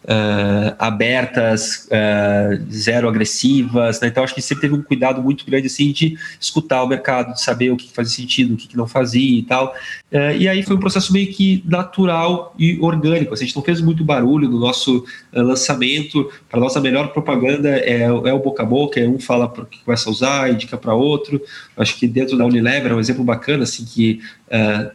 uh, 0.03 0.75
abertas, 0.79 1.87
uh, 1.87 2.71
zero 2.71 3.07
agressivas. 3.07 3.99
Né? 3.99 4.07
Então, 4.07 4.23
acho 4.23 4.33
que 4.33 4.41
sempre 4.41 4.61
teve 4.61 4.75
um 4.75 4.81
cuidado 4.81 5.21
muito 5.21 5.45
grande 5.45 5.67
assim, 5.67 5.91
de 5.91 6.17
escutar 6.39 6.83
o 6.83 6.87
mercado, 6.87 7.33
de 7.33 7.41
saber 7.41 7.71
o 7.71 7.77
que 7.77 7.91
fazia 7.91 8.15
sentido, 8.15 8.53
o 8.53 8.57
que 8.57 8.75
não 8.77 8.87
fazia 8.87 9.39
e 9.39 9.43
tal. 9.43 9.75
Uh, 10.11 10.37
e 10.37 10.47
aí 10.47 10.63
foi 10.63 10.75
um 10.75 10.79
processo 10.79 11.11
meio 11.11 11.27
que 11.31 11.63
natural 11.65 12.53
e 12.57 12.79
orgânico. 12.79 13.33
Assim, 13.33 13.43
a 13.43 13.47
gente 13.47 13.55
não 13.55 13.63
fez 13.63 13.81
muito 13.81 14.03
barulho 14.03 14.49
no 14.49 14.59
nosso 14.59 15.05
lançamento. 15.33 16.31
Para 16.49 16.59
nossa 16.59 16.79
melhor 16.79 17.09
propaganda 17.09 17.69
é, 17.69 18.03
é, 18.03 18.33
o 18.33 18.39
boca 18.39 18.63
a 18.63 18.65
boca, 18.65 18.99
é 18.99 19.07
um 19.07 19.19
fala 19.19 19.47
para 19.47 19.65
que 19.65 19.83
começa 19.83 20.09
a 20.09 20.11
usar, 20.11 20.51
indica 20.51 20.77
para 20.77 20.93
outro. 20.93 21.41
Acho 21.75 21.97
que 21.97 22.07
dentro 22.07 22.37
da 22.37 22.45
Unilever 22.45 22.91
é 22.91 22.95
um 22.95 22.99
exemplo 22.99 23.23
bacana, 23.23 23.63
assim, 23.63 23.85
que 23.85 24.21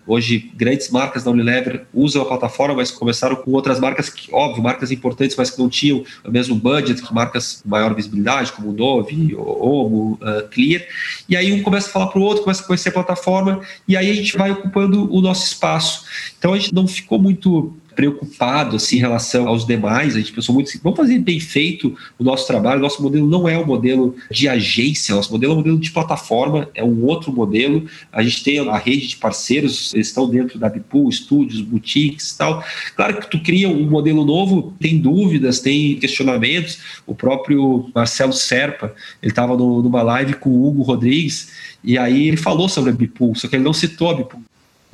hoje, 0.07 0.51
grandes 0.55 0.91
marcas 0.91 1.25
da 1.25 1.31
Unilever 1.31 1.85
usam 1.93 2.23
a 2.23 2.25
plataforma, 2.25 2.77
mas 2.77 2.91
começaram 2.91 3.37
com 3.37 3.51
outras 3.53 3.79
marcas, 3.79 4.09
que, 4.09 4.33
óbvio, 4.33 4.62
marcas 4.62 4.91
importantes, 5.03 5.37
mas 5.37 5.51
que 5.51 5.59
não 5.59 5.69
tinham 5.69 6.05
o 6.25 6.31
mesmo 6.31 6.55
budget 6.55 7.03
que 7.03 7.12
marcas 7.12 7.61
com 7.62 7.69
maior 7.69 7.93
visibilidade, 7.95 8.53
como 8.53 8.73
Dove, 8.73 9.35
Omo, 9.35 10.19
uh, 10.23 10.49
Clear. 10.49 10.83
E 11.29 11.37
aí 11.37 11.53
um 11.53 11.62
começa 11.62 11.88
a 11.88 11.93
falar 11.93 12.07
para 12.07 12.21
o 12.21 12.23
outro, 12.23 12.45
começa 12.45 12.62
a 12.62 12.67
conhecer 12.67 12.91
a 12.91 12.93
plataforma, 12.93 13.61
e 13.87 13.97
aí 13.97 14.11
a 14.11 14.15
gente 14.15 14.38
vai 14.38 14.53
ocupando 14.53 15.12
o 15.12 15.21
nosso 15.21 15.45
espaço. 15.45 16.05
Então 16.38 16.53
a 16.53 16.59
gente 16.59 16.73
não 16.73 16.87
ficou 16.87 17.19
muito 17.19 17.75
preocupado 17.95 18.77
assim, 18.77 18.97
em 18.97 19.01
relação 19.01 19.49
aos 19.49 19.67
demais. 19.67 20.15
A 20.15 20.19
gente 20.19 20.33
pensou 20.33 20.55
muito 20.55 20.69
assim, 20.69 20.81
vamos 20.83 20.97
fazer 20.97 21.19
bem 21.19 21.41
feito 21.41 21.97
o 22.19 22.25
nosso 22.25 22.47
trabalho. 22.47 22.81
Nosso 22.81 23.03
modelo 23.03 23.27
não 23.27 23.49
é 23.49 23.59
um 23.59 23.67
modelo 23.67 24.15
de 24.31 24.49
agência, 24.49 25.15
nosso 25.15 25.33
modelo 25.33 25.53
é 25.53 25.55
um 25.55 25.59
modelo 25.59 25.79
de 25.79 25.91
plataforma, 25.91 26.69
é 26.75 26.85
um 26.85 27.05
outro 27.05 27.33
modelo. 27.33 27.87
A 28.13 28.23
gente 28.23 28.43
tem 28.43 28.59
a 28.59 28.77
rede 28.77 29.09
de 29.09 29.17
parceiros, 29.17 29.93
eles 29.95 30.09
estão 30.09 30.29
dentro 30.29 30.59
da 30.59 30.69
Bipool, 30.69 31.09
estúdios, 31.09 31.61
boutiques 31.61 32.31
e 32.31 32.39
tal. 32.39 32.65
Claro 32.97 33.21
que 33.21 33.31
tu 33.31 33.41
cria 33.41 33.69
um 33.69 33.89
modelo 33.89 34.25
novo, 34.25 34.75
tem 34.81 34.99
dúvidas, 34.99 35.61
tem 35.61 35.97
questionamentos. 35.97 36.79
O 37.07 37.15
próprio 37.15 37.91
Marcelo 37.95 38.33
Serpa, 38.33 38.95
ele 39.23 39.33
estava 39.33 39.57
numa 39.57 40.03
live 40.03 40.35
com 40.35 40.51
o 40.51 40.67
Hugo 40.69 40.83
Rodrigues, 40.83 41.51
e 41.85 41.99
aí 41.99 42.29
ele 42.29 42.37
falou 42.37 42.69
sobre 42.69 42.91
a 42.91 42.93
Bipool, 42.93 43.35
só 43.35 43.49
que 43.49 43.57
ele 43.57 43.65
não 43.65 43.73
citou 43.73 44.11
a 44.11 44.15
Bipool. 44.15 44.43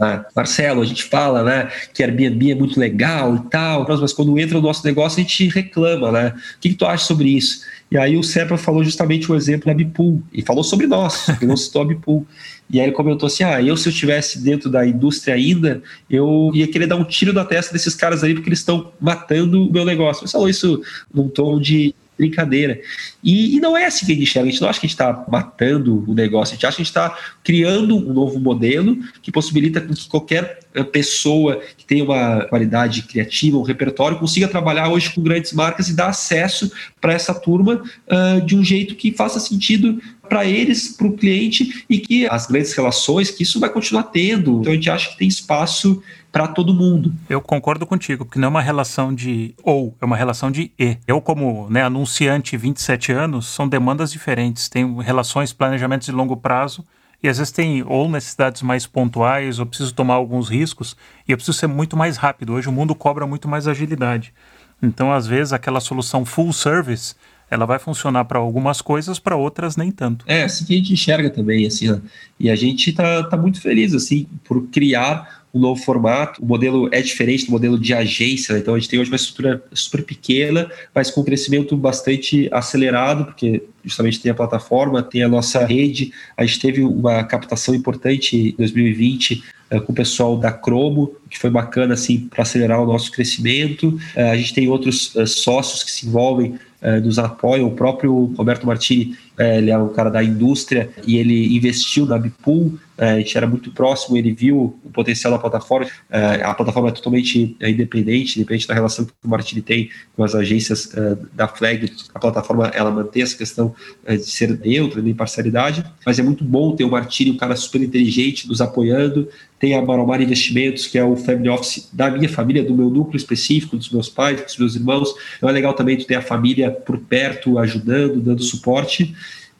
Ah, 0.01 0.25
Marcelo, 0.35 0.81
a 0.81 0.85
gente 0.85 1.03
fala 1.03 1.43
né, 1.43 1.69
que 1.93 2.05
Airbnb 2.05 2.53
é 2.53 2.55
muito 2.55 2.79
legal 2.79 3.35
e 3.35 3.51
tal, 3.51 3.85
mas 3.89 4.13
quando 4.13 4.39
entra 4.39 4.57
no 4.57 4.63
nosso 4.63 4.87
negócio 4.87 5.19
a 5.19 5.23
gente 5.23 5.49
reclama, 5.49 6.13
né? 6.13 6.35
O 6.57 6.61
que, 6.61 6.69
que 6.69 6.77
tu 6.77 6.87
acha 6.87 7.05
sobre 7.05 7.31
isso? 7.31 7.63
E 7.91 7.99
aí 7.99 8.17
o 8.17 8.23
Serpa 8.23 8.57
falou 8.57 8.85
justamente 8.85 9.31
o 9.31 9.35
exemplo 9.35 9.67
da 9.67 9.75
Bipool, 9.75 10.23
e 10.33 10.41
falou 10.43 10.63
sobre 10.63 10.87
nós, 10.87 11.29
ele 11.41 11.47
não 11.47 11.57
citou 11.57 11.83
a 11.83 11.85
Bipool. 11.85 12.25
E 12.71 12.79
aí 12.79 12.87
ele 12.87 12.95
comentou 12.95 13.27
assim: 13.27 13.43
ah, 13.43 13.61
eu 13.61 13.77
se 13.77 13.89
eu 13.89 13.91
estivesse 13.91 14.39
dentro 14.41 14.71
da 14.71 14.87
indústria 14.87 15.35
ainda, 15.35 15.83
eu 16.09 16.51
ia 16.55 16.69
querer 16.69 16.87
dar 16.87 16.97
um 16.97 17.05
tiro 17.05 17.33
na 17.33 17.45
testa 17.45 17.73
desses 17.73 17.95
caras 17.95 18.23
aí, 18.23 18.35
porque 18.35 18.49
eles 18.49 18.61
estão 18.61 18.93
matando 19.01 19.67
o 19.67 19.73
meu 19.73 19.85
negócio. 19.85 20.25
Ele 20.25 20.31
falou 20.31 20.49
isso 20.49 20.81
num 21.13 21.29
tom 21.29 21.59
de 21.59 21.95
brincadeira. 22.19 22.81
E, 23.23 23.57
e, 23.57 23.61
não 23.61 23.77
é 23.77 23.87
assim 23.87 24.05
que 24.05 24.13
a 24.13 24.15
gente 24.15 24.25
enxerga, 24.25 24.49
a 24.49 24.51
gente 24.51 24.61
não 24.61 24.69
acha 24.69 24.81
que 24.81 24.87
a 24.87 24.89
gente 24.89 24.95
está 24.95 25.25
matando 25.31 26.05
o 26.07 26.15
negócio, 26.15 26.53
a 26.53 26.57
gente 26.57 26.67
acha 26.67 26.77
que 26.77 26.83
a 26.83 26.85
gente 26.85 26.91
está 26.91 27.19
criando 27.45 27.97
um 27.97 28.13
novo 28.13 28.39
modelo 28.41 28.99
que 29.23 29.31
possibilita 29.31 29.81
que 29.81 30.09
qualquer 30.09 30.61
eh, 30.75 30.83
pessoa 30.85 31.61
que 31.77 31.85
tenha 31.85 32.05
uma 32.05 32.45
qualidade 32.47 33.03
criativa, 33.03 33.57
um 33.57 33.63
repertório, 33.63 34.19
consiga 34.19 34.49
trabalhar 34.49 34.89
hoje 34.89 35.11
com 35.15 35.23
grandes 35.23 35.53
marcas 35.53 35.89
e 35.89 35.95
dar 35.95 36.09
acesso 36.09 36.71
para 37.01 37.13
essa 37.13 37.33
turma 37.33 37.83
uh, 38.07 38.45
de 38.45 38.57
um 38.57 38.65
jeito 38.65 38.95
que 38.95 39.13
faça 39.13 39.41
sentido 39.41 40.01
para 40.29 40.45
eles, 40.45 40.89
para 40.89 41.07
o 41.07 41.17
cliente 41.17 41.85
e 41.89 41.99
que 41.99 42.27
as 42.27 42.47
grandes 42.47 42.73
relações, 42.75 43.31
que 43.31 43.43
isso 43.43 43.59
vai 43.59 43.71
continuar 43.71 44.05
tendo. 44.05 44.61
Então 44.61 44.73
a 44.73 44.75
gente 44.77 44.91
acha 44.91 45.11
que 45.11 45.19
tem 45.19 45.29
espaço 45.29 46.03
para 46.31 46.49
todo 46.49 46.75
mundo. 46.75 47.13
Eu 47.29 47.41
concordo 47.41 47.87
contigo, 47.87 48.25
porque 48.25 48.39
não 48.39 48.47
é 48.47 48.51
uma 48.51 48.63
relação 48.63 49.15
de 49.15 49.55
ou, 49.63 49.97
é 50.01 50.05
uma 50.05 50.17
relação 50.17 50.51
de 50.51 50.73
e. 50.79 50.97
Eu, 51.07 51.21
como 51.21 51.69
né, 51.71 51.83
anunciante 51.83 52.57
27 52.57 53.13
anos, 53.13 53.47
são 53.47 53.69
demandas 53.69 54.13
diferentes. 54.13 54.69
Tem 54.69 55.01
relações, 55.01 55.53
planejamentos 55.53 56.07
de 56.07 56.13
longo 56.13 56.37
prazo, 56.37 56.85
e 57.23 57.29
às 57.29 57.39
vezes 57.39 57.53
tem 57.53 57.83
ou 57.83 58.09
necessidades 58.09 58.63
mais 58.63 58.87
pontuais, 58.87 59.59
ou 59.59 59.67
preciso 59.67 59.95
tomar 59.95 60.15
alguns 60.15 60.49
riscos, 60.49 60.97
e 61.27 61.33
eu 61.33 61.37
preciso 61.37 61.59
ser 61.59 61.67
muito 61.67 61.97
mais 61.97 62.17
rápido. 62.17 62.53
Hoje 62.53 62.69
o 62.69 62.73
mundo 62.73 62.95
cobra 62.95 63.27
muito 63.27 63.49
mais 63.49 63.67
agilidade. 63.67 64.33
Então, 64.81 65.13
às 65.13 65.27
vezes, 65.27 65.53
aquela 65.53 65.81
solução 65.81 66.25
full 66.25 66.53
service 66.53 67.17
ela 67.51 67.65
vai 67.65 67.79
funcionar 67.79 68.25
para 68.27 68.39
algumas 68.39 68.81
coisas, 68.81 69.19
para 69.19 69.37
outras 69.37 69.77
nem 69.77 69.91
tanto. 69.91 70.25
É, 70.29 70.45
assim 70.45 70.65
que 70.65 70.75
a 70.75 70.77
gente 70.77 70.93
enxerga 70.93 71.31
também, 71.31 71.67
assim, 71.67 71.91
né? 71.91 72.01
e 72.39 72.51
a 72.51 72.57
gente 72.57 72.93
tá, 72.93 73.25
tá 73.25 73.37
muito 73.37 73.61
feliz, 73.61 73.95
assim, 73.95 74.27
por 74.45 74.67
criar 74.69 75.38
um 75.59 75.61
novo 75.61 75.83
formato. 75.83 76.43
O 76.43 76.47
modelo 76.47 76.89
é 76.93 77.03
diferente 77.03 77.47
do 77.47 77.53
modelo 77.53 77.79
de 77.79 77.93
agência, 77.93 78.55
né? 78.55 78.61
então 78.61 78.75
a 78.75 78.79
gente 78.79 78.89
tem 78.89 78.99
hoje 78.99 79.11
uma 79.11 79.17
estrutura 79.17 79.63
super 79.73 80.03
pequena, 80.03 80.71
mas 80.95 81.11
com 81.11 81.21
um 81.21 81.25
crescimento 81.25 81.77
bastante 81.77 82.49
acelerado, 82.53 83.27
porque 83.27 83.63
justamente 83.85 84.21
tem 84.21 84.31
a 84.31 84.35
plataforma, 84.35 85.03
tem 85.03 85.23
a 85.23 85.29
nossa 85.29 85.65
rede. 85.65 86.13
A 86.37 86.45
gente 86.45 86.61
teve 86.61 86.83
uma 86.83 87.25
captação 87.25 87.75
importante 87.75 88.37
em 88.37 88.55
2020 88.57 89.43
uh, 89.73 89.81
com 89.81 89.93
o 89.93 89.95
pessoal 89.95 90.37
da 90.37 90.53
Cromo, 90.53 91.15
que 91.29 91.39
foi 91.39 91.51
bacana 91.51 91.95
assim 91.95 92.21
para 92.29 92.43
acelerar 92.43 92.83
o 92.83 92.87
nosso 92.87 93.11
crescimento. 93.11 93.89
Uh, 94.17 94.31
a 94.33 94.37
gente 94.37 94.55
tem 94.55 94.69
outros 94.69 95.15
uh, 95.15 95.27
sócios 95.27 95.83
que 95.83 95.91
se 95.91 96.07
envolvem 96.07 96.59
eh, 96.81 97.01
nos 97.01 97.19
apoiam. 97.19 97.67
O 97.67 97.73
próprio 97.73 98.33
Roberto 98.37 98.65
Martini, 98.65 99.17
eh, 99.37 99.59
ele 99.59 99.71
é 99.71 99.77
um 99.77 99.89
cara 99.89 100.11
da 100.11 100.23
indústria 100.23 100.89
e 101.05 101.17
ele 101.17 101.57
investiu 101.57 102.07
na 102.07 102.17
Bipool. 102.17 102.79
Eh, 102.99 103.11
a 103.11 103.19
gente 103.19 103.37
era 103.37 103.47
muito 103.47 103.71
próximo, 103.71 104.17
ele 104.17 104.33
viu 104.33 104.77
o 104.85 104.91
potencial 104.91 105.33
da 105.33 105.39
plataforma. 105.39 105.89
a 106.11 106.55
plataforma 106.55 106.89
é 106.89 106.93
totalmente 106.93 107.57
independente, 107.61 108.39
independente 108.39 108.67
da 108.67 108.75
relação 108.75 109.05
que 109.05 109.13
o 109.25 109.29
Martini 109.29 109.63
tem 109.63 109.91
com 110.17 110.25
as 110.25 110.35
agências 110.35 110.93
da 111.33 111.47
Flag. 111.47 111.91
A 112.15 112.19
plataforma 112.19 112.67
ela 112.69 112.91
mantém 112.91 113.23
essa 113.23 113.37
questão 113.37 113.75
de 114.07 114.19
ser 114.19 114.59
neutra, 114.59 115.01
de 115.01 115.11
imparcialidade, 115.11 115.85
mas 116.05 116.19
é 116.19 116.23
muito 116.23 116.45
bom 116.45 116.75
ter 116.75 116.85
o 116.85 116.91
Martini, 116.91 117.31
um 117.31 117.37
cara 117.37 117.55
super 117.57 117.81
inteligente, 117.81 118.49
nos 118.49 118.61
apoiando. 118.61 119.29
Tem 119.59 119.75
a 119.75 119.83
Maromar 119.83 120.23
Investimentos, 120.23 120.87
que 120.87 120.97
é 120.97 121.05
o 121.05 121.17
family 121.17 121.49
office 121.49 121.89
da 121.93 122.11
minha 122.11 122.29
família, 122.29 122.63
do 122.63 122.75
meu 122.75 122.89
núcleo 122.89 123.17
específico, 123.17 123.77
dos 123.77 123.91
meus 123.91 124.09
pais, 124.09 124.41
dos 124.41 124.57
meus 124.57 124.77
irmãos. 124.77 125.13
Então 125.37 125.49
é 125.49 125.53
legal 125.53 125.75
também 125.75 125.97
tu 125.97 126.07
ter 126.07 126.15
a 126.15 126.23
família 126.23 126.71
por 126.71 126.99
perto, 126.99 127.59
ajudando, 127.59 128.21
dando 128.21 128.43
suporte. 128.43 129.15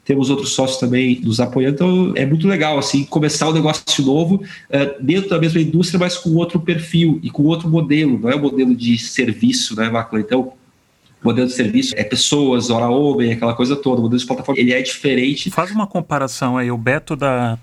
Temos 0.09 0.31
outros 0.31 0.53
sócios 0.53 0.79
também 0.79 1.21
nos 1.21 1.39
apoiando. 1.39 1.75
Então 1.75 2.13
é 2.15 2.25
muito 2.25 2.47
legal 2.47 2.79
assim 2.79 3.03
começar 3.03 3.47
um 3.47 3.53
negócio 3.53 4.03
novo 4.03 4.37
uh, 4.37 5.03
dentro 5.03 5.29
da 5.29 5.37
mesma 5.37 5.61
indústria, 5.61 5.99
mas 5.99 6.17
com 6.17 6.31
outro 6.31 6.59
perfil 6.59 7.19
e 7.21 7.29
com 7.29 7.43
outro 7.43 7.69
modelo. 7.69 8.17
Não 8.17 8.27
é 8.27 8.33
o 8.33 8.39
um 8.39 8.41
modelo 8.41 8.75
de 8.75 8.97
serviço, 8.97 9.75
né, 9.75 9.87
Macla? 9.87 10.19
Então 10.19 10.53
o 11.21 11.27
modelo 11.27 11.45
de 11.45 11.53
serviço 11.53 11.93
é 11.95 12.03
pessoas, 12.03 12.71
hora 12.71 12.89
homem, 12.89 13.33
aquela 13.33 13.53
coisa 13.53 13.75
toda. 13.75 13.99
O 13.99 14.01
modelo 14.05 14.19
de 14.19 14.25
plataforma 14.25 14.59
ele 14.59 14.73
é 14.73 14.81
diferente. 14.81 15.51
Faz 15.51 15.69
uma 15.69 15.85
comparação 15.85 16.57
aí, 16.57 16.71
o 16.71 16.77
Beto 16.77 17.15
da 17.15 17.59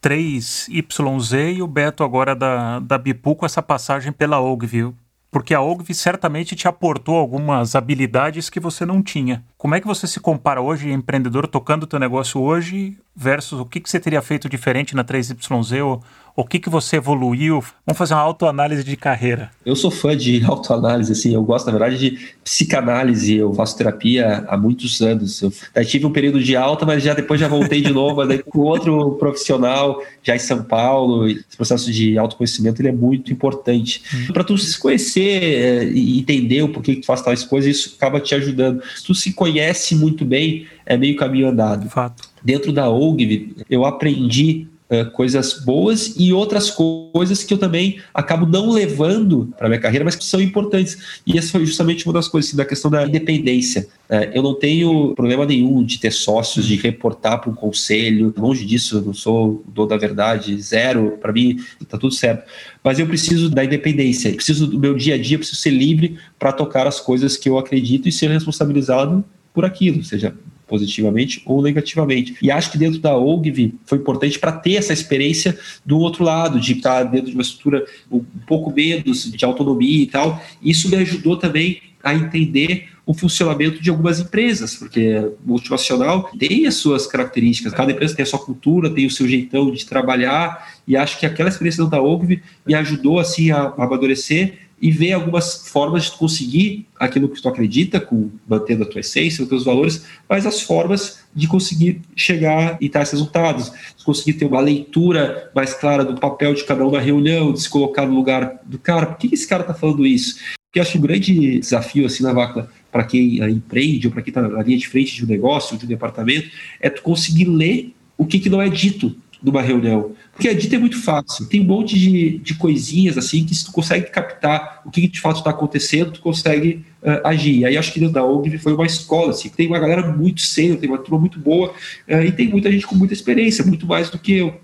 3YZ 0.00 1.56
e 1.56 1.60
o 1.60 1.66
Beto 1.66 2.04
agora 2.04 2.36
da, 2.36 2.78
da 2.78 2.98
Bipu 2.98 3.34
com 3.34 3.44
essa 3.44 3.60
passagem 3.60 4.12
pela 4.12 4.40
Ogview. 4.40 4.94
Porque 5.30 5.54
a 5.54 5.60
Ogvi 5.60 5.94
certamente 5.94 6.56
te 6.56 6.66
aportou 6.66 7.16
algumas 7.16 7.76
habilidades 7.76 8.50
que 8.50 8.58
você 8.58 8.84
não 8.84 9.02
tinha. 9.02 9.44
Como 9.56 9.74
é 9.74 9.80
que 9.80 9.86
você 9.86 10.06
se 10.06 10.18
compara 10.18 10.60
hoje, 10.60 10.90
empreendedor, 10.90 11.46
tocando 11.46 11.84
o 11.84 11.86
teu 11.86 12.00
negócio 12.00 12.40
hoje, 12.40 12.98
versus 13.14 13.60
o 13.60 13.64
que, 13.64 13.80
que 13.80 13.88
você 13.88 14.00
teria 14.00 14.20
feito 14.20 14.48
diferente 14.48 14.96
na 14.96 15.04
3YZ 15.04 15.84
ou 15.84 16.02
o 16.36 16.44
que, 16.44 16.58
que 16.58 16.70
você 16.70 16.96
evoluiu? 16.96 17.62
Vamos 17.86 17.98
fazer 17.98 18.14
uma 18.14 18.22
autoanálise 18.22 18.84
de 18.84 18.96
carreira. 18.96 19.50
Eu 19.64 19.76
sou 19.76 19.90
fã 19.90 20.16
de 20.16 20.44
autoanálise, 20.46 21.12
assim, 21.12 21.34
eu 21.34 21.42
gosto, 21.42 21.66
na 21.66 21.72
verdade, 21.72 21.98
de 21.98 22.18
psicanálise, 22.42 23.36
eu 23.36 23.52
faço 23.54 23.76
terapia 23.76 24.44
há 24.48 24.56
muitos 24.56 25.00
anos. 25.00 25.42
Eu 25.42 25.84
tive 25.84 26.06
um 26.06 26.12
período 26.12 26.42
de 26.42 26.56
alta, 26.56 26.86
mas 26.86 27.02
já 27.02 27.14
depois 27.14 27.40
já 27.40 27.48
voltei 27.48 27.80
de 27.80 27.92
novo, 27.92 28.24
daí 28.24 28.42
com 28.42 28.60
outro 28.60 29.12
profissional, 29.20 30.02
já 30.22 30.34
em 30.34 30.38
São 30.38 30.62
Paulo. 30.62 31.28
Esse 31.28 31.56
processo 31.56 31.92
de 31.92 32.16
autoconhecimento 32.18 32.80
ele 32.80 32.88
é 32.88 32.92
muito 32.92 33.32
importante. 33.32 34.02
Hum. 34.14 34.32
Para 34.32 34.44
tu 34.44 34.56
se 34.58 34.78
conhecer 34.78 35.42
é, 35.42 35.84
e 35.84 36.18
entender 36.18 36.62
o 36.62 36.68
porquê 36.68 36.94
que 36.94 37.00
tu 37.02 37.06
faz 37.06 37.22
tais 37.22 37.44
coisas, 37.44 37.76
isso 37.76 37.94
acaba 37.96 38.20
te 38.20 38.34
ajudando. 38.34 38.82
Se 38.96 39.04
tu 39.04 39.14
se 39.14 39.32
conhece 39.32 39.94
muito 39.94 40.24
bem, 40.24 40.66
é 40.86 40.96
meio 40.96 41.16
caminho 41.16 41.48
andado. 41.48 41.88
Fato. 41.88 42.28
Dentro 42.42 42.72
da 42.72 42.88
OGV, 42.88 43.54
eu 43.68 43.84
aprendi 43.84 44.66
uh, 44.90 45.10
coisas 45.12 45.60
boas 45.64 46.14
e 46.18 46.32
outras 46.32 46.70
coisas 46.70 47.42
que 47.44 47.54
eu 47.54 47.58
também 47.58 48.00
acabo 48.12 48.44
não 48.44 48.70
levando 48.70 49.52
para 49.56 49.68
minha 49.68 49.80
carreira, 49.80 50.04
mas 50.04 50.16
que 50.16 50.24
são 50.24 50.40
importantes. 50.40 51.20
E 51.26 51.38
essa 51.38 51.52
foi 51.52 51.64
justamente 51.64 52.04
uma 52.04 52.12
das 52.12 52.28
coisas 52.28 52.50
assim, 52.50 52.56
da 52.56 52.64
questão 52.64 52.90
da 52.90 53.06
independência. 53.06 53.88
Uh, 54.08 54.30
eu 54.34 54.42
não 54.42 54.54
tenho 54.54 55.14
problema 55.14 55.46
nenhum 55.46 55.84
de 55.84 55.98
ter 55.98 56.10
sócios, 56.10 56.66
de 56.66 56.76
reportar 56.76 57.40
para 57.40 57.50
um 57.50 57.54
conselho. 57.54 58.34
Longe 58.36 58.66
disso, 58.66 58.96
eu 58.96 59.02
não 59.02 59.14
sou 59.14 59.62
dono 59.68 59.88
da 59.88 59.96
verdade, 59.96 60.60
zero. 60.60 61.18
Para 61.20 61.32
mim, 61.32 61.58
está 61.80 61.96
tudo 61.96 62.12
certo. 62.12 62.44
Mas 62.82 62.98
eu 62.98 63.06
preciso 63.06 63.48
da 63.48 63.64
independência, 63.64 64.32
preciso 64.32 64.66
do 64.66 64.78
meu 64.78 64.94
dia 64.94 65.14
a 65.14 65.18
dia, 65.18 65.38
preciso 65.38 65.60
ser 65.60 65.70
livre 65.70 66.18
para 66.38 66.52
tocar 66.52 66.86
as 66.86 67.00
coisas 67.00 67.36
que 67.36 67.48
eu 67.48 67.58
acredito 67.58 68.08
e 68.08 68.12
ser 68.12 68.30
responsabilizado 68.30 69.24
por 69.52 69.64
aquilo, 69.64 70.02
seja 70.02 70.34
positivamente 70.70 71.42
ou 71.44 71.60
negativamente. 71.60 72.36
E 72.40 72.50
acho 72.50 72.70
que 72.70 72.78
dentro 72.78 73.00
da 73.00 73.16
OGV 73.16 73.74
foi 73.84 73.98
importante 73.98 74.38
para 74.38 74.52
ter 74.52 74.74
essa 74.74 74.92
experiência 74.92 75.58
do 75.84 75.98
outro 75.98 76.22
lado, 76.22 76.60
de 76.60 76.74
estar 76.74 77.02
dentro 77.02 77.26
de 77.26 77.34
uma 77.34 77.42
estrutura 77.42 77.84
um 78.10 78.24
pouco 78.46 78.72
menos 78.72 79.30
de 79.30 79.44
autonomia 79.44 80.04
e 80.04 80.06
tal. 80.06 80.40
Isso 80.62 80.88
me 80.88 80.96
ajudou 80.96 81.36
também 81.36 81.82
a 82.02 82.14
entender 82.14 82.88
o 83.04 83.12
funcionamento 83.12 83.82
de 83.82 83.90
algumas 83.90 84.20
empresas, 84.20 84.76
porque 84.76 85.32
multinacional 85.44 86.30
tem 86.38 86.66
as 86.66 86.76
suas 86.76 87.08
características, 87.08 87.74
cada 87.74 87.90
empresa 87.90 88.14
tem 88.14 88.22
a 88.22 88.26
sua 88.26 88.38
cultura, 88.38 88.88
tem 88.88 89.04
o 89.04 89.10
seu 89.10 89.28
jeitão 89.28 89.70
de 89.70 89.84
trabalhar, 89.84 90.74
e 90.86 90.96
acho 90.96 91.18
que 91.18 91.26
aquela 91.26 91.48
experiência 91.48 91.84
da 91.86 92.00
OGV 92.00 92.40
me 92.64 92.74
ajudou 92.74 93.18
assim 93.18 93.50
a 93.50 93.74
amadurecer 93.76 94.69
e 94.80 94.90
ver 94.90 95.12
algumas 95.12 95.68
formas 95.68 96.04
de 96.04 96.12
conseguir 96.12 96.86
aquilo 96.98 97.28
que 97.28 97.40
tu 97.40 97.48
acredita, 97.48 98.00
com, 98.00 98.30
mantendo 98.48 98.84
a 98.84 98.86
tua 98.86 99.00
essência, 99.00 99.42
os 99.42 99.48
teus 99.48 99.64
valores, 99.64 100.06
mas 100.28 100.46
as 100.46 100.62
formas 100.62 101.20
de 101.34 101.46
conseguir 101.46 102.00
chegar 102.16 102.78
e 102.80 102.86
esses 102.86 103.12
resultados, 103.12 103.70
de 103.96 104.04
conseguir 104.04 104.34
ter 104.34 104.46
uma 104.46 104.60
leitura 104.60 105.50
mais 105.54 105.74
clara 105.74 106.04
do 106.04 106.18
papel 106.18 106.54
de 106.54 106.64
cada 106.64 106.84
um 106.86 106.90
na 106.90 107.00
reunião, 107.00 107.52
de 107.52 107.60
se 107.60 107.68
colocar 107.68 108.06
no 108.06 108.14
lugar 108.14 108.60
do 108.64 108.78
cara. 108.78 109.06
Por 109.06 109.18
que 109.18 109.34
esse 109.34 109.46
cara 109.46 109.62
está 109.62 109.74
falando 109.74 110.06
isso? 110.06 110.36
Porque 110.66 110.80
acho 110.80 110.92
que 110.92 110.98
o 110.98 111.02
grande 111.02 111.58
desafio 111.58 112.06
assim 112.06 112.22
na 112.22 112.32
vaca 112.32 112.70
para 112.90 113.04
quem 113.04 113.38
empreende 113.50 114.06
ou 114.06 114.12
para 114.12 114.22
quem 114.22 114.30
está 114.30 114.42
na 114.42 114.62
linha 114.62 114.78
de 114.78 114.88
frente 114.88 115.14
de 115.14 115.24
um 115.24 115.28
negócio, 115.28 115.76
de 115.76 115.84
um 115.84 115.88
departamento, 115.88 116.48
é 116.80 116.88
tu 116.88 117.02
conseguir 117.02 117.44
ler 117.44 117.94
o 118.16 118.24
que, 118.24 118.38
que 118.38 118.48
não 118.48 118.62
é 118.62 118.68
dito 118.68 119.14
numa 119.42 119.62
reunião. 119.62 120.12
Porque 120.32 120.48
a 120.48 120.54
dita 120.54 120.76
é 120.76 120.78
muito 120.78 121.00
fácil. 121.00 121.46
Tem 121.46 121.60
um 121.60 121.64
monte 121.64 121.98
de, 121.98 122.38
de 122.38 122.54
coisinhas 122.54 123.16
assim 123.16 123.44
que 123.44 123.54
se 123.54 123.64
tu 123.64 123.72
consegue 123.72 124.10
captar 124.10 124.82
o 124.84 124.90
que 124.90 125.06
de 125.08 125.20
fato 125.20 125.38
está 125.38 125.50
acontecendo, 125.50 126.12
tu 126.12 126.20
consegue 126.20 126.84
uh, 127.02 127.26
agir. 127.26 127.64
Aí 127.64 127.76
acho 127.76 127.92
que 127.92 128.00
dentro 128.00 128.14
da 128.14 128.24
ONG 128.24 128.58
foi 128.58 128.72
uma 128.74 128.86
escola, 128.86 129.30
assim, 129.30 129.48
tem 129.48 129.66
uma 129.66 129.78
galera 129.78 130.10
muito 130.12 130.42
séria, 130.42 130.76
tem 130.76 130.88
uma 130.88 130.98
turma 130.98 131.18
muito 131.18 131.38
boa 131.38 131.70
uh, 132.08 132.22
e 132.22 132.32
tem 132.32 132.48
muita 132.48 132.70
gente 132.70 132.86
com 132.86 132.94
muita 132.94 133.14
experiência, 133.14 133.64
muito 133.64 133.86
mais 133.86 134.10
do 134.10 134.18
que 134.18 134.34
eu. 134.34 134.60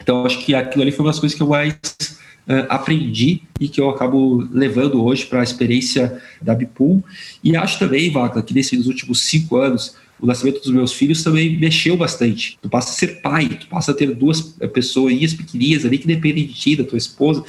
Então 0.00 0.24
acho 0.24 0.44
que 0.44 0.54
aquilo 0.54 0.82
ali 0.82 0.92
foi 0.92 1.04
uma 1.04 1.12
das 1.12 1.20
coisas 1.20 1.36
que 1.36 1.42
eu 1.42 1.48
mais 1.48 1.74
uh, 1.74 2.66
aprendi 2.68 3.42
e 3.60 3.68
que 3.68 3.80
eu 3.80 3.90
acabo 3.90 4.48
levando 4.52 5.04
hoje 5.04 5.26
para 5.26 5.40
a 5.40 5.44
experiência 5.44 6.20
da 6.40 6.54
Bipool. 6.54 7.04
E 7.44 7.56
acho 7.56 7.78
também, 7.78 8.10
Vaca, 8.10 8.42
que 8.42 8.54
nesses 8.54 8.86
últimos 8.86 9.22
cinco 9.22 9.56
anos 9.56 9.94
o 10.20 10.26
nascimento 10.26 10.60
dos 10.60 10.70
meus 10.70 10.92
filhos 10.92 11.22
também 11.22 11.58
mexeu 11.58 11.96
bastante. 11.96 12.58
Tu 12.60 12.68
passa 12.68 12.90
a 12.90 12.92
ser 12.92 13.20
pai, 13.20 13.48
tu 13.48 13.66
passa 13.68 13.92
a 13.92 13.94
ter 13.94 14.14
duas 14.14 14.54
eh, 14.60 14.66
pessoas 14.66 15.34
pequenininhas 15.34 15.84
ali 15.84 15.98
que 15.98 16.06
dependem 16.06 16.46
de 16.46 16.54
ti, 16.54 16.76
da 16.76 16.84
tua 16.84 16.98
esposa. 16.98 17.42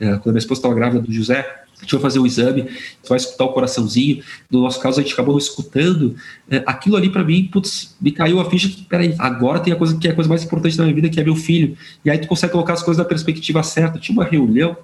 Eh, 0.00 0.16
quando 0.18 0.28
a 0.28 0.32
minha 0.32 0.38
esposa 0.38 0.60
estava 0.60 0.74
grávida 0.74 1.02
do 1.02 1.12
José, 1.12 1.40
a 1.40 1.84
gente 1.84 1.90
foi 1.90 2.00
fazer 2.00 2.20
o 2.20 2.22
um 2.22 2.26
exame, 2.26 2.62
tu 3.02 3.08
vai 3.08 3.18
escutar 3.18 3.44
o 3.44 3.48
coraçãozinho. 3.48 4.22
No 4.48 4.62
nosso 4.62 4.80
caso, 4.80 5.00
a 5.00 5.02
gente 5.02 5.12
acabou 5.12 5.36
escutando. 5.36 6.14
É, 6.48 6.62
aquilo 6.64 6.96
ali, 6.96 7.10
para 7.10 7.24
mim, 7.24 7.48
putz, 7.52 7.96
me 8.00 8.12
caiu 8.12 8.38
a 8.38 8.48
ficha 8.48 8.68
que, 8.68 8.82
peraí, 8.84 9.16
agora 9.18 9.58
tem 9.58 9.72
a 9.72 9.76
coisa 9.76 9.98
que 9.98 10.06
é 10.06 10.12
a 10.12 10.14
coisa 10.14 10.28
mais 10.28 10.44
importante 10.44 10.76
da 10.76 10.84
minha 10.84 10.94
vida, 10.94 11.08
que 11.08 11.20
é 11.20 11.24
meu 11.24 11.34
filho. 11.34 11.76
E 12.04 12.10
aí 12.10 12.18
tu 12.18 12.28
consegue 12.28 12.52
colocar 12.52 12.74
as 12.74 12.84
coisas 12.84 13.02
na 13.02 13.08
perspectiva 13.08 13.64
certa. 13.64 13.98
Tinha 13.98 14.16
uma 14.16 14.24
reunião, 14.24 14.76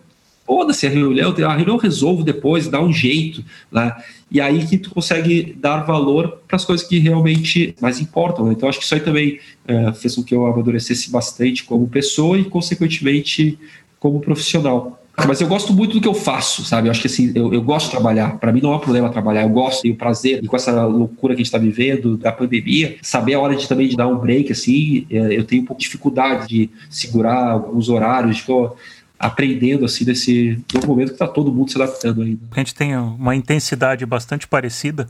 foda-se 0.49 0.87
a 0.87 0.91
reunião, 0.91 1.31
a 1.31 1.55
reunião 1.55 1.77
eu 1.77 1.81
resolvo 1.81 2.25
depois, 2.25 2.69
dá 2.69 2.81
um 2.81 2.91
jeito, 2.91 3.45
né? 3.71 3.95
E 4.31 4.41
aí 4.41 4.67
que 4.67 4.79
tu 4.79 4.91
consegue 4.91 5.55
dar 5.61 5.85
valor 5.85 6.41
para 6.49 6.57
as 6.57 6.65
coisas 6.65 6.87
que 6.87 6.99
realmente 6.99 7.75
mais 7.83 8.01
importam. 8.01 8.47
Né? 8.47 8.53
Então 8.53 8.67
acho 8.67 8.79
que 8.79 8.85
isso 8.85 8.95
aí 8.95 9.01
também 9.01 9.39
é, 9.67 9.93
fez 9.93 10.15
com 10.17 10.23
que 10.23 10.35
eu 10.35 10.47
amadurecesse 10.47 11.11
bastante 11.11 11.65
como 11.65 11.87
pessoa 11.87 12.39
e, 12.39 12.45
consequentemente, 12.45 13.59
como 14.01 14.21
profissional. 14.21 14.99
Mas 15.27 15.41
eu 15.41 15.49
gosto 15.49 15.73
muito 15.73 15.95
do 15.95 16.01
que 16.01 16.07
eu 16.07 16.15
faço, 16.15 16.65
sabe? 16.65 16.87
Eu 16.87 16.93
acho 16.93 17.01
que 17.01 17.09
assim, 17.09 17.33
eu, 17.35 17.53
eu 17.53 17.61
gosto 17.61 17.87
de 17.87 17.91
trabalhar. 17.93 18.39
Para 18.39 18.53
mim 18.53 18.61
não 18.61 18.73
é 18.73 18.77
um 18.77 18.79
problema 18.79 19.09
trabalhar. 19.11 19.43
Eu 19.43 19.49
gosto, 19.49 19.83
tenho 19.83 19.97
prazer. 19.97 20.45
E 20.45 20.47
com 20.47 20.55
essa 20.55 20.85
loucura 20.87 21.35
que 21.35 21.41
a 21.41 21.45
gente 21.45 21.47
está 21.47 21.59
vivendo, 21.59 22.17
da 22.17 22.31
pandemia, 22.31 22.97
saber 23.03 23.35
a 23.35 23.41
hora 23.41 23.57
de 23.57 23.67
também 23.67 23.89
de 23.89 23.97
dar 23.97 24.07
um 24.07 24.17
break, 24.17 24.53
assim, 24.53 25.07
é, 25.11 25.37
eu 25.37 25.45
tenho 25.45 25.63
um 25.63 25.65
pouco 25.65 25.81
de 25.81 25.87
dificuldade 25.87 26.47
de 26.47 26.71
segurar 26.89 27.51
alguns 27.51 27.89
horários. 27.89 28.37
Tipo, 28.37 28.77
aprendendo 29.19 29.85
assim 29.85 30.05
desse 30.05 30.63
novo 30.73 30.87
momento 30.87 31.09
que 31.09 31.15
está 31.15 31.27
todo 31.27 31.53
mundo 31.53 31.71
se 31.71 31.81
adaptando 31.81 32.23
ainda. 32.23 32.41
A 32.53 32.59
gente 32.59 32.75
tem 32.75 32.97
uma 32.97 33.35
intensidade 33.35 34.07
bastante 34.07 34.47
parecida 34.47 35.09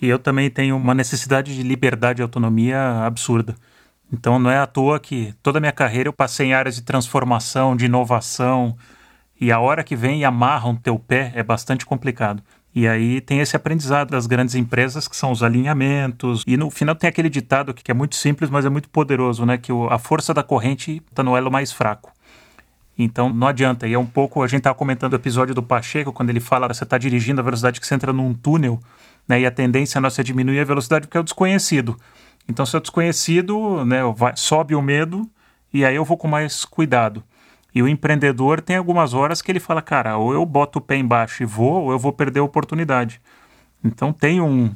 e 0.00 0.08
eu 0.08 0.18
também 0.18 0.48
tenho 0.48 0.76
uma 0.76 0.94
necessidade 0.94 1.54
de 1.54 1.62
liberdade 1.62 2.20
e 2.20 2.22
autonomia 2.22 3.04
absurda. 3.04 3.56
Então 4.12 4.38
não 4.38 4.50
é 4.50 4.58
à 4.58 4.66
toa 4.66 5.00
que 5.00 5.34
toda 5.42 5.58
a 5.58 5.60
minha 5.60 5.72
carreira 5.72 6.08
eu 6.08 6.12
passei 6.12 6.46
em 6.46 6.54
áreas 6.54 6.76
de 6.76 6.82
transformação, 6.82 7.76
de 7.76 7.86
inovação 7.86 8.76
e 9.40 9.52
a 9.52 9.58
hora 9.58 9.84
que 9.84 9.96
vem 9.96 10.20
e 10.20 10.24
amarram 10.24 10.74
teu 10.74 10.98
pé 10.98 11.32
é 11.34 11.42
bastante 11.42 11.84
complicado. 11.84 12.42
E 12.74 12.86
aí 12.86 13.20
tem 13.20 13.40
esse 13.40 13.56
aprendizado 13.56 14.10
das 14.10 14.26
grandes 14.26 14.54
empresas, 14.54 15.08
que 15.08 15.16
são 15.16 15.32
os 15.32 15.42
alinhamentos. 15.42 16.44
E 16.46 16.56
no 16.56 16.70
final 16.70 16.94
tem 16.94 17.08
aquele 17.08 17.28
ditado 17.28 17.74
que 17.74 17.90
é 17.90 17.94
muito 17.94 18.14
simples, 18.14 18.50
mas 18.50 18.64
é 18.64 18.68
muito 18.68 18.88
poderoso, 18.88 19.44
né? 19.44 19.58
Que 19.58 19.72
a 19.90 19.98
força 19.98 20.34
da 20.34 20.42
corrente 20.42 21.02
está 21.10 21.22
no 21.22 21.36
elo 21.36 21.50
mais 21.50 21.72
fraco. 21.72 22.12
Então 22.98 23.32
não 23.32 23.46
adianta. 23.46 23.86
E 23.86 23.94
é 23.94 23.98
um 23.98 24.06
pouco, 24.06 24.42
a 24.42 24.46
gente 24.48 24.58
estava 24.58 24.74
comentando 24.74 25.12
o 25.12 25.16
episódio 25.16 25.54
do 25.54 25.62
Pacheco, 25.62 26.12
quando 26.12 26.30
ele 26.30 26.40
fala 26.40 26.66
você 26.66 26.84
está 26.84 26.98
dirigindo 26.98 27.40
a 27.40 27.44
velocidade 27.44 27.80
que 27.80 27.86
você 27.86 27.94
entra 27.94 28.12
num 28.12 28.34
túnel, 28.34 28.80
né? 29.26 29.40
E 29.40 29.46
a 29.46 29.50
tendência 29.50 30.00
nossa 30.00 30.20
é 30.20 30.24
diminuir 30.24 30.60
a 30.60 30.64
velocidade 30.64 31.06
porque 31.06 31.16
é 31.16 31.20
o 31.20 31.24
desconhecido. 31.24 31.96
Então, 32.48 32.64
se 32.64 32.74
é 32.74 32.78
o 32.78 32.80
desconhecido, 32.80 33.84
né, 33.84 34.00
vai, 34.16 34.32
sobe 34.34 34.74
o 34.74 34.80
medo 34.80 35.28
e 35.72 35.84
aí 35.84 35.94
eu 35.94 36.04
vou 36.04 36.16
com 36.16 36.26
mais 36.26 36.64
cuidado. 36.64 37.22
E 37.74 37.82
o 37.82 37.88
empreendedor 37.88 38.62
tem 38.62 38.76
algumas 38.76 39.12
horas 39.12 39.42
que 39.42 39.52
ele 39.52 39.60
fala, 39.60 39.82
cara, 39.82 40.16
ou 40.16 40.32
eu 40.32 40.44
boto 40.46 40.78
o 40.78 40.82
pé 40.82 40.96
embaixo 40.96 41.42
e 41.42 41.46
vou, 41.46 41.84
ou 41.84 41.92
eu 41.92 41.98
vou 41.98 42.12
perder 42.12 42.40
a 42.40 42.42
oportunidade. 42.42 43.20
Então 43.84 44.12
tem 44.12 44.40
um, 44.40 44.74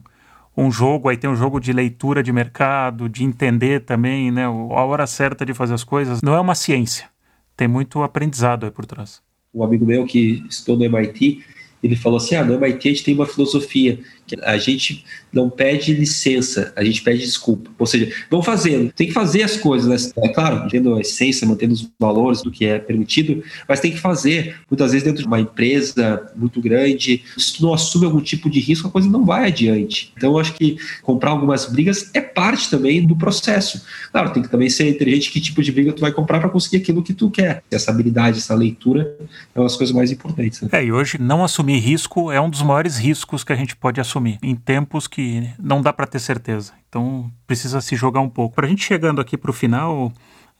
um 0.54 0.70
jogo, 0.70 1.08
aí 1.08 1.16
tem 1.16 1.30
um 1.30 1.34
jogo 1.34 1.58
de 1.58 1.72
leitura 1.72 2.22
de 2.22 2.30
mercado, 2.30 3.08
de 3.08 3.24
entender 3.24 3.80
também, 3.80 4.30
né, 4.30 4.44
a 4.44 4.50
hora 4.50 5.06
certa 5.06 5.46
de 5.46 5.54
fazer 5.54 5.72
as 5.72 5.82
coisas. 5.82 6.20
Não 6.20 6.34
é 6.34 6.40
uma 6.40 6.54
ciência, 6.54 7.08
tem 7.56 7.68
muito 7.68 8.02
aprendizado 8.02 8.64
aí 8.64 8.70
por 8.70 8.86
trás. 8.86 9.22
Um 9.54 9.62
amigo 9.62 9.84
meu 9.84 10.06
que 10.06 10.44
estudou 10.48 10.78
no 10.78 10.84
MIT, 10.84 11.44
ele 11.82 11.96
falou 11.96 12.18
assim, 12.18 12.34
ah, 12.34 12.44
no 12.44 12.54
MIT 12.54 12.88
a 12.88 12.92
gente 12.92 13.04
tem 13.04 13.14
uma 13.14 13.26
filosofia, 13.26 13.98
que 14.26 14.36
a 14.42 14.56
gente 14.56 15.04
não 15.32 15.48
pede 15.50 15.94
licença, 15.94 16.72
a 16.76 16.84
gente 16.84 17.02
pede 17.02 17.20
desculpa. 17.20 17.70
Ou 17.78 17.86
seja, 17.86 18.12
vão 18.30 18.42
fazendo, 18.42 18.92
tem 18.92 19.06
que 19.06 19.12
fazer 19.12 19.42
as 19.42 19.56
coisas, 19.56 19.88
né? 19.88 20.12
é 20.22 20.28
claro, 20.28 20.60
mantendo 20.60 20.94
a 20.94 21.00
essência, 21.00 21.46
mantendo 21.46 21.72
os 21.72 21.88
valores 21.98 22.42
do 22.42 22.50
que 22.50 22.66
é 22.66 22.78
permitido, 22.78 23.42
mas 23.68 23.80
tem 23.80 23.90
que 23.90 23.98
fazer. 23.98 24.56
Muitas 24.70 24.92
vezes 24.92 25.04
dentro 25.04 25.22
de 25.22 25.26
uma 25.26 25.40
empresa 25.40 26.30
muito 26.36 26.60
grande, 26.60 27.22
se 27.36 27.54
tu 27.54 27.62
não 27.62 27.74
assume 27.74 28.04
algum 28.04 28.20
tipo 28.20 28.48
de 28.48 28.60
risco, 28.60 28.88
a 28.88 28.90
coisa 28.90 29.08
não 29.08 29.24
vai 29.24 29.48
adiante. 29.48 30.12
Então, 30.16 30.32
eu 30.32 30.38
acho 30.38 30.54
que 30.54 30.76
comprar 31.02 31.30
algumas 31.30 31.66
brigas 31.66 32.10
é 32.14 32.20
parte 32.20 32.70
também 32.70 33.06
do 33.06 33.16
processo. 33.16 33.82
Claro, 34.10 34.30
tem 34.30 34.42
que 34.42 34.50
também 34.50 34.68
ser 34.68 34.88
inteligente 34.88 35.30
que 35.30 35.40
tipo 35.40 35.62
de 35.62 35.72
briga 35.72 35.92
tu 35.92 36.00
vai 36.00 36.12
comprar 36.12 36.40
para 36.40 36.48
conseguir 36.48 36.78
aquilo 36.78 37.02
que 37.02 37.14
tu 37.14 37.30
quer. 37.30 37.62
Essa 37.70 37.90
habilidade, 37.90 38.38
essa 38.38 38.54
leitura 38.54 39.16
é 39.54 39.58
uma 39.58 39.64
das 39.64 39.76
coisas 39.76 39.94
mais 39.94 40.10
importantes. 40.10 40.60
Né? 40.60 40.68
É, 40.72 40.84
e 40.84 40.92
hoje 40.92 41.18
não 41.18 41.42
assumir 41.42 41.71
risco 41.78 42.30
é 42.30 42.40
um 42.40 42.50
dos 42.50 42.62
maiores 42.62 42.96
riscos 42.96 43.44
que 43.44 43.52
a 43.52 43.56
gente 43.56 43.76
pode 43.76 44.00
assumir 44.00 44.38
em 44.42 44.54
tempos 44.54 45.06
que 45.06 45.48
não 45.58 45.80
dá 45.80 45.92
para 45.92 46.06
ter 46.06 46.18
certeza. 46.18 46.72
Então 46.88 47.30
precisa 47.46 47.80
se 47.80 47.96
jogar 47.96 48.20
um 48.20 48.28
pouco. 48.28 48.54
Para 48.54 48.66
a 48.66 48.68
gente 48.70 48.84
chegando 48.84 49.20
aqui 49.20 49.36
para 49.36 49.50
o 49.50 49.54
final, 49.54 50.12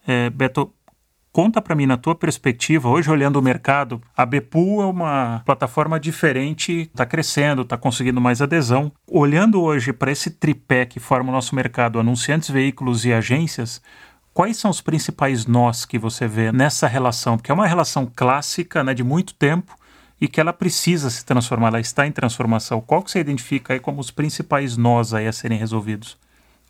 é, 0.07 0.31
Beto, 0.31 0.73
conta 1.33 1.61
para 1.61 1.75
mim 1.75 1.87
na 1.87 1.97
tua 1.97 2.15
perspectiva, 2.15 2.89
hoje 2.89 3.11
olhando 3.11 3.37
o 3.37 3.43
mercado, 3.43 4.01
a 4.17 4.25
Bepu 4.25 4.83
é 4.83 4.87
uma 4.87 5.43
plataforma 5.45 5.99
diferente, 5.99 6.83
está 6.83 7.07
crescendo, 7.07 7.63
está 7.63 7.77
conseguindo 7.77 8.21
mais 8.21 8.41
adesão. 8.41 8.93
Olhando 9.09 9.61
hoje 9.61 9.93
para 9.93 10.13
esse 10.13 10.31
tripé 10.31 10.87
que 10.87 11.01
forma 11.01 11.31
o 11.31 11.33
nosso 11.33 11.55
mercado, 11.55 11.99
anunciantes, 11.99 12.51
veículos 12.51 13.05
e 13.05 13.13
agências, 13.13 13.81
Quais 14.35 14.57
são 14.57 14.71
os 14.71 14.81
principais 14.81 15.45
nós 15.45 15.85
que 15.85 15.99
você 15.99 16.27
vê 16.27 16.51
nessa 16.51 16.87
relação? 16.87 17.37
Porque 17.37 17.51
é 17.51 17.55
uma 17.55 17.67
relação 17.67 18.11
clássica, 18.17 18.83
né, 18.83 18.95
de 18.95 19.05
muito 19.05 19.35
tempo, 19.35 19.77
e 20.23 20.29
que 20.29 20.41
ela 20.41 20.53
precisa 20.53 21.11
se 21.11 21.25
transformar, 21.25 21.66
ela 21.66 21.81
está 21.81 22.07
em 22.07 22.12
transformação. 22.12 22.81
Qual 22.81 23.03
que 23.03 23.11
você 23.11 23.18
identifica 23.18 23.73
aí 23.73 23.81
como 23.81 24.01
os 24.01 24.12
principais 24.12 24.77
nós 24.77 25.12
aí 25.12 25.27
a 25.27 25.33
serem 25.33 25.59
resolvidos 25.59 26.16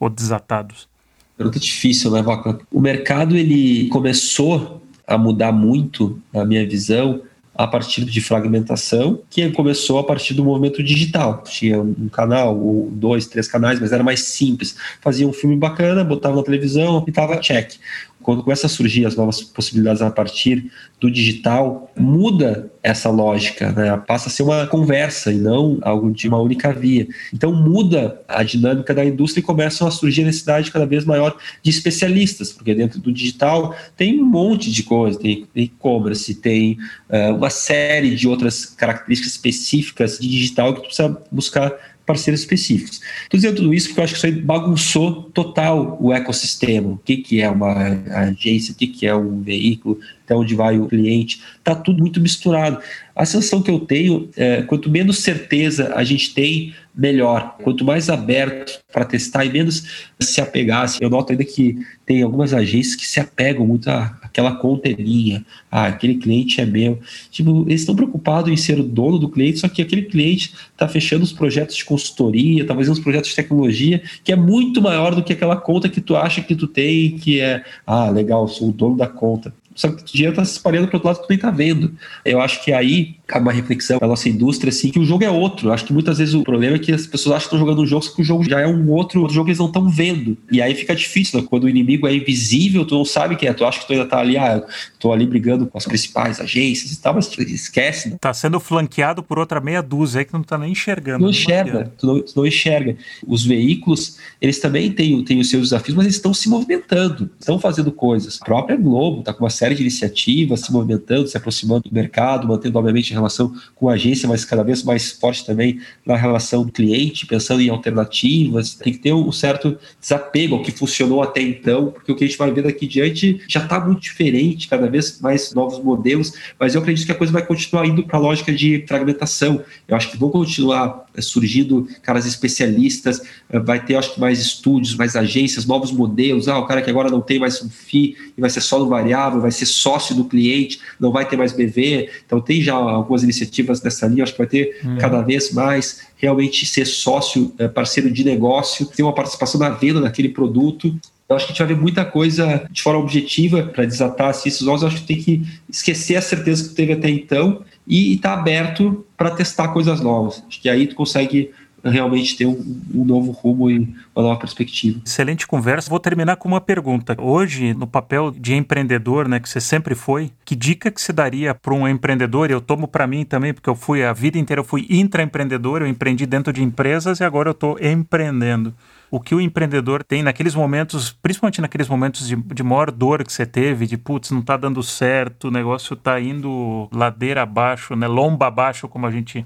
ou 0.01 0.09
desatados? 0.09 0.89
Pergunta 1.37 1.61
difícil, 1.61 2.11
né, 2.13 2.23
Vaca? 2.23 2.59
O 2.73 2.81
mercado 2.81 3.37
ele 3.37 3.89
começou 3.91 4.81
a 5.07 5.19
mudar 5.19 5.53
muito, 5.53 6.19
na 6.33 6.47
minha 6.47 6.67
visão, 6.67 7.21
a 7.55 7.67
partir 7.67 8.07
de 8.07 8.21
fragmentação, 8.23 9.21
que 9.29 9.51
começou 9.51 9.99
a 9.99 10.05
partir 10.05 10.33
do 10.33 10.43
movimento 10.43 10.83
digital. 10.83 11.45
Tinha 11.45 11.83
um 11.83 12.09
canal, 12.09 12.59
ou 12.59 12.91
dois, 12.91 13.27
três 13.27 13.47
canais, 13.47 13.79
mas 13.79 13.93
era 13.93 14.03
mais 14.03 14.21
simples. 14.21 14.75
Fazia 15.03 15.29
um 15.29 15.33
filme 15.33 15.57
bacana, 15.57 16.03
botava 16.03 16.37
na 16.37 16.43
televisão 16.43 17.05
e 17.07 17.13
tava 17.13 17.37
check 17.37 17.75
quando 18.23 18.43
começa 18.43 18.67
a 18.67 18.71
surgir 18.71 19.05
as 19.07 19.17
novas 19.17 19.43
possibilidades 19.43 20.03
a 20.03 20.11
partir 20.11 20.71
do 21.01 21.11
digital, 21.11 21.91
muda 21.97 22.71
essa 22.83 23.11
lógica, 23.11 23.73
né? 23.73 23.97
passa 24.07 24.29
a 24.29 24.33
ser 24.33 24.43
uma 24.43 24.67
conversa 24.67 25.33
e 25.33 25.37
não 25.37 25.79
algo 25.83 26.11
de 26.11 26.29
uma 26.29 26.41
única 26.41 26.73
via. 26.73 27.07
Então 27.33 27.53
muda 27.53 28.21
a 28.27 28.43
dinâmica 28.43 28.95
da 28.95 29.05
indústria 29.05 29.41
e 29.41 29.45
começam 29.45 29.87
a 29.87 29.91
surgir 29.91 30.23
a 30.23 30.27
necessidade 30.27 30.71
cada 30.71 30.87
vez 30.87 31.05
maior 31.05 31.37
de 31.63 31.71
especialistas, 31.71 32.53
porque 32.53 32.75
dentro 32.75 33.01
do 33.01 33.13
digital 33.13 33.75
tem 33.97 34.21
um 34.21 34.25
monte 34.25 34.71
de 34.71 34.83
coisa, 34.83 35.19
tem 35.19 35.47
e-commerce, 35.55 36.35
tem 36.35 36.79
uh, 37.09 37.37
uma 37.37 37.51
série 37.51 38.15
de 38.15 38.27
outras 38.27 38.67
características 38.67 39.33
específicas 39.33 40.19
de 40.19 40.29
digital 40.29 40.75
que 40.75 40.81
tu 40.81 40.87
precisa 40.87 41.23
buscar 41.31 41.73
parceiros 42.13 42.41
específicos. 42.41 43.01
Estou 43.23 43.39
dizendo 43.39 43.57
tudo 43.57 43.73
isso 43.73 43.89
porque 43.89 44.01
eu 44.01 44.05
acho 44.05 44.13
que 44.13 44.19
isso 44.19 44.27
aí 44.27 44.33
bagunçou 44.33 45.31
total 45.35 45.97
o 45.99 46.13
ecossistema. 46.13 46.91
O 46.91 46.99
que, 46.99 47.17
que 47.17 47.41
é 47.41 47.49
uma 47.49 47.73
agência, 48.11 48.73
o 48.73 48.75
que, 48.75 48.87
que 48.87 49.07
é 49.07 49.15
um 49.15 49.41
veículo, 49.41 49.99
até 50.25 50.35
onde 50.35 50.55
vai 50.55 50.79
o 50.79 50.87
cliente. 50.87 51.41
Está 51.59 51.75
tudo 51.75 52.01
muito 52.01 52.21
misturado. 52.21 52.79
A 53.17 53.25
sensação 53.25 53.63
que 53.63 53.71
eu 53.71 53.81
tenho 53.81 54.29
é 54.37 54.63
quanto 54.63 54.91
menos 54.91 55.19
certeza 55.19 55.95
a 55.95 56.05
gente 56.05 56.35
tem, 56.35 56.75
melhor. 56.95 57.57
Quanto 57.63 57.85
mais 57.85 58.11
aberto 58.11 58.81
para 58.93 59.05
testar 59.05 59.45
e 59.45 59.51
menos 59.51 60.13
se 60.21 60.41
apegar. 60.41 60.83
Assim, 60.83 60.99
eu 61.03 61.11
noto 61.11 61.33
ainda 61.33 61.45
que 61.45 61.79
tem 62.05 62.23
algumas 62.23 62.53
agências 62.53 62.95
que 62.95 63.07
se 63.07 63.19
apegam 63.19 63.67
muito 63.67 63.89
àquela 63.89 64.57
conta 64.57 64.89
é 64.89 64.97
minha, 64.97 65.45
ah, 65.71 65.87
aquele 65.87 66.17
cliente 66.17 66.61
é 66.61 66.67
meu. 66.67 66.99
Tipo, 67.31 67.65
eles 67.67 67.81
estão 67.81 67.97
preocupados 67.97 68.51
em 68.51 68.57
ser 68.57 68.79
o 68.79 68.83
dono 68.83 69.19
do 69.19 69.29
cliente, 69.29 69.59
só 69.59 69.69
que 69.69 69.81
aquele 69.81 70.03
cliente 70.03 70.55
está 70.73 70.87
fechando 70.87 71.25
os 71.25 71.33
projetos 71.33 71.77
de 71.77 71.85
consultoria, 71.85 72.63
está 72.63 72.75
fazendo 72.75 72.95
os 72.95 73.01
projetos 73.01 73.31
de 73.31 73.37
tecnologia, 73.37 74.03
que 74.23 74.33
é 74.33 74.37
muito 74.37 74.83
maior 74.83 75.15
do 75.15 75.23
que 75.23 75.33
aquela 75.33 75.57
conta 75.57 75.89
que 75.89 76.01
tu 76.01 76.17
acha 76.17 76.43
que 76.43 76.55
tu 76.55 76.67
tem, 76.67 77.17
que 77.17 77.41
é, 77.41 77.65
ah, 77.87 78.11
legal, 78.11 78.47
sou 78.49 78.69
o 78.69 78.73
dono 78.73 78.97
da 78.97 79.07
conta 79.07 79.55
só 79.75 79.89
que 79.89 80.03
o 80.03 80.05
dinheiro 80.05 80.33
está 80.33 80.45
se 80.45 80.53
espalhando 80.53 80.89
para 80.89 80.97
outro 80.97 81.09
lado 81.09 81.21
que 81.21 81.27
tu 81.27 81.31
nem 81.31 81.37
está 81.37 81.51
vendo. 81.51 81.93
Eu 82.25 82.41
acho 82.41 82.63
que 82.65 82.73
aí 82.73 83.17
cabe 83.27 83.47
uma 83.47 83.53
reflexão 83.53 83.99
da 83.99 84.07
nossa 84.07 84.29
indústria, 84.29 84.69
assim, 84.69 84.91
que 84.91 84.99
o 84.99 85.05
jogo 85.05 85.25
é 85.25 85.31
outro. 85.31 85.69
Eu 85.69 85.73
acho 85.73 85.85
que 85.85 85.93
muitas 85.93 86.19
vezes 86.19 86.35
o 86.35 86.43
problema 86.43 86.77
é 86.77 86.79
que 86.79 86.93
as 86.93 87.07
pessoas 87.07 87.37
acham 87.37 87.49
que 87.49 87.55
estão 87.55 87.59
jogando 87.59 87.83
um 87.83 87.87
jogo, 87.87 88.05
só 88.05 88.15
que 88.15 88.21
o 88.21 88.25
jogo 88.25 88.45
já 88.45 88.61
é 88.61 88.67
um 88.67 88.91
outro, 88.91 89.21
outro 89.21 89.35
jogo 89.35 89.47
que 89.47 89.51
eles 89.53 89.59
não 89.59 89.67
estão 89.67 89.89
vendo. 89.89 90.37
E 90.51 90.61
aí 90.61 90.75
fica 90.75 90.95
difícil, 90.95 91.41
né? 91.41 91.47
Quando 91.49 91.65
o 91.65 91.69
inimigo 91.69 92.07
é 92.07 92.15
invisível, 92.15 92.85
tu 92.85 92.95
não 92.95 93.05
sabe 93.05 93.37
quem 93.37 93.49
é. 93.49 93.53
Tu 93.53 93.65
acha 93.65 93.81
que 93.81 93.87
tu 93.87 93.93
ainda 93.93 94.05
está 94.05 94.19
ali, 94.19 94.37
ah, 94.37 94.63
tô 94.99 95.13
ali 95.13 95.27
brigando 95.27 95.67
com 95.67 95.79
as 95.79 95.87
principais 95.87 96.41
agências 96.41 96.93
e 96.93 97.01
tal, 97.01 97.15
mas 97.15 97.29
tu 97.29 97.41
esquece. 97.43 98.11
Né? 98.11 98.19
Tá 98.21 98.35
sendo 98.35 98.61
flanqueado 98.61 99.23
por 99.23 99.39
outra 99.39 99.61
meia 99.61 99.83
dúzia 99.83 100.21
aí 100.21 100.25
que 100.25 100.33
não 100.33 100.43
está 100.43 100.59
nem 100.59 100.73
enxergando. 100.73 101.23
Não 101.23 101.31
enxerga, 101.31 101.93
tu 101.97 102.07
não, 102.07 102.21
tu 102.21 102.33
não, 102.37 102.47
enxerga. 102.47 102.97
Os 103.27 103.45
veículos, 103.45 104.19
eles 104.41 104.59
também 104.61 104.91
têm, 104.93 105.25
têm 105.25 105.41
os 105.41 105.49
seus 105.49 105.71
desafios, 105.71 105.97
mas 105.97 106.07
eles 106.07 106.17
estão 106.17 106.35
se 106.35 106.49
movimentando, 106.49 107.31
estão 107.39 107.59
fazendo 107.59 107.91
coisas. 107.91 108.39
A 108.43 108.45
própria 108.45 108.77
Globo 108.77 109.21
está 109.21 109.33
com 109.33 109.45
uma 109.45 109.51
série 109.51 109.72
de 109.75 109.83
iniciativas, 109.83 110.61
se 110.61 110.73
movimentando, 110.73 111.27
se 111.29 111.37
aproximando 111.37 111.89
do 111.89 111.95
mercado, 111.95 112.47
mantendo, 112.47 112.79
obviamente, 112.79 113.13
a 113.13 113.17
relação 113.17 113.53
com 113.75 113.89
a 113.89 113.95
agência, 113.95 114.29
mas 114.29 114.45
cada 114.45 114.63
vez 114.63 114.83
mais 114.83 115.13
forte 115.13 115.45
também 115.45 115.81
na 116.05 116.17
relação 116.17 116.65
do 116.65 116.73
cliente, 116.73 117.27
pensando 117.27 117.61
em 117.61 117.69
alternativas. 117.69 118.75
Tem 118.75 118.93
que 118.93 118.99
ter 118.99 119.13
um 119.13 119.31
certo 119.33 119.79
desapego 120.01 120.57
ao 120.57 120.63
que 120.63 120.71
funcionou 120.71 121.23
até 121.23 121.41
então, 121.41 121.91
porque 121.91 122.13
o 122.13 122.17
que 122.17 122.25
a 122.25 122.27
gente 122.27 122.39
vai 122.39 122.51
ver 122.51 122.63
daqui 122.63 122.87
diante 122.87 123.41
já 123.49 123.63
está 123.63 123.81
muito 123.81 124.01
diferente, 124.01 124.69
cada 124.69 124.89
vez 124.89 125.21
mais 125.21 125.53
novos 125.55 125.83
modelos, 125.83 126.33
mas 126.59 126.75
eu 126.75 126.81
acredito 126.81 127.07
que 127.07 127.13
a 127.13 127.15
coisa 127.15 127.33
vai 127.33 127.45
continuar 127.45 127.87
indo 127.87 128.03
para 128.03 128.19
a 128.19 128.21
lógica 128.21 128.53
de 128.53 128.85
fragmentação. 128.87 129.63
Eu 129.87 129.97
acho 129.97 130.11
que 130.11 130.17
vão 130.17 130.31
continuar 130.31 131.07
eh, 131.15 131.21
surgindo 131.21 131.89
caras 132.03 132.27
especialistas, 132.27 133.23
eh, 133.51 133.59
vai 133.59 133.85
ter, 133.85 133.97
acho 133.97 134.15
que, 134.15 134.21
mais 134.21 134.41
estúdios, 134.41 134.95
mais 134.95 135.15
agências, 135.17 135.67
novos 135.67 135.93
modelos. 135.93 136.49
Ah, 136.49 136.59
o 136.59 136.67
cara 136.67 136.83
que 136.83 136.91
agora 136.91 137.11
não 137.11 137.21
tem 137.21 137.39
mais 137.39 137.63
um 137.63 137.69
FII 137.69 138.17
e 138.37 138.41
vai 138.41 138.51
ser 138.51 138.61
só 138.61 138.79
no 138.79 138.89
variável, 138.89 139.41
vai 139.41 139.52
ser 139.53 139.67
sócio 139.67 140.15
do 140.15 140.25
cliente, 140.25 140.81
não 140.99 141.13
vai 141.13 141.29
ter 141.29 141.37
mais 141.37 141.53
BV. 141.53 142.09
Então, 142.27 142.41
tem 142.41 142.63
já 142.63 142.75
algumas 142.75 143.23
iniciativas 143.23 143.81
dessa 143.81 144.07
linha, 144.07 144.25
acho 144.25 144.33
que 144.33 144.39
vai 144.39 144.47
ter 144.47 144.81
hum. 144.85 144.97
cada 144.99 145.23
vez 145.23 145.53
mais 145.53 146.07
realmente 146.17 146.65
ser 146.67 146.87
sócio, 146.87 147.53
eh, 147.59 147.69
parceiro 147.69 148.11
de 148.11 148.25
negócio, 148.25 148.87
ter 148.87 149.03
uma 149.03 149.15
participação 149.15 149.61
na 149.61 149.71
venda 149.71 150.01
daquele 150.01 150.29
produto. 150.29 150.95
Eu 151.29 151.37
acho 151.37 151.47
que 151.47 151.53
a 151.53 151.55
gente 151.55 151.67
vai 151.67 151.75
ver 151.75 151.81
muita 151.81 152.05
coisa 152.05 152.67
de 152.71 152.83
forma 152.83 153.01
objetiva 153.01 153.63
para 153.63 153.85
desatar 153.85 154.31
assim, 154.31 154.49
esses 154.49 154.63
nós. 154.63 154.83
Eu 154.83 154.89
acho 154.89 154.99
que 154.99 155.07
tem 155.07 155.17
que 155.17 155.43
esquecer 155.69 156.17
a 156.17 156.23
certeza 156.23 156.69
que 156.69 156.75
teve 156.75 156.93
até 156.93 157.09
então 157.09 157.65
e 157.87 158.15
estar 158.15 158.35
tá 158.35 158.41
aberto 158.41 159.05
para 159.17 159.31
testar 159.31 159.69
coisas 159.69 160.01
novas. 160.01 160.43
Acho 160.47 160.61
que 160.61 160.69
aí 160.69 160.87
tu 160.87 160.95
consegue 160.95 161.51
realmente 161.85 162.37
ter 162.37 162.47
um, 162.47 162.81
um, 162.95 163.05
novo 163.05 163.33
rumo 163.33 163.71
e 163.71 163.79
uma 164.15 164.23
nova 164.23 164.39
perspectiva. 164.39 165.01
Excelente 165.05 165.47
conversa. 165.47 165.91
Vou 165.91 165.99
terminar 165.99 166.37
com 166.37 166.49
uma 166.49 166.61
pergunta. 166.61 167.17
Hoje, 167.19 167.75
no 167.75 167.87
papel 167.87 168.31
de 168.31 168.55
empreendedor, 168.55 169.29
né, 169.29 169.41
que 169.41 169.49
você 169.49 169.61
sempre 169.61 169.95
foi, 169.95 170.31
que 170.45 170.55
dica 170.55 170.91
que 170.91 171.01
você 171.01 171.13
daria 171.13 171.55
para 171.55 171.75
um 171.75 171.89
empreendedor? 171.89 172.51
Eu 172.51 172.61
tomo 172.61 172.87
para 172.87 173.07
mim 173.07 173.25
também, 173.25 173.53
porque 173.53 173.69
eu 173.69 173.75
fui 173.75 174.05
a 174.05 174.13
vida 174.13 174.39
inteira 174.39 174.61
eu 174.61 174.65
fui 174.65 174.87
intraempreendedor, 174.89 175.83
eu 175.83 175.87
empreendi 175.87 176.25
dentro 176.27 176.53
de 176.53 176.63
empresas 176.63 177.21
e 177.21 177.25
agora 177.25 177.49
eu 177.49 177.53
estou 177.53 177.77
empreendendo. 177.81 178.73
O 179.11 179.21
que 179.21 179.35
o 179.35 179.41
empreendedor 179.41 180.03
tem 180.03 180.23
naqueles 180.23 180.55
momentos, 180.55 181.11
principalmente 181.11 181.61
naqueles 181.61 181.89
momentos 181.89 182.27
de, 182.27 182.37
de 182.37 182.63
maior 182.63 182.91
dor 182.91 183.25
que 183.25 183.33
você 183.33 183.45
teve, 183.45 183.87
de 183.87 183.99
putz, 183.99 184.31
não 184.31 184.41
está 184.41 184.57
dando 184.57 184.83
certo, 184.83 185.49
o 185.49 185.51
negócio 185.51 185.95
está 185.95 186.19
indo 186.19 186.89
ladeira 186.91 187.43
abaixo, 187.43 187.95
né, 187.95 188.07
lomba 188.07 188.47
abaixo, 188.47 188.89
como 188.89 189.07
a 189.07 189.11
gente 189.11 189.45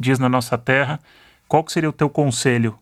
diz 0.00 0.18
na 0.18 0.28
nossa 0.28 0.58
terra 0.58 0.98
qual 1.54 1.62
que 1.62 1.70
seria 1.70 1.88
o 1.88 1.92
teu 1.92 2.10
conselho 2.10 2.74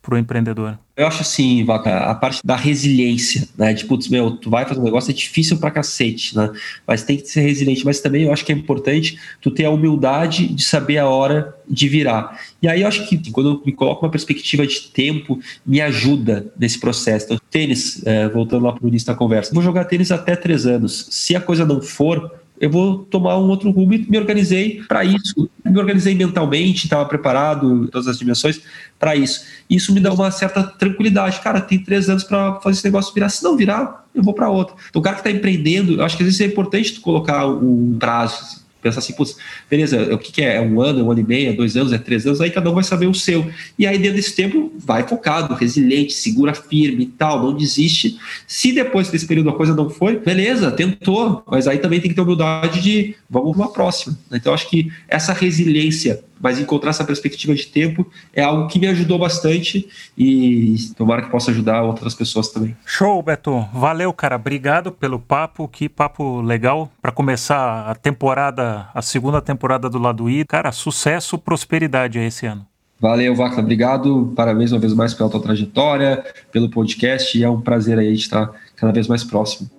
para 0.00 0.14
o 0.14 0.18
empreendedor? 0.18 0.78
Eu 0.96 1.08
acho 1.08 1.22
assim, 1.22 1.64
Vaca, 1.64 1.98
a 1.98 2.14
parte 2.14 2.40
da 2.44 2.54
resiliência, 2.54 3.48
né? 3.58 3.72
De, 3.72 3.84
putz, 3.86 4.06
meu, 4.06 4.36
tu 4.36 4.48
vai 4.48 4.64
fazer 4.64 4.78
um 4.78 4.84
negócio, 4.84 5.10
é 5.10 5.12
difícil 5.12 5.58
pra 5.58 5.68
cacete, 5.68 6.36
né? 6.36 6.48
Mas 6.86 7.02
tem 7.02 7.16
que 7.16 7.26
ser 7.26 7.40
resiliente. 7.40 7.84
Mas 7.84 8.00
também 8.00 8.22
eu 8.22 8.32
acho 8.32 8.44
que 8.44 8.52
é 8.52 8.54
importante 8.54 9.18
tu 9.40 9.50
ter 9.50 9.64
a 9.64 9.70
humildade 9.70 10.46
de 10.46 10.62
saber 10.62 10.98
a 10.98 11.08
hora 11.08 11.56
de 11.68 11.88
virar. 11.88 12.40
E 12.62 12.68
aí 12.68 12.82
eu 12.82 12.86
acho 12.86 13.04
que 13.08 13.32
quando 13.32 13.50
eu 13.50 13.62
me 13.66 13.72
coloco 13.72 14.06
uma 14.06 14.12
perspectiva 14.12 14.64
de 14.64 14.82
tempo, 14.92 15.40
me 15.66 15.80
ajuda 15.80 16.46
nesse 16.56 16.78
processo. 16.78 17.24
Então, 17.24 17.40
tênis, 17.50 18.00
é, 18.06 18.28
voltando 18.28 18.64
lá 18.64 18.72
pro 18.72 18.86
início 18.86 19.08
da 19.08 19.16
conversa, 19.16 19.52
vou 19.52 19.60
jogar 19.60 19.86
tênis 19.86 20.12
até 20.12 20.36
três 20.36 20.66
anos. 20.66 21.08
Se 21.10 21.34
a 21.34 21.40
coisa 21.40 21.66
não 21.66 21.82
for, 21.82 22.30
eu 22.60 22.70
vou 22.70 22.98
tomar 22.98 23.36
um 23.38 23.48
outro 23.48 23.70
rumo 23.70 23.94
e 23.94 24.06
me 24.08 24.18
organizei 24.18 24.82
para 24.86 25.04
isso. 25.04 25.50
Me 25.64 25.78
organizei 25.78 26.14
mentalmente, 26.14 26.84
estava 26.84 27.04
preparado, 27.04 27.84
em 27.84 27.86
todas 27.88 28.06
as 28.06 28.18
dimensões, 28.18 28.60
para 28.98 29.16
isso. 29.16 29.44
Isso 29.68 29.92
me 29.92 30.00
dá 30.00 30.12
uma 30.12 30.30
certa 30.30 30.62
tranquilidade. 30.62 31.40
Cara, 31.40 31.60
tem 31.60 31.78
três 31.78 32.08
anos 32.08 32.22
para 32.22 32.60
fazer 32.60 32.78
esse 32.78 32.84
negócio 32.84 33.12
virar. 33.12 33.28
Se 33.28 33.42
não 33.42 33.56
virar, 33.56 34.06
eu 34.14 34.22
vou 34.22 34.32
para 34.32 34.48
outra. 34.48 34.76
Então, 34.88 35.00
o 35.00 35.02
cara 35.02 35.16
que 35.16 35.20
está 35.20 35.30
empreendendo, 35.30 35.94
eu 35.94 36.04
acho 36.04 36.16
que 36.16 36.22
às 36.22 36.28
vezes 36.28 36.40
é 36.40 36.46
importante 36.46 36.94
tu 36.94 37.00
colocar 37.00 37.46
um 37.46 37.96
prazo. 37.98 38.36
Assim 38.42 38.63
pensar 38.84 39.00
assim, 39.00 39.14
putz, 39.14 39.36
beleza, 39.68 40.14
o 40.14 40.18
que, 40.18 40.30
que 40.30 40.42
é? 40.42 40.56
É 40.56 40.60
um 40.60 40.80
ano, 40.80 41.00
é 41.00 41.02
um 41.02 41.10
ano 41.10 41.20
e 41.20 41.24
meio, 41.24 41.50
é 41.50 41.52
dois 41.52 41.76
anos, 41.76 41.92
é 41.92 41.98
três 41.98 42.26
anos, 42.26 42.40
aí 42.40 42.50
cada 42.50 42.70
um 42.70 42.74
vai 42.74 42.84
saber 42.84 43.06
o 43.06 43.14
seu. 43.14 43.50
E 43.78 43.86
aí, 43.86 43.98
dentro 43.98 44.16
desse 44.16 44.36
tempo, 44.36 44.72
vai 44.78 45.06
focado, 45.08 45.54
resiliente, 45.54 46.12
segura 46.12 46.54
firme 46.54 47.04
e 47.04 47.06
tal, 47.06 47.42
não 47.42 47.56
desiste. 47.56 48.18
Se 48.46 48.72
depois 48.72 49.10
desse 49.10 49.26
período 49.26 49.50
a 49.50 49.54
coisa 49.54 49.74
não 49.74 49.88
foi, 49.90 50.18
beleza, 50.18 50.70
tentou, 50.70 51.42
mas 51.50 51.66
aí 51.66 51.78
também 51.78 52.00
tem 52.00 52.10
que 52.10 52.14
ter 52.14 52.20
humildade 52.20 52.80
de 52.80 53.16
vamos 53.28 53.56
para 53.56 53.64
uma 53.64 53.72
próxima. 53.72 54.16
Então, 54.30 54.52
acho 54.52 54.68
que 54.68 54.92
essa 55.08 55.32
resiliência 55.32 56.22
mas 56.44 56.60
encontrar 56.60 56.90
essa 56.90 57.04
perspectiva 57.06 57.54
de 57.54 57.66
tempo 57.66 58.06
é 58.34 58.42
algo 58.42 58.68
que 58.68 58.78
me 58.78 58.86
ajudou 58.86 59.18
bastante 59.18 59.88
e 60.16 60.76
tomara 60.94 61.22
que 61.22 61.30
possa 61.30 61.50
ajudar 61.50 61.82
outras 61.82 62.14
pessoas 62.14 62.50
também. 62.50 62.76
Show, 62.84 63.22
Beto. 63.22 63.66
Valeu, 63.72 64.12
cara. 64.12 64.36
Obrigado 64.36 64.92
pelo 64.92 65.18
papo. 65.18 65.66
Que 65.66 65.88
papo 65.88 66.42
legal 66.42 66.92
para 67.00 67.10
começar 67.10 67.88
a 67.88 67.94
temporada, 67.94 68.90
a 68.92 69.00
segunda 69.00 69.40
temporada 69.40 69.88
do 69.88 69.98
Lado 69.98 70.28
I. 70.28 70.44
Cara, 70.44 70.70
sucesso, 70.70 71.38
prosperidade 71.38 72.18
esse 72.18 72.44
ano. 72.44 72.66
Valeu, 73.00 73.34
Vaca. 73.34 73.62
Obrigado. 73.62 74.30
Parabéns 74.36 74.70
uma 74.70 74.78
vez 74.78 74.92
mais 74.92 75.14
pela 75.14 75.30
tua 75.30 75.40
trajetória, 75.40 76.22
pelo 76.52 76.68
podcast. 76.68 77.38
E 77.38 77.42
é 77.42 77.48
um 77.48 77.62
prazer 77.62 77.98
aí 77.98 78.12
estar 78.12 78.50
cada 78.76 78.92
vez 78.92 79.08
mais 79.08 79.24
próximo. 79.24 79.70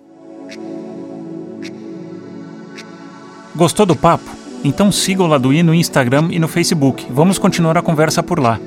Gostou 3.54 3.86
do 3.86 3.94
papo? 3.94 4.35
Então 4.66 4.90
siga 4.90 5.22
o 5.22 5.28
Laduí 5.28 5.62
no 5.62 5.72
Instagram 5.72 6.26
e 6.32 6.40
no 6.40 6.48
Facebook. 6.48 7.06
Vamos 7.08 7.38
continuar 7.38 7.78
a 7.78 7.82
conversa 7.82 8.20
por 8.20 8.40
lá. 8.40 8.58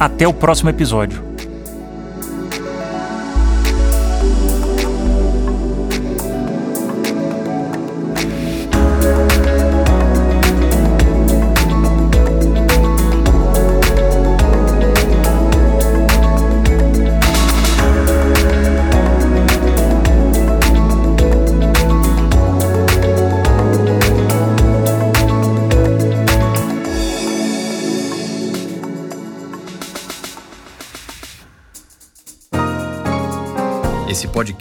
Até 0.00 0.26
o 0.26 0.32
próximo 0.32 0.70
episódio. 0.70 1.22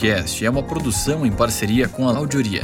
Podcast 0.05 0.45
é 0.45 0.49
uma 0.49 0.61
produção 0.61 1.25
em 1.25 1.31
parceria 1.31 1.89
com 1.89 2.07
a 2.07 2.15
Audioria. 2.15 2.61